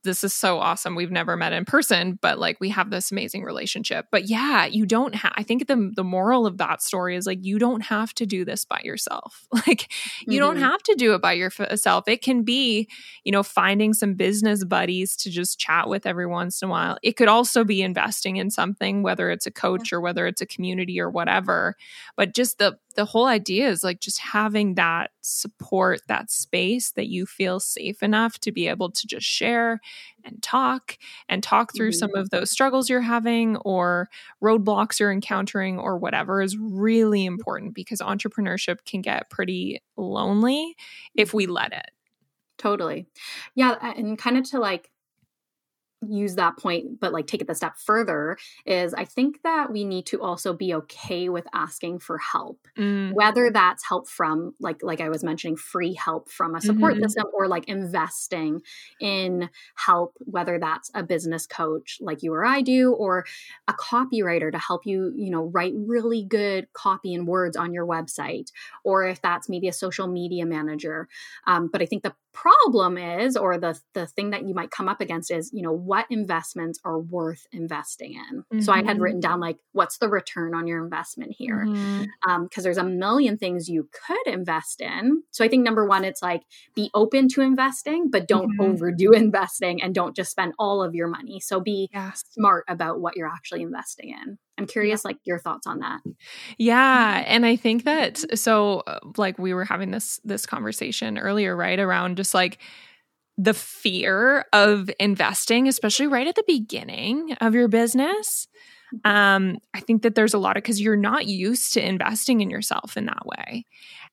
this 0.04 0.22
is 0.22 0.32
so 0.32 0.58
awesome. 0.60 0.94
We've 0.94 1.10
never 1.10 1.36
met 1.36 1.52
in 1.52 1.64
person, 1.64 2.18
but 2.22 2.38
like 2.38 2.58
we 2.60 2.68
have 2.68 2.90
this 2.90 3.10
amazing 3.10 3.42
relationship. 3.42 4.06
But 4.12 4.28
yeah, 4.28 4.64
you 4.66 4.86
don't 4.86 5.14
have. 5.16 5.32
I 5.34 5.42
think 5.42 5.66
the 5.66 5.90
the 5.96 6.04
moral 6.04 6.46
of 6.46 6.58
that 6.58 6.82
story 6.82 7.16
is 7.16 7.26
like 7.26 7.38
you 7.42 7.58
don't 7.58 7.80
have 7.80 8.14
to 8.14 8.26
do 8.26 8.44
this 8.44 8.64
by 8.64 8.80
yourself. 8.84 9.46
Like 9.66 9.92
you 10.26 10.38
don't 10.40 10.56
Mhm. 10.56 10.60
have 10.60 10.82
to 10.84 10.94
do 10.96 11.14
it 11.14 11.22
by 11.22 11.32
yourself. 11.34 12.08
It 12.08 12.20
can 12.22 12.42
be, 12.42 12.88
you 13.24 13.30
know, 13.32 13.42
finding 13.42 13.92
some 13.94 14.14
business 14.14 14.64
buddies 14.64 15.16
to 15.18 15.30
just 15.30 15.58
chat 15.58 15.88
with 15.88 16.04
every 16.06 16.26
once 16.26 16.62
in 16.62 16.68
a 16.68 16.70
while. 16.70 16.98
It 17.02 17.16
could 17.16 17.28
also 17.28 17.62
be 17.64 17.80
investing 17.82 18.36
in 18.36 18.50
something, 18.50 19.02
whether 19.02 19.30
it's 19.30 19.46
a 19.46 19.50
coach 19.52 19.92
or 19.92 20.00
whether 20.00 20.26
it's 20.26 20.40
a 20.42 20.46
community 20.46 21.00
or 21.00 21.10
whatever. 21.10 21.76
But 22.16 22.34
just 22.34 22.58
the 22.58 22.76
the 22.94 23.04
whole 23.06 23.24
idea 23.26 23.68
is 23.68 23.82
like 23.82 24.00
just 24.00 24.18
having 24.18 24.74
that 24.74 25.12
support, 25.22 26.00
that 26.08 26.30
space 26.30 26.90
that 26.92 27.08
you 27.08 27.24
feel 27.24 27.58
safe 27.58 28.02
enough 28.02 28.38
to 28.40 28.52
be 28.52 28.68
able 28.68 28.90
to 28.90 29.06
just 29.06 29.26
share 29.26 29.71
and 30.24 30.42
talk 30.42 30.98
and 31.28 31.42
talk 31.42 31.74
through 31.74 31.90
mm-hmm. 31.90 31.98
some 31.98 32.14
of 32.14 32.30
those 32.30 32.50
struggles 32.50 32.88
you're 32.88 33.00
having 33.00 33.56
or 33.58 34.08
roadblocks 34.42 35.00
you're 35.00 35.12
encountering 35.12 35.78
or 35.78 35.98
whatever 35.98 36.42
is 36.42 36.56
really 36.56 37.24
important 37.24 37.74
because 37.74 38.00
entrepreneurship 38.00 38.84
can 38.84 39.00
get 39.00 39.30
pretty 39.30 39.82
lonely 39.96 40.76
if 41.14 41.28
mm-hmm. 41.28 41.36
we 41.38 41.46
let 41.46 41.72
it. 41.72 41.90
Totally. 42.58 43.08
Yeah. 43.56 43.74
And 43.96 44.16
kind 44.16 44.38
of 44.38 44.48
to 44.50 44.60
like 44.60 44.91
use 46.08 46.34
that 46.36 46.56
point, 46.58 47.00
but 47.00 47.12
like 47.12 47.26
take 47.26 47.40
it 47.40 47.46
the 47.46 47.54
step 47.54 47.76
further, 47.78 48.36
is 48.66 48.94
I 48.94 49.04
think 49.04 49.42
that 49.42 49.72
we 49.72 49.84
need 49.84 50.06
to 50.06 50.22
also 50.22 50.52
be 50.54 50.74
okay 50.74 51.28
with 51.28 51.46
asking 51.54 52.00
for 52.00 52.18
help. 52.18 52.66
Mm, 52.76 53.14
Whether 53.14 53.50
that's 53.50 53.84
help 53.86 54.08
from 54.08 54.54
like 54.58 54.82
like 54.82 55.02
I 55.02 55.10
was 55.10 55.22
mentioning, 55.22 55.56
free 55.56 55.92
help 55.92 56.30
from 56.30 56.54
a 56.54 56.62
support 56.62 56.96
Mhm. 56.96 57.02
system 57.02 57.24
or 57.34 57.46
like 57.46 57.68
investing 57.68 58.62
in 59.00 59.50
help, 59.76 60.16
whether 60.20 60.58
that's 60.58 60.90
a 60.94 61.02
business 61.02 61.46
coach 61.46 61.98
like 62.00 62.22
you 62.22 62.32
or 62.32 62.46
I 62.46 62.62
do, 62.62 62.94
or 62.94 63.26
a 63.68 63.74
copywriter 63.74 64.50
to 64.50 64.58
help 64.58 64.86
you, 64.86 65.12
you 65.14 65.30
know, 65.30 65.44
write 65.44 65.74
really 65.76 66.24
good 66.24 66.72
copy 66.72 67.12
and 67.14 67.26
words 67.28 67.54
on 67.56 67.74
your 67.74 67.86
website, 67.86 68.50
or 68.82 69.04
if 69.06 69.20
that's 69.20 69.48
maybe 69.48 69.68
a 69.68 69.72
social 69.74 70.06
media 70.08 70.46
manager 70.46 71.06
um, 71.46 71.68
but 71.68 71.82
I 71.82 71.86
think 71.86 72.02
the 72.02 72.14
problem 72.32 72.98
is, 72.98 73.36
or 73.36 73.58
the 73.58 73.78
the 73.94 74.06
thing 74.06 74.30
that 74.30 74.44
you 74.46 74.54
might 74.54 74.70
come 74.70 74.88
up 74.88 75.00
against 75.00 75.30
is, 75.30 75.50
you 75.52 75.62
know, 75.62 75.72
what 75.72 76.06
investments 76.10 76.78
are 76.84 76.98
worth 76.98 77.46
investing 77.52 78.14
in. 78.14 78.44
So 78.58 78.72
I 78.72 78.82
had 78.86 78.98
Mhm. 78.98 79.00
written 79.00 79.20
down 79.20 79.40
like, 79.40 79.58
what's 79.72 79.98
the 79.98 80.08
return 80.08 80.54
on 80.54 80.66
your 80.66 80.82
investment 80.84 81.32
here? 81.32 81.70
Because 82.44 82.64
there's 82.64 82.78
a 82.78 82.84
million 82.84 83.36
things 83.38 83.68
you 83.68 83.88
could 84.06 84.26
invest 84.26 84.80
in. 84.80 85.22
So 85.32 85.44
I 85.44 85.48
think 85.48 85.64
number 85.64 85.86
one, 85.86 86.04
it's 86.04 86.22
like 86.22 86.42
be 86.74 86.90
open 86.94 87.28
to 87.30 87.40
investing, 87.42 88.10
but 88.10 88.28
don't 88.28 88.52
Mhm. 88.52 88.58
overdo 88.58 89.12
investing 89.12 89.82
and 89.82 89.94
don't 89.94 90.16
just 90.16 90.30
spend 90.30 90.54
all 90.58 90.82
of 90.82 90.94
your 90.94 91.08
money. 91.08 91.40
So 91.40 91.60
be 91.60 91.90
Yeah. 91.90 92.12
smart 92.14 92.64
about 92.68 93.00
what 93.00 93.16
you're 93.16 93.28
actually 93.28 93.62
investing 93.62 94.10
in. 94.10 94.38
I'm 94.62 94.66
curious, 94.66 95.04
like 95.04 95.18
your 95.24 95.38
thoughts 95.38 95.66
on 95.66 95.80
that. 95.80 96.00
Yeah, 96.58 97.24
and 97.26 97.44
I 97.46 97.56
think 97.56 97.84
that 97.84 98.38
so 98.38 98.80
uh, 98.86 98.98
like 99.16 99.38
we 99.38 99.54
were 99.54 99.64
having 99.64 99.90
this 99.90 100.20
this 100.24 100.46
conversation 100.46 101.18
earlier 101.18 101.56
right 101.56 101.78
around 101.78 102.16
just 102.16 102.34
like 102.34 102.58
the 103.38 103.54
fear 103.54 104.44
of 104.52 104.90
investing 105.00 105.68
especially 105.68 106.06
right 106.06 106.26
at 106.26 106.34
the 106.36 106.44
beginning 106.46 107.32
of 107.40 107.54
your 107.54 107.68
business. 107.68 108.48
Um 109.04 109.58
I 109.74 109.80
think 109.80 110.02
that 110.02 110.14
there's 110.14 110.34
a 110.34 110.38
lot 110.38 110.56
of 110.56 110.64
cuz 110.64 110.80
you're 110.80 110.96
not 110.96 111.26
used 111.26 111.72
to 111.74 111.86
investing 111.86 112.40
in 112.42 112.50
yourself 112.50 112.96
in 112.96 113.06
that 113.06 113.26
way. 113.26 113.64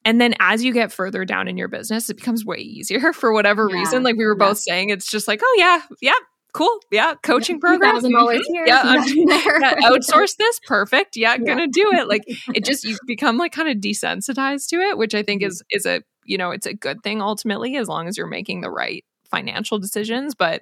And 0.05 0.21
then 0.21 0.35
as 0.39 0.63
you 0.63 0.73
get 0.73 0.91
further 0.91 1.25
down 1.25 1.47
in 1.47 1.57
your 1.57 1.67
business 1.67 2.09
it 2.09 2.17
becomes 2.17 2.45
way 2.45 2.57
easier 2.59 3.13
for 3.13 3.33
whatever 3.33 3.67
Yeah, 3.67 3.75
reason 3.79 4.03
like 4.03 4.15
we 4.17 4.25
were 4.25 4.35
yeah. 4.35 4.47
both 4.47 4.59
saying 4.59 4.89
it's 4.89 5.09
just 5.11 5.27
like 5.27 5.41
oh 5.43 5.55
yeah, 5.59 5.81
yeah, 6.01 6.13
cool. 6.53 6.79
Yeah, 6.91 7.15
coaching 7.23 7.59
program. 7.59 7.93
Thousand 7.95 8.13
dollars 8.13 8.39
mhm, 8.49 8.53
here, 8.53 8.63
Yeah, 8.67 8.81
I'm 8.83 9.03
$2,000 9.03 9.27
there. 9.27 9.59
yeah, 9.61 9.75
outsource 9.89 10.35
this 10.37 10.59
perfect 10.65 11.15
yeah, 11.15 11.33
Yeah. 11.33 11.45
gonna 11.45 11.67
do 11.67 11.91
it 11.93 12.07
like 12.07 12.23
it 12.55 12.65
just 12.65 12.83
you 12.83 12.97
become 13.07 13.37
like 13.37 13.51
kind 13.51 13.69
of 13.69 13.77
desensitized 13.77 14.67
to 14.69 14.77
it 14.77 14.97
which 14.97 15.13
i 15.15 15.23
think 15.23 15.43
is 15.43 15.63
is 15.71 15.85
a 15.85 16.01
you 16.25 16.37
know 16.37 16.51
it's 16.51 16.65
a 16.65 16.73
good 16.73 17.01
thing 17.03 17.21
ultimately 17.21 17.75
as 17.77 17.87
long 17.87 18.07
as 18.07 18.17
you're 18.17 18.27
making 18.27 18.61
the 18.61 18.69
right 18.71 19.05
financial 19.25 19.79
decisions 19.79 20.33
but 20.35 20.61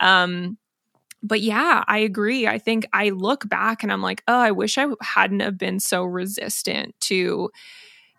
um 0.00 0.58
but 1.22 1.40
yeah 1.40 1.84
i 1.86 1.98
agree 1.98 2.46
i 2.46 2.58
think 2.58 2.86
i 2.92 3.10
look 3.10 3.48
back 3.48 3.82
and 3.82 3.92
i'm 3.92 4.02
like 4.02 4.22
oh 4.28 4.38
i 4.38 4.50
wish 4.50 4.78
i 4.78 4.86
hadn't 5.00 5.40
have 5.40 5.58
been 5.58 5.78
so 5.80 6.02
resistant 6.04 6.94
to 7.00 7.50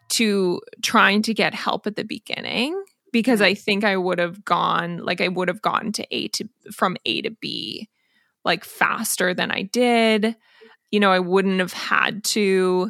to 0.10 0.62
trying 0.82 1.21
to 1.21 1.34
get 1.34 1.54
help 1.54 1.88
at 1.88 1.95
the 1.95 2.04
beginning 2.04 2.82
because 3.12 3.39
mm-hmm. 3.39 3.52
i 3.52 3.54
think 3.54 3.84
i 3.84 3.95
would 3.95 4.19
have 4.19 4.43
gone 4.43 4.97
like 4.97 5.21
i 5.21 5.28
would 5.28 5.47
have 5.47 5.62
gotten 5.62 5.91
to 5.91 6.06
a 6.12 6.28
to 6.30 6.47
from 6.71 6.97
a 7.06 7.21
to 7.21 7.32
b 7.32 7.89
like 8.43 8.63
faster 8.63 9.34
than 9.34 9.52
i 9.52 9.62
did. 9.62 10.36
You 10.89 11.00
know 11.00 11.12
i 11.12 11.19
wouldn't 11.19 11.60
have 11.60 11.74
had 11.74 12.24
to 12.26 12.89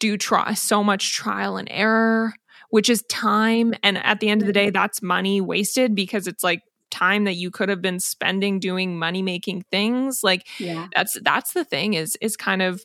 do 0.00 0.16
try 0.16 0.54
so 0.54 0.82
much 0.82 1.12
trial 1.12 1.56
and 1.56 1.68
error 1.70 2.34
which 2.74 2.90
is 2.90 3.04
time. 3.08 3.72
And 3.84 3.98
at 3.98 4.18
the 4.18 4.28
end 4.28 4.42
of 4.42 4.48
the 4.48 4.52
mm-hmm. 4.52 4.66
day 4.66 4.70
that's 4.70 5.00
money 5.00 5.40
wasted 5.40 5.94
because 5.94 6.26
it's 6.26 6.42
like 6.42 6.60
time 6.90 7.22
that 7.22 7.36
you 7.36 7.52
could 7.52 7.68
have 7.68 7.80
been 7.80 8.00
spending 8.00 8.58
doing 8.58 8.98
money 8.98 9.22
making 9.22 9.62
things. 9.70 10.24
Like 10.24 10.48
yeah. 10.58 10.88
that's 10.92 11.16
that's 11.22 11.52
the 11.52 11.64
thing 11.64 11.94
is 11.94 12.16
is 12.20 12.36
kind 12.36 12.62
of 12.62 12.82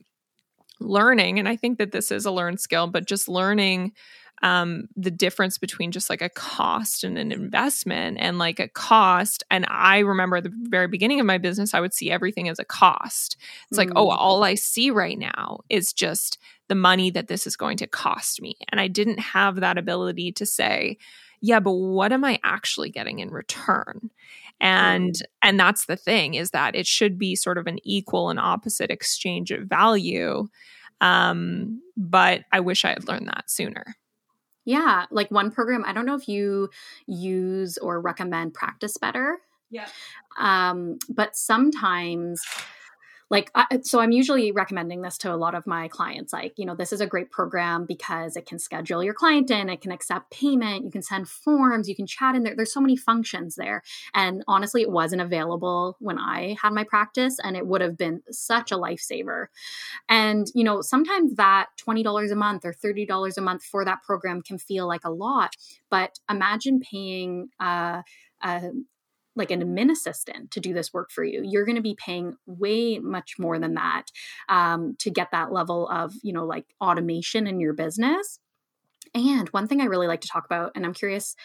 learning. 0.80 1.40
And 1.40 1.50
i 1.50 1.56
think 1.56 1.80
that 1.80 1.92
this 1.92 2.12
is 2.12 2.28
a 2.28 2.32
learned 2.32 2.60
skill 2.60 2.86
but 2.86 3.08
just 3.08 3.28
learning 3.28 3.94
um 4.42 4.88
the 4.96 5.12
difference 5.12 5.58
between 5.58 5.92
just 5.92 6.10
like 6.10 6.22
a 6.22 6.30
cost 6.30 7.04
and 7.04 7.18
an 7.18 7.32
investment 7.32 8.18
and 8.20 8.38
like 8.38 8.60
a 8.60 8.68
cost. 8.70 9.44
And 9.52 9.66
i 9.70 10.00
remember 10.00 10.38
at 10.38 10.44
the 10.44 10.54
very 10.70 10.88
beginning 10.88 11.20
of 11.20 11.26
my 11.26 11.38
business 11.38 11.74
i 11.74 11.80
would 11.82 11.94
see 11.94 12.10
everything 12.12 12.48
as 12.50 12.60
a 12.60 12.66
cost. 12.66 13.38
It's 13.70 13.78
like 13.78 13.92
oh 13.96 14.08
Mm. 14.08 14.16
all 14.18 14.44
i 14.44 14.56
see 14.56 14.92
right 14.92 15.18
now 15.20 15.60
is 15.70 15.94
just 15.94 16.38
the 16.70 16.76
money 16.76 17.10
that 17.12 17.28
this 17.28 17.46
is 17.48 17.58
going 17.58 17.78
to 17.78 17.88
cost 17.88 18.42
me. 18.42 18.56
And 18.72 18.80
i 18.80 18.88
didn't 18.88 19.20
have 19.20 19.58
that 19.58 19.78
ability 19.78 20.32
to 20.34 20.46
say 20.46 20.98
yeah 21.42 21.60
but 21.60 21.72
what 21.74 22.12
am 22.12 22.24
i 22.26 22.40
actually 22.44 22.90
getting 22.90 23.20
in 23.20 23.30
return? 23.30 24.10
And 24.62 25.16
and 25.42 25.58
that's 25.60 25.86
the 25.86 25.96
thing 25.96 26.34
is 26.34 26.52
that 26.52 26.76
it 26.76 26.86
should 26.86 27.18
be 27.18 27.36
sort 27.36 27.58
of 27.58 27.66
an 27.68 27.80
equal 27.84 28.30
and 28.30 28.40
opposite 28.40 28.92
exchange 28.92 29.52
of 29.52 29.68
value. 29.68 30.48
Um 31.02 31.82
but 31.96 32.42
i 32.52 32.60
wish 32.60 32.84
i 32.86 32.90
had 32.90 33.08
learned 33.08 33.28
that 33.28 33.50
sooner 33.50 33.96
Yeah, 34.70 35.08
like 35.10 35.32
one 35.32 35.50
program, 35.50 35.84
I 35.84 35.94
don't 35.94 36.06
know 36.06 36.14
if 36.14 36.28
you 36.28 36.70
use 37.08 37.80
or 37.80 38.00
recommend 38.00 38.54
Practice 38.54 38.98
Better. 38.98 39.40
Yeah. 39.72 39.88
Um, 40.38 41.00
but 41.10 41.36
sometimes 41.36 42.40
like 43.30 43.52
I, 43.56 43.80
so 43.84 44.00
i'm 44.00 44.12
usually 44.12 44.52
recommending 44.52 45.02
this 45.02 45.18
to 45.20 45.34
a 45.34 45.36
lot 45.36 45.56
of 45.56 45.68
my 45.68 45.88
clients 45.88 46.34
like 46.34 46.54
you 46.58 46.66
know 46.66 46.76
this 46.76 46.92
is 46.92 47.02
a 47.02 47.08
great 47.08 47.32
program 47.32 47.86
because 47.86 48.36
it 48.36 48.46
can 48.46 48.60
schedule 48.60 49.04
your 49.04 49.14
client 49.14 49.52
in 49.52 49.70
it 49.70 49.82
can 49.82 49.92
accept 49.92 50.32
payment 50.32 50.86
you 50.86 50.92
can 50.92 51.02
send 51.02 51.28
forms 51.28 51.88
you 51.88 51.96
can 51.96 52.08
chat 52.08 52.36
in 52.36 52.44
there. 52.44 52.56
There's 52.56 52.74
so 52.74 52.82
many 52.82 52.96
functions 52.96 53.56
there. 53.56 53.84
And 54.14 54.44
honestly 54.48 54.82
it 54.82 54.92
wasn't 54.92 55.22
available 55.22 55.98
when 56.00 56.18
i 56.18 56.56
had 56.62 56.74
my 56.74 56.84
practice 56.84 57.38
and 57.44 57.56
it 57.56 57.68
would 57.68 57.82
have 57.82 57.98
been 57.98 58.22
such 58.32 58.72
a 58.72 58.78
lifesaver. 58.78 59.48
And 60.08 60.48
you 60.54 60.64
know 60.64 60.82
sometimes 60.82 61.36
that 61.36 61.68
$20 61.78 62.32
a 62.32 62.36
month 62.36 62.66
or 62.66 62.74
$30 62.74 63.38
a 63.38 63.42
month 63.42 63.64
for 63.64 63.86
that 63.86 64.04
program 64.04 64.42
can 64.42 64.58
feel 64.58 64.88
like 64.88 65.06
a 65.06 65.12
lot 65.12 65.56
but 65.90 66.20
imagine 66.30 66.80
paying 66.80 67.50
uh, 67.60 68.02
uh, 68.42 68.70
like 69.36 69.52
an 69.52 69.62
admin 69.62 69.92
assistant 69.92 70.52
to 70.52 70.60
do 70.60 70.74
this 70.74 70.94
work 70.94 71.12
for 71.12 71.24
you 71.24 71.42
you're 71.44 71.66
going 71.66 71.76
to 71.76 71.82
be 71.82 71.96
paying 71.96 72.36
way 72.46 73.00
much 73.00 73.36
more 73.40 73.60
than 73.60 73.76
that 73.76 74.06
um, 74.50 74.96
to 75.00 75.10
get 75.10 75.32
that 75.32 75.52
level 75.52 75.88
of 75.90 76.14
you 76.24 76.34
know 76.34 76.46
like 76.46 76.66
automation 76.82 77.48
in 77.48 77.60
your 77.60 77.74
business 77.74 78.40
and 79.14 79.50
one 79.50 79.68
thing 79.68 79.82
i 79.82 79.86
really 79.86 80.08
like 80.08 80.22
to 80.22 80.28
talk 80.28 80.46
about 80.46 80.72
and 80.76 80.86
i'm 80.86 80.94
curious 80.94 81.36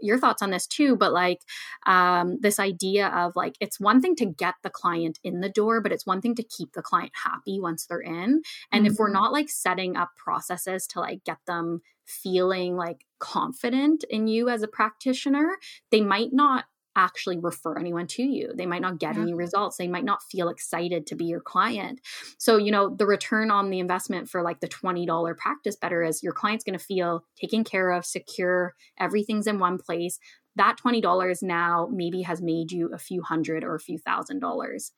your 0.00 0.18
thoughts 0.18 0.42
on 0.42 0.50
this 0.50 0.66
too, 0.66 0.96
but 0.96 1.12
like 1.12 1.40
um, 1.86 2.38
this 2.40 2.58
idea 2.58 3.08
of 3.08 3.34
like 3.36 3.54
it's 3.60 3.80
one 3.80 4.00
thing 4.00 4.16
to 4.16 4.26
get 4.26 4.54
the 4.62 4.70
client 4.70 5.18
in 5.24 5.40
the 5.40 5.48
door, 5.48 5.80
but 5.80 5.92
it's 5.92 6.06
one 6.06 6.20
thing 6.20 6.34
to 6.36 6.42
keep 6.42 6.72
the 6.72 6.82
client 6.82 7.12
happy 7.24 7.60
once 7.60 7.86
they're 7.86 8.00
in. 8.00 8.42
And 8.72 8.84
mm-hmm. 8.84 8.86
if 8.86 8.98
we're 8.98 9.06
mm-hmm. 9.06 9.14
not 9.14 9.32
like 9.32 9.48
setting 9.48 9.96
up 9.96 10.10
processes 10.16 10.86
to 10.88 11.00
like 11.00 11.24
get 11.24 11.38
them 11.46 11.80
feeling 12.04 12.76
like 12.76 13.06
confident 13.18 14.04
in 14.10 14.26
you 14.26 14.48
as 14.48 14.62
a 14.62 14.68
practitioner, 14.68 15.56
they 15.90 16.00
might 16.00 16.32
not 16.32 16.64
actually 16.96 17.38
refer 17.38 17.76
anyone 17.78 18.06
to 18.06 18.22
you. 18.22 18.52
They 18.54 18.66
might 18.66 18.82
not 18.82 18.98
get 18.98 19.16
yeah. 19.16 19.22
any 19.22 19.34
results. 19.34 19.76
They 19.76 19.88
might 19.88 20.04
not 20.04 20.22
feel 20.22 20.48
excited 20.48 21.06
to 21.06 21.16
be 21.16 21.24
your 21.24 21.40
client. 21.40 22.00
So, 22.38 22.56
you 22.56 22.70
know, 22.70 22.94
the 22.94 23.06
return 23.06 23.50
on 23.50 23.70
the 23.70 23.78
investment 23.78 24.28
for 24.28 24.42
like 24.42 24.60
the 24.60 24.68
$20 24.68 25.36
practice 25.36 25.76
better 25.76 26.02
is 26.02 26.22
your 26.22 26.32
client's 26.32 26.64
going 26.64 26.78
to 26.78 26.84
feel 26.84 27.24
taken 27.40 27.64
care 27.64 27.90
of, 27.90 28.04
secure, 28.04 28.74
everything's 28.98 29.46
in 29.46 29.58
one 29.58 29.78
place. 29.78 30.18
That 30.56 30.76
$20 30.84 31.42
now 31.42 31.88
maybe 31.92 32.22
has 32.22 32.40
made 32.40 32.70
you 32.70 32.90
a 32.94 32.98
few 32.98 33.22
hundred 33.22 33.64
or 33.64 33.74
a 33.74 33.80
few 33.80 33.98
thousand 33.98 34.38
dollars. 34.38 34.92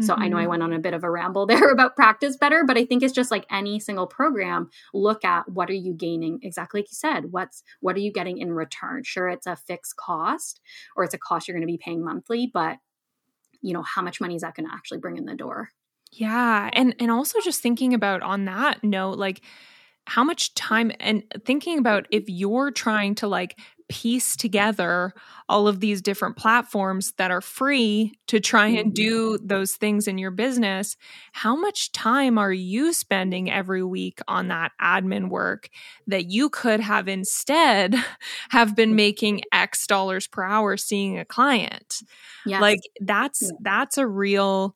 So. 0.00 0.14
I 0.14 0.28
know 0.28 0.36
I 0.36 0.42
mm-hmm. 0.42 0.50
went 0.50 0.62
on 0.62 0.72
a 0.72 0.78
bit 0.78 0.94
of 0.94 1.04
a 1.04 1.10
ramble 1.10 1.46
there 1.48 1.70
about 1.70 1.96
practice 1.96 2.36
better, 2.36 2.64
but 2.66 2.76
I 2.76 2.84
think 2.84 3.02
it's 3.02 3.12
just 3.12 3.30
like 3.30 3.46
any 3.50 3.78
single 3.78 4.06
program, 4.06 4.70
look 4.92 5.24
at 5.24 5.48
what 5.48 5.70
are 5.70 5.74
you 5.74 5.92
gaining? 5.92 6.40
Exactly 6.42 6.80
like 6.80 6.90
you 6.90 6.96
said, 6.96 7.32
what's 7.32 7.62
what 7.80 7.96
are 7.96 8.00
you 8.00 8.12
getting 8.12 8.38
in 8.38 8.52
return? 8.52 9.02
Sure, 9.04 9.28
it's 9.28 9.46
a 9.46 9.56
fixed 9.56 9.96
cost 9.96 10.60
or 10.96 11.04
it's 11.04 11.14
a 11.14 11.18
cost 11.18 11.48
you're 11.48 11.56
going 11.56 11.66
to 11.66 11.72
be 11.72 11.78
paying 11.78 12.04
monthly, 12.04 12.50
but 12.52 12.78
you 13.60 13.72
know, 13.72 13.82
how 13.82 14.02
much 14.02 14.20
money 14.20 14.34
is 14.34 14.42
that 14.42 14.54
going 14.54 14.68
to 14.68 14.74
actually 14.74 14.98
bring 14.98 15.16
in 15.16 15.24
the 15.24 15.34
door? 15.34 15.70
Yeah. 16.12 16.70
And 16.72 16.94
and 17.00 17.10
also 17.10 17.40
just 17.40 17.60
thinking 17.60 17.94
about 17.94 18.22
on 18.22 18.44
that 18.44 18.84
note, 18.84 19.18
like 19.18 19.40
how 20.06 20.22
much 20.22 20.54
time 20.54 20.92
and 21.00 21.24
thinking 21.44 21.78
about 21.78 22.06
if 22.10 22.24
you're 22.28 22.70
trying 22.70 23.14
to 23.16 23.26
like 23.26 23.58
piece 23.88 24.36
together 24.36 25.12
all 25.48 25.68
of 25.68 25.80
these 25.80 26.00
different 26.00 26.36
platforms 26.36 27.12
that 27.12 27.30
are 27.30 27.42
free 27.42 28.12
to 28.26 28.40
try 28.40 28.66
and 28.66 28.94
mm-hmm. 28.94 28.94
do 28.94 29.38
those 29.42 29.72
things 29.72 30.08
in 30.08 30.16
your 30.16 30.30
business, 30.30 30.96
how 31.32 31.54
much 31.54 31.92
time 31.92 32.38
are 32.38 32.52
you 32.52 32.92
spending 32.92 33.50
every 33.50 33.82
week 33.82 34.20
on 34.26 34.48
that 34.48 34.72
admin 34.80 35.28
work 35.28 35.68
that 36.06 36.30
you 36.30 36.48
could 36.48 36.80
have 36.80 37.08
instead 37.08 37.94
have 38.50 38.74
been 38.74 38.94
making 38.94 39.42
X 39.52 39.86
dollars 39.86 40.26
per 40.26 40.42
hour 40.42 40.76
seeing 40.76 41.18
a 41.18 41.24
client? 41.24 42.02
Yes. 42.46 42.62
Like 42.62 42.80
that's 43.00 43.42
yeah. 43.42 43.50
that's 43.60 43.98
a 43.98 44.06
real 44.06 44.74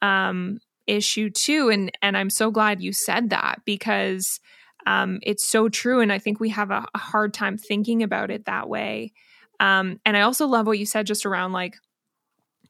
um 0.00 0.58
issue 0.86 1.30
too 1.30 1.70
and 1.70 1.90
and 2.02 2.16
I'm 2.16 2.30
so 2.30 2.50
glad 2.50 2.82
you 2.82 2.92
said 2.92 3.30
that 3.30 3.62
because 3.64 4.38
um, 4.86 5.20
it's 5.22 5.46
so 5.46 5.68
true. 5.68 6.00
And 6.00 6.12
I 6.12 6.18
think 6.18 6.40
we 6.40 6.50
have 6.50 6.70
a, 6.70 6.86
a 6.94 6.98
hard 6.98 7.34
time 7.34 7.56
thinking 7.58 8.02
about 8.02 8.30
it 8.30 8.46
that 8.46 8.68
way. 8.68 9.12
Um, 9.60 10.00
and 10.04 10.16
I 10.16 10.22
also 10.22 10.46
love 10.46 10.66
what 10.66 10.78
you 10.78 10.86
said 10.86 11.06
just 11.06 11.26
around 11.26 11.52
like, 11.52 11.76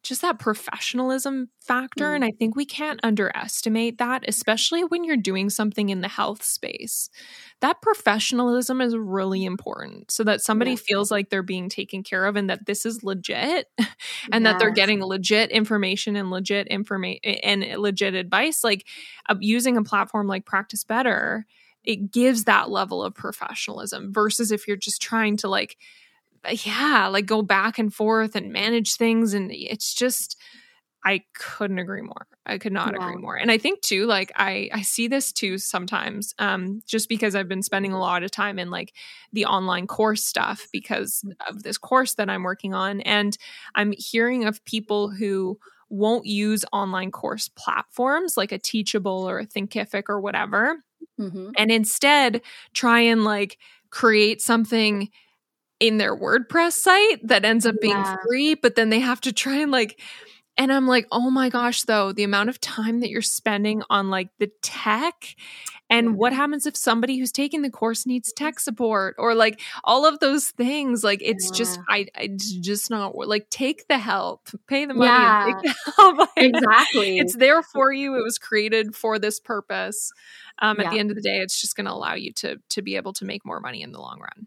just 0.04 0.20
that 0.20 0.38
professionalism 0.38 1.48
factor. 1.58 2.10
Mm. 2.10 2.14
And 2.16 2.24
I 2.26 2.30
think 2.32 2.54
we 2.54 2.66
can't 2.66 3.00
underestimate 3.02 3.98
that, 3.98 4.24
especially 4.28 4.84
when 4.84 5.02
you're 5.02 5.16
doing 5.16 5.48
something 5.48 5.88
in 5.88 6.02
the 6.02 6.08
health 6.08 6.42
space. 6.44 7.08
That 7.62 7.80
professionalism 7.80 8.82
is 8.82 8.94
really 8.94 9.46
important 9.46 10.10
so 10.10 10.22
that 10.24 10.42
somebody 10.42 10.72
yeah. 10.72 10.76
feels 10.76 11.10
like 11.10 11.30
they're 11.30 11.42
being 11.42 11.70
taken 11.70 12.02
care 12.02 12.26
of 12.26 12.36
and 12.36 12.50
that 12.50 12.66
this 12.66 12.84
is 12.84 13.02
legit 13.02 13.66
and 13.78 13.88
yes. 14.32 14.42
that 14.42 14.58
they're 14.58 14.70
getting 14.70 15.02
legit 15.02 15.50
information 15.50 16.16
and 16.16 16.30
legit 16.30 16.68
information 16.68 17.20
and 17.42 17.64
legit 17.80 18.14
advice. 18.14 18.62
Like 18.62 18.86
uh, 19.30 19.36
using 19.40 19.78
a 19.78 19.82
platform 19.82 20.26
like 20.26 20.44
Practice 20.44 20.84
Better 20.84 21.46
it 21.84 22.10
gives 22.10 22.44
that 22.44 22.70
level 22.70 23.02
of 23.02 23.14
professionalism 23.14 24.12
versus 24.12 24.50
if 24.50 24.66
you're 24.66 24.76
just 24.76 25.02
trying 25.02 25.36
to 25.36 25.48
like 25.48 25.76
yeah 26.64 27.08
like 27.10 27.26
go 27.26 27.42
back 27.42 27.78
and 27.78 27.94
forth 27.94 28.34
and 28.36 28.52
manage 28.52 28.94
things 28.94 29.34
and 29.34 29.50
it's 29.52 29.94
just 29.94 30.36
i 31.04 31.22
couldn't 31.34 31.78
agree 31.78 32.02
more. 32.02 32.26
I 32.46 32.58
could 32.58 32.72
not 32.72 32.94
agree 32.94 33.16
more. 33.16 33.36
And 33.36 33.50
i 33.50 33.56
think 33.58 33.80
too 33.80 34.06
like 34.06 34.30
i 34.36 34.68
i 34.72 34.82
see 34.82 35.08
this 35.08 35.32
too 35.32 35.58
sometimes 35.58 36.34
um 36.38 36.82
just 36.86 37.08
because 37.08 37.34
i've 37.34 37.48
been 37.48 37.62
spending 37.62 37.92
a 37.92 37.98
lot 37.98 38.22
of 38.22 38.30
time 38.30 38.58
in 38.58 38.70
like 38.70 38.92
the 39.32 39.46
online 39.46 39.86
course 39.86 40.24
stuff 40.24 40.66
because 40.72 41.24
of 41.48 41.62
this 41.62 41.78
course 41.78 42.14
that 42.14 42.28
i'm 42.28 42.42
working 42.42 42.74
on 42.74 43.00
and 43.02 43.38
i'm 43.74 43.92
hearing 43.96 44.44
of 44.44 44.64
people 44.64 45.08
who 45.10 45.58
won't 45.88 46.26
use 46.26 46.64
online 46.72 47.10
course 47.10 47.48
platforms 47.48 48.36
like 48.36 48.52
a 48.52 48.58
teachable 48.58 49.28
or 49.28 49.38
a 49.38 49.46
thinkific 49.46 50.04
or 50.08 50.20
whatever 50.20 50.82
mm-hmm. 51.18 51.50
and 51.56 51.70
instead 51.70 52.42
try 52.72 53.00
and 53.00 53.24
like 53.24 53.58
create 53.90 54.40
something 54.40 55.08
in 55.80 55.98
their 55.98 56.16
WordPress 56.16 56.72
site 56.72 57.26
that 57.26 57.44
ends 57.44 57.66
up 57.66 57.76
being 57.80 57.92
yeah. 57.92 58.16
free, 58.26 58.54
but 58.54 58.74
then 58.74 58.90
they 58.90 59.00
have 59.00 59.20
to 59.22 59.32
try 59.32 59.56
and 59.56 59.70
like 59.72 60.00
and 60.56 60.72
I'm 60.72 60.86
like, 60.86 61.06
oh 61.10 61.30
my 61.30 61.48
gosh, 61.48 61.82
though, 61.82 62.12
the 62.12 62.22
amount 62.22 62.48
of 62.48 62.60
time 62.60 63.00
that 63.00 63.10
you're 63.10 63.22
spending 63.22 63.82
on 63.90 64.10
like 64.10 64.28
the 64.38 64.50
tech 64.62 65.34
and 65.94 66.16
what 66.16 66.32
happens 66.32 66.66
if 66.66 66.76
somebody 66.76 67.18
who's 67.18 67.30
taking 67.30 67.62
the 67.62 67.70
course 67.70 68.04
needs 68.04 68.32
tech 68.32 68.58
support 68.58 69.14
or 69.16 69.34
like 69.34 69.60
all 69.84 70.06
of 70.06 70.18
those 70.18 70.48
things. 70.48 71.04
Like 71.04 71.20
it's 71.22 71.46
yeah. 71.46 71.56
just, 71.56 71.80
I, 71.88 72.06
it's 72.16 72.52
just 72.52 72.90
not 72.90 73.14
like 73.14 73.48
take 73.48 73.86
the 73.86 73.98
help, 73.98 74.48
pay 74.66 74.86
the 74.86 74.94
money, 74.94 75.10
yeah. 75.10 75.52
the 75.96 76.28
exactly. 76.36 77.18
It's 77.18 77.36
there 77.36 77.62
for 77.62 77.92
you. 77.92 78.16
It 78.16 78.24
was 78.24 78.38
created 78.38 78.96
for 78.96 79.18
this 79.18 79.38
purpose. 79.38 80.12
Um, 80.58 80.80
at 80.80 80.86
yeah. 80.86 80.90
the 80.90 80.98
end 80.98 81.10
of 81.10 81.16
the 81.16 81.22
day, 81.22 81.38
it's 81.38 81.60
just 81.60 81.76
going 81.76 81.86
to 81.86 81.92
allow 81.92 82.14
you 82.14 82.32
to 82.34 82.58
to 82.70 82.82
be 82.82 82.96
able 82.96 83.12
to 83.14 83.24
make 83.24 83.44
more 83.44 83.60
money 83.60 83.82
in 83.82 83.92
the 83.92 84.00
long 84.00 84.20
run. 84.20 84.46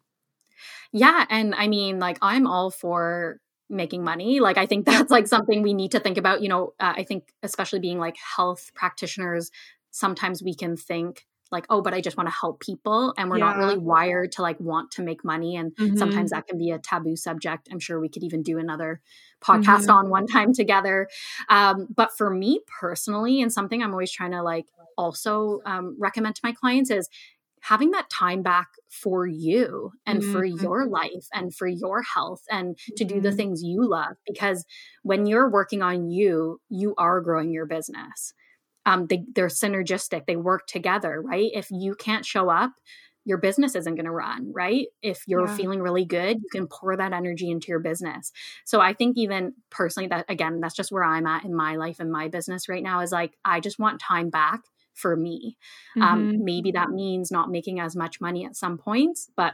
Yeah, 0.92 1.26
and 1.30 1.54
I 1.56 1.68
mean, 1.68 2.00
like 2.00 2.18
I'm 2.22 2.48
all 2.48 2.72
for 2.72 3.40
making 3.70 4.02
money 4.02 4.40
like 4.40 4.58
i 4.58 4.66
think 4.66 4.86
that's 4.86 5.12
like 5.12 5.28
something 5.28 5.62
we 5.62 5.74
need 5.74 5.92
to 5.92 6.00
think 6.00 6.18
about 6.18 6.42
you 6.42 6.48
know 6.48 6.74
uh, 6.80 6.94
i 6.96 7.04
think 7.04 7.34
especially 7.44 7.80
being 7.80 8.00
like 8.00 8.16
health 8.16 8.72
practitioners 8.74 9.52
sometimes 9.92 10.42
we 10.42 10.56
can 10.56 10.78
think 10.78 11.26
like 11.52 11.66
oh 11.70 11.82
but 11.82 11.94
i 11.94 12.02
just 12.02 12.18
want 12.18 12.28
to 12.28 12.34
help 12.34 12.60
people 12.60 13.14
and 13.18 13.30
we're 13.30 13.38
yeah. 13.38 13.46
not 13.46 13.58
really 13.58 13.78
wired 13.78 14.32
to 14.32 14.42
like 14.42 14.60
want 14.60 14.92
to 14.92 15.02
make 15.02 15.24
money 15.24 15.56
and 15.56 15.76
mm-hmm. 15.76 15.98
sometimes 15.98 16.32
that 16.32 16.48
can 16.48 16.58
be 16.58 16.72
a 16.72 16.80
taboo 16.80 17.16
subject 17.16 17.68
i'm 17.72 17.80
sure 17.80 18.00
we 18.00 18.10
could 18.10 18.24
even 18.24 18.42
do 18.42 18.58
another 18.58 19.02
podcast 19.42 19.82
mm-hmm. 19.82 19.92
on 19.92 20.10
one 20.10 20.28
time 20.28 20.54
together 20.54 21.08
um, 21.50 21.88
but 21.96 22.16
for 22.18 22.30
me 22.30 22.60
personally 22.80 23.42
and 23.42 23.52
something 23.52 23.84
i'm 23.84 23.92
always 23.92 24.12
trying 24.12 24.32
to 24.32 24.42
like 24.42 24.68
also 24.98 25.62
um, 25.66 25.96
recommend 26.00 26.36
to 26.36 26.42
my 26.44 26.52
clients 26.52 26.90
is 26.90 27.10
having 27.62 27.92
that 27.92 28.10
time 28.10 28.42
back 28.42 28.68
for 28.90 29.28
you 29.28 29.92
and 30.06 30.22
mm-hmm. 30.22 30.32
for 30.32 30.46
your 30.46 30.88
life 30.88 31.28
and 31.34 31.54
for 31.54 31.68
your 31.68 32.02
health 32.02 32.44
and 32.50 32.78
to 32.96 33.04
do 33.04 33.20
the 33.20 33.30
mm-hmm. 33.30 33.38
things 33.38 33.64
you 33.64 33.88
love 33.88 34.16
because 34.26 34.66
when 35.04 35.26
you're 35.26 35.50
working 35.50 35.82
on 35.82 36.10
you 36.10 36.62
you 36.70 36.94
are 36.98 37.20
growing 37.20 37.52
your 37.52 37.66
business 37.66 38.34
um, 38.88 39.06
they, 39.08 39.24
they're 39.36 39.48
synergistic 39.48 40.26
they 40.26 40.36
work 40.36 40.66
together 40.66 41.22
right 41.22 41.52
if 41.54 41.68
you 41.70 41.94
can't 41.96 42.26
show 42.26 42.50
up 42.50 42.72
your 43.26 43.38
business 43.38 43.76
isn't 43.76 43.96
going 43.96 44.06
to 44.06 44.12
run 44.12 44.52
right 44.54 44.88
if 45.02 45.24
you're 45.28 45.48
yeah. 45.48 45.56
feeling 45.56 45.82
really 45.82 46.06
good 46.06 46.38
you 46.38 46.50
can 46.52 46.68
pour 46.68 46.96
that 46.96 47.14
energy 47.14 47.52
into 47.52 47.68
your 47.68 47.80
business 47.80 48.32
so 48.66 48.80
i 48.80 48.94
think 48.94 49.18
even 49.18 49.54
personally 49.70 50.08
that 50.08 50.26
again 50.30 50.60
that's 50.60 50.76
just 50.76 50.92
where 50.92 51.04
i'm 51.04 51.28
at 51.28 51.44
in 51.44 51.54
my 51.54 51.76
life 51.76 52.00
and 52.00 52.12
my 52.12 52.28
business 52.28 52.70
right 52.70 52.84
now 52.84 53.02
is 53.02 53.12
like 53.12 53.38
i 53.46 53.60
just 53.60 53.78
want 53.78 54.00
time 54.00 54.30
back 54.30 54.62
for 54.98 55.16
me. 55.16 55.58
Um, 55.96 56.02
mm-hmm. 56.02 56.30
Um, 56.30 56.44
maybe 56.44 56.72
that 56.72 56.90
means 56.90 57.32
not 57.32 57.52
making 57.52 57.80
as 57.80 57.96
much 57.96 58.20
money 58.20 58.46
at 58.46 58.56
some 58.56 58.78
points, 58.78 59.30
but 59.38 59.54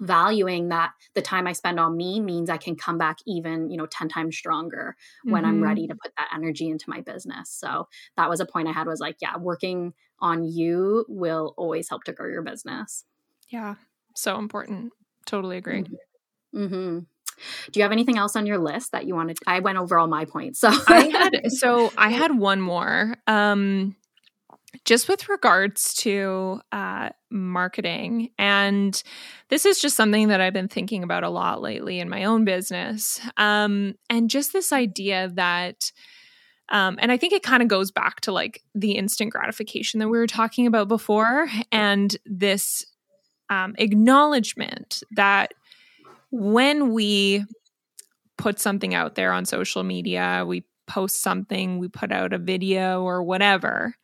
valuing 0.00 0.68
that 0.68 0.92
the 1.14 1.22
time 1.22 1.46
I 1.46 1.52
spend 1.52 1.78
on 1.80 1.96
me 1.96 2.20
means 2.20 2.50
I 2.50 2.56
can 2.56 2.76
come 2.76 2.98
back 2.98 3.18
even, 3.26 3.70
you 3.70 3.76
know, 3.76 3.86
10 3.86 4.08
times 4.08 4.36
stronger 4.36 4.96
when 5.24 5.42
mm-hmm. 5.42 5.50
I'm 5.50 5.62
ready 5.62 5.86
to 5.86 5.94
put 5.94 6.12
that 6.16 6.30
energy 6.34 6.68
into 6.68 6.88
my 6.88 7.00
business. 7.00 7.50
So 7.50 7.88
that 8.16 8.28
was 8.28 8.40
a 8.40 8.46
point 8.46 8.68
I 8.68 8.72
had 8.72 8.86
was 8.86 9.00
like, 9.00 9.16
yeah, 9.20 9.36
working 9.36 9.94
on 10.20 10.44
you 10.44 11.04
will 11.08 11.54
always 11.56 11.88
help 11.88 12.04
to 12.04 12.12
grow 12.12 12.28
your 12.28 12.42
business. 12.42 13.04
Yeah. 13.48 13.74
So 14.14 14.38
important. 14.38 14.92
Totally 15.26 15.56
agree. 15.56 15.82
Mm-hmm. 15.82 16.64
mm-hmm. 16.64 16.98
Do 17.72 17.80
you 17.80 17.82
have 17.82 17.92
anything 17.92 18.18
else 18.18 18.36
on 18.36 18.46
your 18.46 18.58
list 18.58 18.92
that 18.92 19.06
you 19.06 19.14
wanted? 19.14 19.38
I 19.46 19.60
went 19.60 19.78
over 19.78 19.98
all 19.98 20.06
my 20.06 20.26
points. 20.26 20.60
So 20.60 20.68
I 20.70 21.08
had 21.12 21.52
so 21.52 21.92
I 21.96 22.10
had 22.10 22.38
one 22.38 22.60
more. 22.60 23.16
Um 23.26 23.96
just 24.84 25.08
with 25.08 25.28
regards 25.28 25.94
to 25.94 26.60
uh, 26.72 27.10
marketing, 27.30 28.30
and 28.38 29.02
this 29.48 29.66
is 29.66 29.80
just 29.80 29.96
something 29.96 30.28
that 30.28 30.40
I've 30.40 30.52
been 30.52 30.68
thinking 30.68 31.02
about 31.02 31.24
a 31.24 31.30
lot 31.30 31.62
lately 31.62 32.00
in 32.00 32.08
my 32.08 32.24
own 32.24 32.44
business, 32.44 33.20
um, 33.36 33.94
and 34.10 34.30
just 34.30 34.52
this 34.52 34.72
idea 34.72 35.30
that. 35.34 35.92
Um, 36.68 36.96
and 37.02 37.12
I 37.12 37.18
think 37.18 37.34
it 37.34 37.42
kind 37.42 37.62
of 37.62 37.68
goes 37.68 37.90
back 37.90 38.20
to 38.22 38.32
like 38.32 38.62
the 38.74 38.92
instant 38.92 39.30
gratification 39.30 40.00
that 40.00 40.08
we 40.08 40.16
were 40.16 40.26
talking 40.26 40.66
about 40.66 40.88
before, 40.88 41.48
and 41.70 42.16
this 42.24 42.86
um, 43.50 43.74
acknowledgement 43.76 45.02
that 45.10 45.52
when 46.30 46.92
we 46.92 47.44
put 48.38 48.58
something 48.58 48.94
out 48.94 49.14
there 49.14 49.32
on 49.32 49.44
social 49.44 49.82
media, 49.84 50.44
we 50.46 50.64
post 50.86 51.22
something, 51.22 51.78
we 51.78 51.88
put 51.88 52.10
out 52.10 52.32
a 52.32 52.38
video 52.38 53.02
or 53.02 53.22
whatever, 53.22 53.94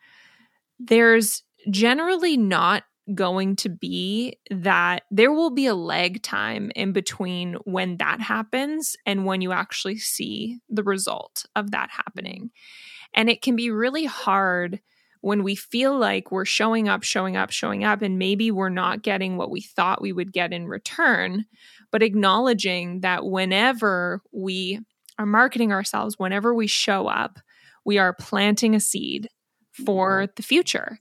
there's 0.79 1.43
generally 1.71 2.37
not 2.37 2.85
going 3.15 3.57
to 3.57 3.69
be 3.69 4.39
that 4.51 5.05
there 5.11 5.33
will 5.33 5.51
be 5.51 5.67
a 5.67 5.75
lag 5.75 6.23
time 6.23 6.71
in 6.77 6.93
between 6.93 7.55
when 7.65 7.97
that 7.97 8.21
happens 8.21 8.97
and 9.07 9.25
when 9.25 9.41
you 9.41 9.53
actually 9.53 9.97
see 9.97 10.59
the 10.69 10.83
result 10.83 11.47
of 11.57 11.71
that 11.71 11.91
happening. 11.91 12.51
And 13.15 13.31
it 13.31 13.41
can 13.41 13.57
be 13.57 13.71
really 13.71 14.05
hard 14.05 14.81
when 15.21 15.43
we 15.43 15.55
feel 15.57 15.99
like 15.99 16.31
we're 16.31 16.45
showing 16.45 16.89
up, 16.89 17.03
showing 17.03 17.37
up, 17.37 17.51
showing 17.51 17.83
up, 17.83 18.03
and 18.03 18.19
maybe 18.19 18.51
we're 18.51 18.69
not 18.69 19.03
getting 19.03 19.37
what 19.37 19.51
we 19.51 19.61
thought 19.61 20.03
we 20.03 20.13
would 20.13 20.33
get 20.33 20.53
in 20.53 20.69
return, 20.69 21.45
but 21.91 22.03
acknowledging 22.03 23.01
that 23.01 23.25
whenever 23.25 24.23
we 24.33 24.79
are 25.19 25.27
marketing 25.27 25.73
ourselves, 25.73 26.19
whenever 26.19 26.55
we 26.55 26.67
show 26.67 27.09
up, 27.09 27.41
we 27.85 27.99
are 27.99 28.13
planting 28.13 28.75
a 28.75 28.81
seed 28.81 29.29
for 29.85 30.23
mm-hmm. 30.23 30.33
the 30.37 30.43
future. 30.43 30.99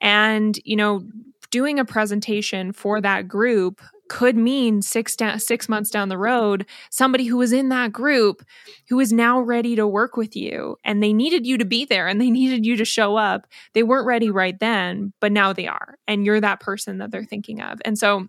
And, 0.00 0.58
you 0.64 0.76
know, 0.76 1.02
doing 1.50 1.78
a 1.78 1.84
presentation 1.84 2.72
for 2.72 3.00
that 3.00 3.26
group 3.26 3.80
could 4.08 4.36
mean 4.36 4.80
six 4.80 5.14
da- 5.16 5.36
six 5.36 5.68
months 5.68 5.90
down 5.90 6.08
the 6.08 6.18
road 6.18 6.64
somebody 6.90 7.24
who 7.24 7.36
was 7.36 7.52
in 7.52 7.68
that 7.68 7.92
group 7.92 8.42
who 8.88 8.98
is 9.00 9.12
now 9.12 9.38
ready 9.38 9.76
to 9.76 9.86
work 9.86 10.16
with 10.16 10.34
you 10.34 10.76
and 10.82 11.02
they 11.02 11.12
needed 11.12 11.46
you 11.46 11.58
to 11.58 11.64
be 11.64 11.84
there 11.84 12.08
and 12.08 12.20
they 12.20 12.30
needed 12.38 12.64
you 12.64 12.76
to 12.76 12.84
show 12.84 13.16
up. 13.16 13.46
They 13.74 13.82
weren't 13.82 14.06
ready 14.06 14.30
right 14.30 14.58
then 14.58 15.12
but 15.20 15.32
now 15.32 15.52
they 15.52 15.66
are 15.66 15.98
and 16.06 16.24
you're 16.24 16.40
that 16.40 16.60
person 16.60 16.98
that 16.98 17.10
they're 17.10 17.24
thinking 17.24 17.60
of. 17.60 17.80
And 17.84 17.98
so 17.98 18.28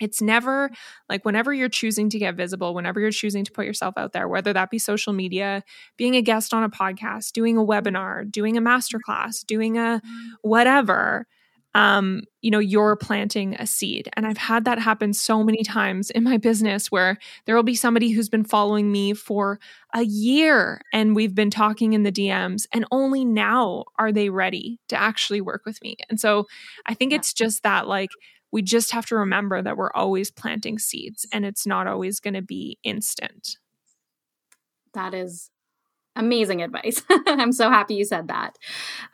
it's 0.00 0.22
never 0.22 0.70
like 1.08 1.24
whenever 1.24 1.52
you're 1.52 1.68
choosing 1.68 2.08
to 2.10 2.18
get 2.18 2.34
visible, 2.36 2.74
whenever 2.74 3.00
you're 3.00 3.10
choosing 3.10 3.44
to 3.44 3.52
put 3.52 3.66
yourself 3.66 3.94
out 3.96 4.12
there, 4.12 4.28
whether 4.28 4.52
that 4.52 4.70
be 4.70 4.78
social 4.78 5.12
media, 5.12 5.62
being 5.96 6.16
a 6.16 6.22
guest 6.22 6.54
on 6.54 6.62
a 6.62 6.70
podcast, 6.70 7.32
doing 7.32 7.56
a 7.56 7.64
webinar, 7.64 8.30
doing 8.30 8.56
a 8.56 8.62
masterclass, 8.62 9.44
doing 9.46 9.78
a 9.78 10.00
whatever, 10.42 11.26
um, 11.74 12.22
you 12.40 12.50
know, 12.50 12.58
you're 12.58 12.96
planting 12.96 13.54
a 13.54 13.66
seed. 13.66 14.08
And 14.14 14.26
I've 14.26 14.38
had 14.38 14.64
that 14.64 14.80
happen 14.80 15.12
so 15.12 15.44
many 15.44 15.62
times 15.62 16.10
in 16.10 16.24
my 16.24 16.36
business 16.36 16.90
where 16.90 17.16
there 17.46 17.54
will 17.54 17.62
be 17.62 17.76
somebody 17.76 18.10
who's 18.10 18.28
been 18.28 18.42
following 18.42 18.90
me 18.90 19.14
for 19.14 19.60
a 19.94 20.02
year 20.02 20.80
and 20.92 21.14
we've 21.14 21.34
been 21.34 21.50
talking 21.50 21.92
in 21.92 22.02
the 22.02 22.10
DMs, 22.10 22.66
and 22.72 22.84
only 22.90 23.24
now 23.24 23.84
are 23.98 24.10
they 24.10 24.30
ready 24.30 24.80
to 24.88 25.00
actually 25.00 25.40
work 25.40 25.62
with 25.64 25.80
me. 25.82 25.96
And 26.08 26.18
so 26.18 26.46
I 26.86 26.94
think 26.94 27.12
it's 27.12 27.32
just 27.32 27.62
that 27.62 27.86
like, 27.86 28.10
we 28.52 28.62
just 28.62 28.92
have 28.92 29.06
to 29.06 29.16
remember 29.16 29.62
that 29.62 29.76
we're 29.76 29.92
always 29.92 30.30
planting 30.30 30.78
seeds 30.78 31.26
and 31.32 31.44
it's 31.44 31.66
not 31.66 31.86
always 31.86 32.20
going 32.20 32.34
to 32.34 32.42
be 32.42 32.78
instant. 32.82 33.56
That 34.94 35.14
is 35.14 35.50
amazing 36.16 36.62
advice. 36.62 37.02
I'm 37.26 37.52
so 37.52 37.70
happy 37.70 37.94
you 37.94 38.04
said 38.04 38.28
that. 38.28 38.58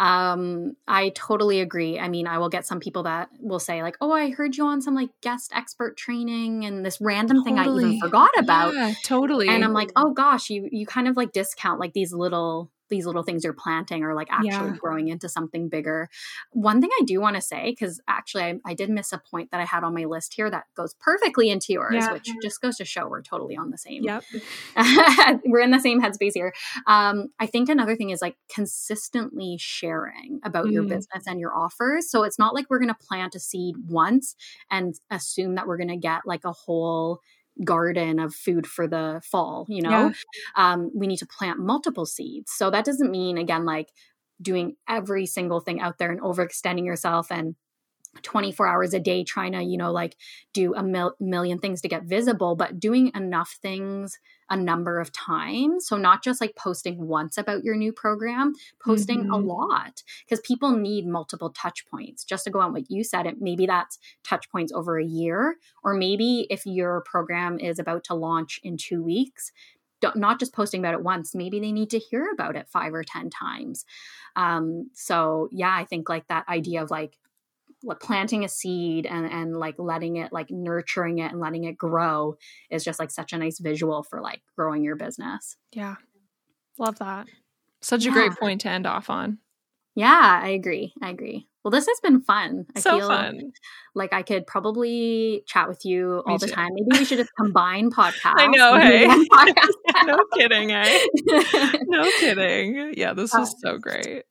Um, 0.00 0.76
I 0.88 1.10
totally 1.10 1.60
agree. 1.60 1.98
I 1.98 2.08
mean, 2.08 2.26
I 2.26 2.38
will 2.38 2.48
get 2.48 2.66
some 2.66 2.80
people 2.80 3.04
that 3.04 3.28
will 3.40 3.58
say 3.58 3.82
like, 3.82 3.96
"Oh, 4.00 4.12
I 4.12 4.30
heard 4.30 4.56
you 4.56 4.64
on 4.64 4.80
some 4.80 4.94
like 4.94 5.10
guest 5.20 5.52
expert 5.54 5.96
training 5.96 6.64
and 6.64 6.84
this 6.84 7.00
random 7.00 7.44
totally. 7.44 7.44
thing 7.44 7.58
I 7.58 7.86
even 7.86 8.00
forgot 8.00 8.30
about." 8.38 8.74
Yeah, 8.74 8.92
totally. 9.04 9.48
And 9.48 9.64
I'm 9.64 9.72
like, 9.72 9.90
"Oh 9.96 10.12
gosh, 10.12 10.50
you 10.50 10.68
you 10.70 10.86
kind 10.86 11.08
of 11.08 11.16
like 11.16 11.32
discount 11.32 11.80
like 11.80 11.92
these 11.92 12.12
little 12.12 12.70
these 12.88 13.06
little 13.06 13.22
things 13.22 13.44
you're 13.44 13.52
planting 13.52 14.02
are 14.04 14.14
like 14.14 14.28
actually 14.30 14.70
yeah. 14.70 14.76
growing 14.78 15.08
into 15.08 15.28
something 15.28 15.68
bigger. 15.68 16.08
One 16.52 16.80
thing 16.80 16.90
I 17.00 17.04
do 17.04 17.20
want 17.20 17.36
to 17.36 17.42
say, 17.42 17.70
because 17.70 18.00
actually 18.08 18.44
I, 18.44 18.54
I, 18.64 18.74
did 18.74 18.90
miss 18.90 19.12
a 19.12 19.18
point 19.30 19.50
that 19.50 19.60
I 19.60 19.64
had 19.64 19.84
on 19.84 19.94
my 19.94 20.04
list 20.04 20.34
here 20.34 20.50
that 20.50 20.64
goes 20.76 20.94
perfectly 21.00 21.50
into 21.50 21.72
yours, 21.72 21.94
yeah. 21.94 22.12
which 22.12 22.28
just 22.42 22.60
goes 22.60 22.76
to 22.76 22.84
show 22.84 23.08
we're 23.08 23.22
totally 23.22 23.56
on 23.56 23.70
the 23.70 23.78
same. 23.78 24.02
Yep. 24.02 24.24
we're 25.46 25.60
in 25.60 25.70
the 25.70 25.80
same 25.80 26.00
headspace 26.00 26.32
here. 26.34 26.52
Um, 26.86 27.28
I 27.38 27.46
think 27.46 27.68
another 27.68 27.96
thing 27.96 28.10
is 28.10 28.22
like 28.22 28.36
consistently 28.52 29.56
sharing 29.58 30.40
about 30.42 30.66
mm. 30.66 30.72
your 30.72 30.84
business 30.84 31.26
and 31.26 31.40
your 31.40 31.56
offers. 31.56 32.10
So 32.10 32.22
it's 32.22 32.38
not 32.38 32.54
like 32.54 32.66
we're 32.68 32.78
going 32.78 32.88
to 32.88 33.06
plant 33.06 33.34
a 33.34 33.40
seed 33.40 33.76
once 33.88 34.36
and 34.70 34.94
assume 35.10 35.54
that 35.56 35.66
we're 35.66 35.78
going 35.78 35.88
to 35.88 35.96
get 35.96 36.22
like 36.26 36.44
a 36.44 36.52
whole 36.52 37.20
garden 37.64 38.18
of 38.18 38.34
food 38.34 38.66
for 38.66 38.86
the 38.86 39.20
fall 39.24 39.64
you 39.68 39.80
know 39.80 39.90
yeah. 39.90 40.12
um, 40.56 40.90
we 40.94 41.06
need 41.06 41.16
to 41.16 41.26
plant 41.26 41.58
multiple 41.58 42.06
seeds 42.06 42.52
so 42.52 42.70
that 42.70 42.84
doesn't 42.84 43.10
mean 43.10 43.38
again 43.38 43.64
like 43.64 43.88
doing 44.42 44.76
every 44.88 45.24
single 45.26 45.60
thing 45.60 45.80
out 45.80 45.98
there 45.98 46.10
and 46.10 46.20
overextending 46.20 46.84
yourself 46.84 47.30
and 47.30 47.54
24 48.22 48.66
hours 48.66 48.94
a 48.94 49.00
day 49.00 49.24
trying 49.24 49.52
to 49.52 49.62
you 49.62 49.76
know 49.76 49.92
like 49.92 50.16
do 50.52 50.74
a 50.74 50.82
mil- 50.82 51.16
million 51.20 51.58
things 51.58 51.80
to 51.80 51.88
get 51.88 52.04
visible 52.04 52.56
but 52.56 52.80
doing 52.80 53.10
enough 53.14 53.56
things 53.62 54.18
a 54.48 54.56
number 54.56 55.00
of 55.00 55.12
times. 55.12 55.86
So 55.86 55.96
not 55.96 56.22
just 56.22 56.40
like 56.40 56.54
posting 56.56 57.06
once 57.06 57.36
about 57.36 57.64
your 57.64 57.76
new 57.76 57.92
program 57.92 58.52
posting 58.80 59.24
mm-hmm. 59.24 59.32
a 59.32 59.38
lot 59.38 60.02
because 60.24 60.40
people 60.40 60.72
need 60.72 61.06
multiple 61.06 61.50
touch 61.50 61.86
points. 61.86 62.24
Just 62.24 62.44
to 62.44 62.50
go 62.50 62.60
on 62.60 62.72
what 62.72 62.90
you 62.90 63.02
said 63.02 63.26
it 63.26 63.40
maybe 63.40 63.66
that's 63.66 63.98
touch 64.22 64.50
points 64.50 64.72
over 64.72 64.98
a 64.98 65.04
year 65.04 65.56
or 65.82 65.94
maybe 65.94 66.46
if 66.50 66.64
your 66.66 67.02
program 67.02 67.58
is 67.58 67.78
about 67.78 68.04
to 68.04 68.14
launch 68.14 68.60
in 68.62 68.76
2 68.76 69.02
weeks 69.02 69.52
not 70.14 70.38
just 70.38 70.52
posting 70.52 70.80
about 70.80 70.94
it 70.94 71.02
once 71.02 71.34
maybe 71.34 71.58
they 71.58 71.72
need 71.72 71.90
to 71.90 71.98
hear 71.98 72.30
about 72.32 72.54
it 72.54 72.68
5 72.68 72.94
or 72.94 73.02
10 73.02 73.30
times. 73.30 73.84
Um 74.36 74.90
so 74.92 75.48
yeah 75.50 75.74
i 75.74 75.84
think 75.84 76.08
like 76.08 76.28
that 76.28 76.48
idea 76.48 76.82
of 76.82 76.90
like 76.90 77.18
planting 78.00 78.44
a 78.44 78.48
seed 78.48 79.06
and 79.06 79.30
and 79.30 79.56
like 79.56 79.76
letting 79.78 80.16
it 80.16 80.32
like 80.32 80.50
nurturing 80.50 81.18
it 81.18 81.30
and 81.30 81.40
letting 81.40 81.64
it 81.64 81.76
grow 81.76 82.36
is 82.70 82.84
just 82.84 82.98
like 82.98 83.10
such 83.10 83.32
a 83.32 83.38
nice 83.38 83.58
visual 83.58 84.02
for 84.02 84.20
like 84.20 84.42
growing 84.56 84.84
your 84.84 84.96
business. 84.96 85.56
Yeah. 85.72 85.96
Love 86.78 86.98
that. 86.98 87.28
Such 87.80 88.04
yeah. 88.04 88.10
a 88.10 88.14
great 88.14 88.32
point 88.32 88.62
to 88.62 88.68
end 88.68 88.86
off 88.86 89.10
on. 89.10 89.38
Yeah, 89.94 90.40
I 90.42 90.48
agree. 90.50 90.92
I 91.00 91.10
agree. 91.10 91.48
Well, 91.64 91.72
this 91.72 91.86
has 91.86 91.98
been 92.00 92.20
fun. 92.20 92.66
I 92.76 92.80
so 92.80 92.98
feel 92.98 93.08
fun. 93.08 93.50
like 93.94 94.12
I 94.12 94.22
could 94.22 94.46
probably 94.46 95.42
chat 95.48 95.68
with 95.68 95.84
you 95.84 96.22
all 96.26 96.34
Me 96.34 96.38
the 96.38 96.46
too. 96.46 96.52
time. 96.52 96.68
Maybe 96.72 97.00
we 97.00 97.04
should 97.04 97.18
just 97.18 97.32
combine 97.36 97.90
podcasts. 97.92 98.34
I 98.36 98.46
know, 98.46 98.78
hey. 98.78 99.06
no 100.04 100.18
kidding, 100.34 100.70
eh? 100.70 100.98
no 101.86 102.08
kidding. 102.20 102.94
Yeah, 102.96 103.14
this 103.14 103.34
was 103.34 103.52
uh, 103.52 103.58
so 103.58 103.78
great. 103.78 104.22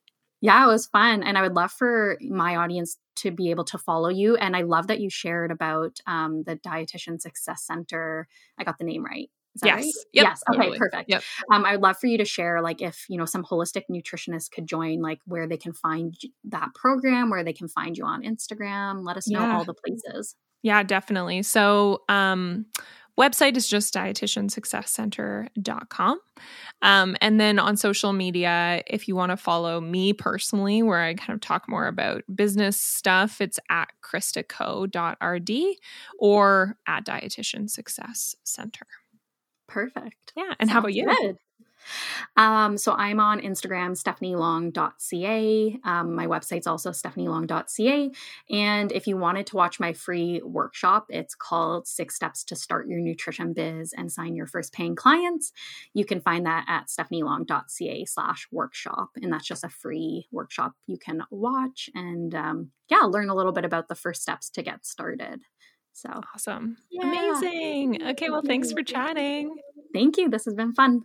Yeah, 0.46 0.62
it 0.62 0.68
was 0.68 0.86
fun. 0.86 1.24
And 1.24 1.36
I 1.36 1.42
would 1.42 1.56
love 1.56 1.72
for 1.72 2.16
my 2.20 2.54
audience 2.54 2.98
to 3.16 3.32
be 3.32 3.50
able 3.50 3.64
to 3.64 3.78
follow 3.78 4.10
you. 4.10 4.36
And 4.36 4.54
I 4.54 4.62
love 4.62 4.86
that 4.86 5.00
you 5.00 5.10
shared 5.10 5.50
about 5.50 5.98
um, 6.06 6.44
the 6.44 6.54
Dietitian 6.54 7.20
Success 7.20 7.64
Center. 7.64 8.28
I 8.56 8.62
got 8.62 8.78
the 8.78 8.84
name 8.84 9.04
right. 9.04 9.28
yes. 9.64 9.74
Right? 9.74 9.84
Yep, 10.12 10.24
yes. 10.24 10.42
Okay. 10.48 10.58
Totally. 10.58 10.78
Perfect. 10.78 11.10
Yep. 11.10 11.22
Um, 11.50 11.64
I 11.64 11.72
would 11.72 11.82
love 11.82 11.98
for 11.98 12.06
you 12.06 12.18
to 12.18 12.24
share, 12.24 12.60
like, 12.62 12.80
if 12.80 13.06
you 13.08 13.18
know 13.18 13.24
some 13.24 13.44
holistic 13.44 13.82
nutritionists 13.90 14.50
could 14.50 14.66
join, 14.66 15.00
like, 15.00 15.20
where 15.26 15.46
they 15.46 15.56
can 15.56 15.72
find 15.72 16.14
that 16.44 16.74
program, 16.74 17.30
where 17.30 17.44
they 17.44 17.52
can 17.52 17.68
find 17.68 17.96
you 17.96 18.04
on 18.04 18.22
Instagram. 18.22 19.04
Let 19.04 19.16
us 19.16 19.28
know 19.28 19.40
yeah. 19.40 19.56
all 19.56 19.64
the 19.64 19.74
places. 19.74 20.36
Yeah, 20.62 20.82
definitely. 20.82 21.42
So, 21.42 22.02
um, 22.08 22.66
website 23.18 23.56
is 23.56 23.66
just 23.66 23.94
dietitiansuccesscenter.com. 23.94 26.20
Um, 26.82 27.16
and 27.20 27.40
then 27.40 27.58
on 27.58 27.76
social 27.76 28.12
media, 28.12 28.82
if 28.86 29.08
you 29.08 29.16
want 29.16 29.30
to 29.30 29.36
follow 29.36 29.80
me 29.80 30.12
personally, 30.12 30.82
where 30.82 31.00
I 31.00 31.14
kind 31.14 31.34
of 31.34 31.40
talk 31.40 31.68
more 31.68 31.86
about 31.86 32.22
business 32.34 32.80
stuff, 32.80 33.40
it's 33.40 33.58
at 33.70 33.88
kristaco.rd 34.02 35.50
or 36.18 36.76
at 36.86 37.06
Dietitian 37.06 37.70
Success 37.70 38.36
Center. 38.44 38.86
Perfect. 39.68 40.32
Yeah. 40.36 40.52
And 40.60 40.68
Sounds 40.68 40.72
how 40.72 40.78
about 40.80 40.94
you? 40.94 41.06
Good. 41.06 41.36
Um, 42.36 42.76
so 42.78 42.92
I'm 42.92 43.20
on 43.20 43.40
Instagram, 43.40 43.92
stephanielong.ca. 43.92 45.80
Um, 45.84 46.14
my 46.14 46.26
website's 46.26 46.66
also 46.66 46.90
stephanielong.ca. 46.90 48.10
And 48.50 48.92
if 48.92 49.06
you 49.06 49.16
wanted 49.16 49.46
to 49.48 49.56
watch 49.56 49.80
my 49.80 49.92
free 49.92 50.40
workshop, 50.44 51.06
it's 51.10 51.34
called 51.34 51.86
Six 51.86 52.14
Steps 52.14 52.44
to 52.44 52.56
Start 52.56 52.88
Your 52.88 53.00
Nutrition 53.00 53.52
Biz 53.52 53.92
and 53.96 54.10
Sign 54.10 54.36
Your 54.36 54.46
First 54.46 54.72
Paying 54.72 54.96
Clients. 54.96 55.52
You 55.94 56.04
can 56.04 56.20
find 56.20 56.46
that 56.46 56.64
at 56.68 56.88
stephanielong.ca 56.88 58.04
slash 58.04 58.46
workshop. 58.50 59.10
And 59.22 59.32
that's 59.32 59.46
just 59.46 59.64
a 59.64 59.68
free 59.68 60.26
workshop 60.30 60.72
you 60.86 60.98
can 60.98 61.22
watch 61.30 61.90
and 61.94 62.34
um, 62.34 62.70
yeah, 62.88 63.00
learn 63.00 63.28
a 63.28 63.34
little 63.34 63.52
bit 63.52 63.64
about 63.64 63.88
the 63.88 63.94
first 63.94 64.22
steps 64.22 64.50
to 64.50 64.62
get 64.62 64.86
started. 64.86 65.40
So 65.92 66.10
awesome. 66.34 66.76
Yeah. 66.90 67.08
Amazing. 67.08 68.02
Okay, 68.10 68.28
well, 68.28 68.42
thanks 68.42 68.70
for 68.70 68.82
chatting. 68.82 69.56
Thank 69.94 70.18
you. 70.18 70.28
This 70.28 70.44
has 70.44 70.54
been 70.54 70.74
fun. 70.74 71.04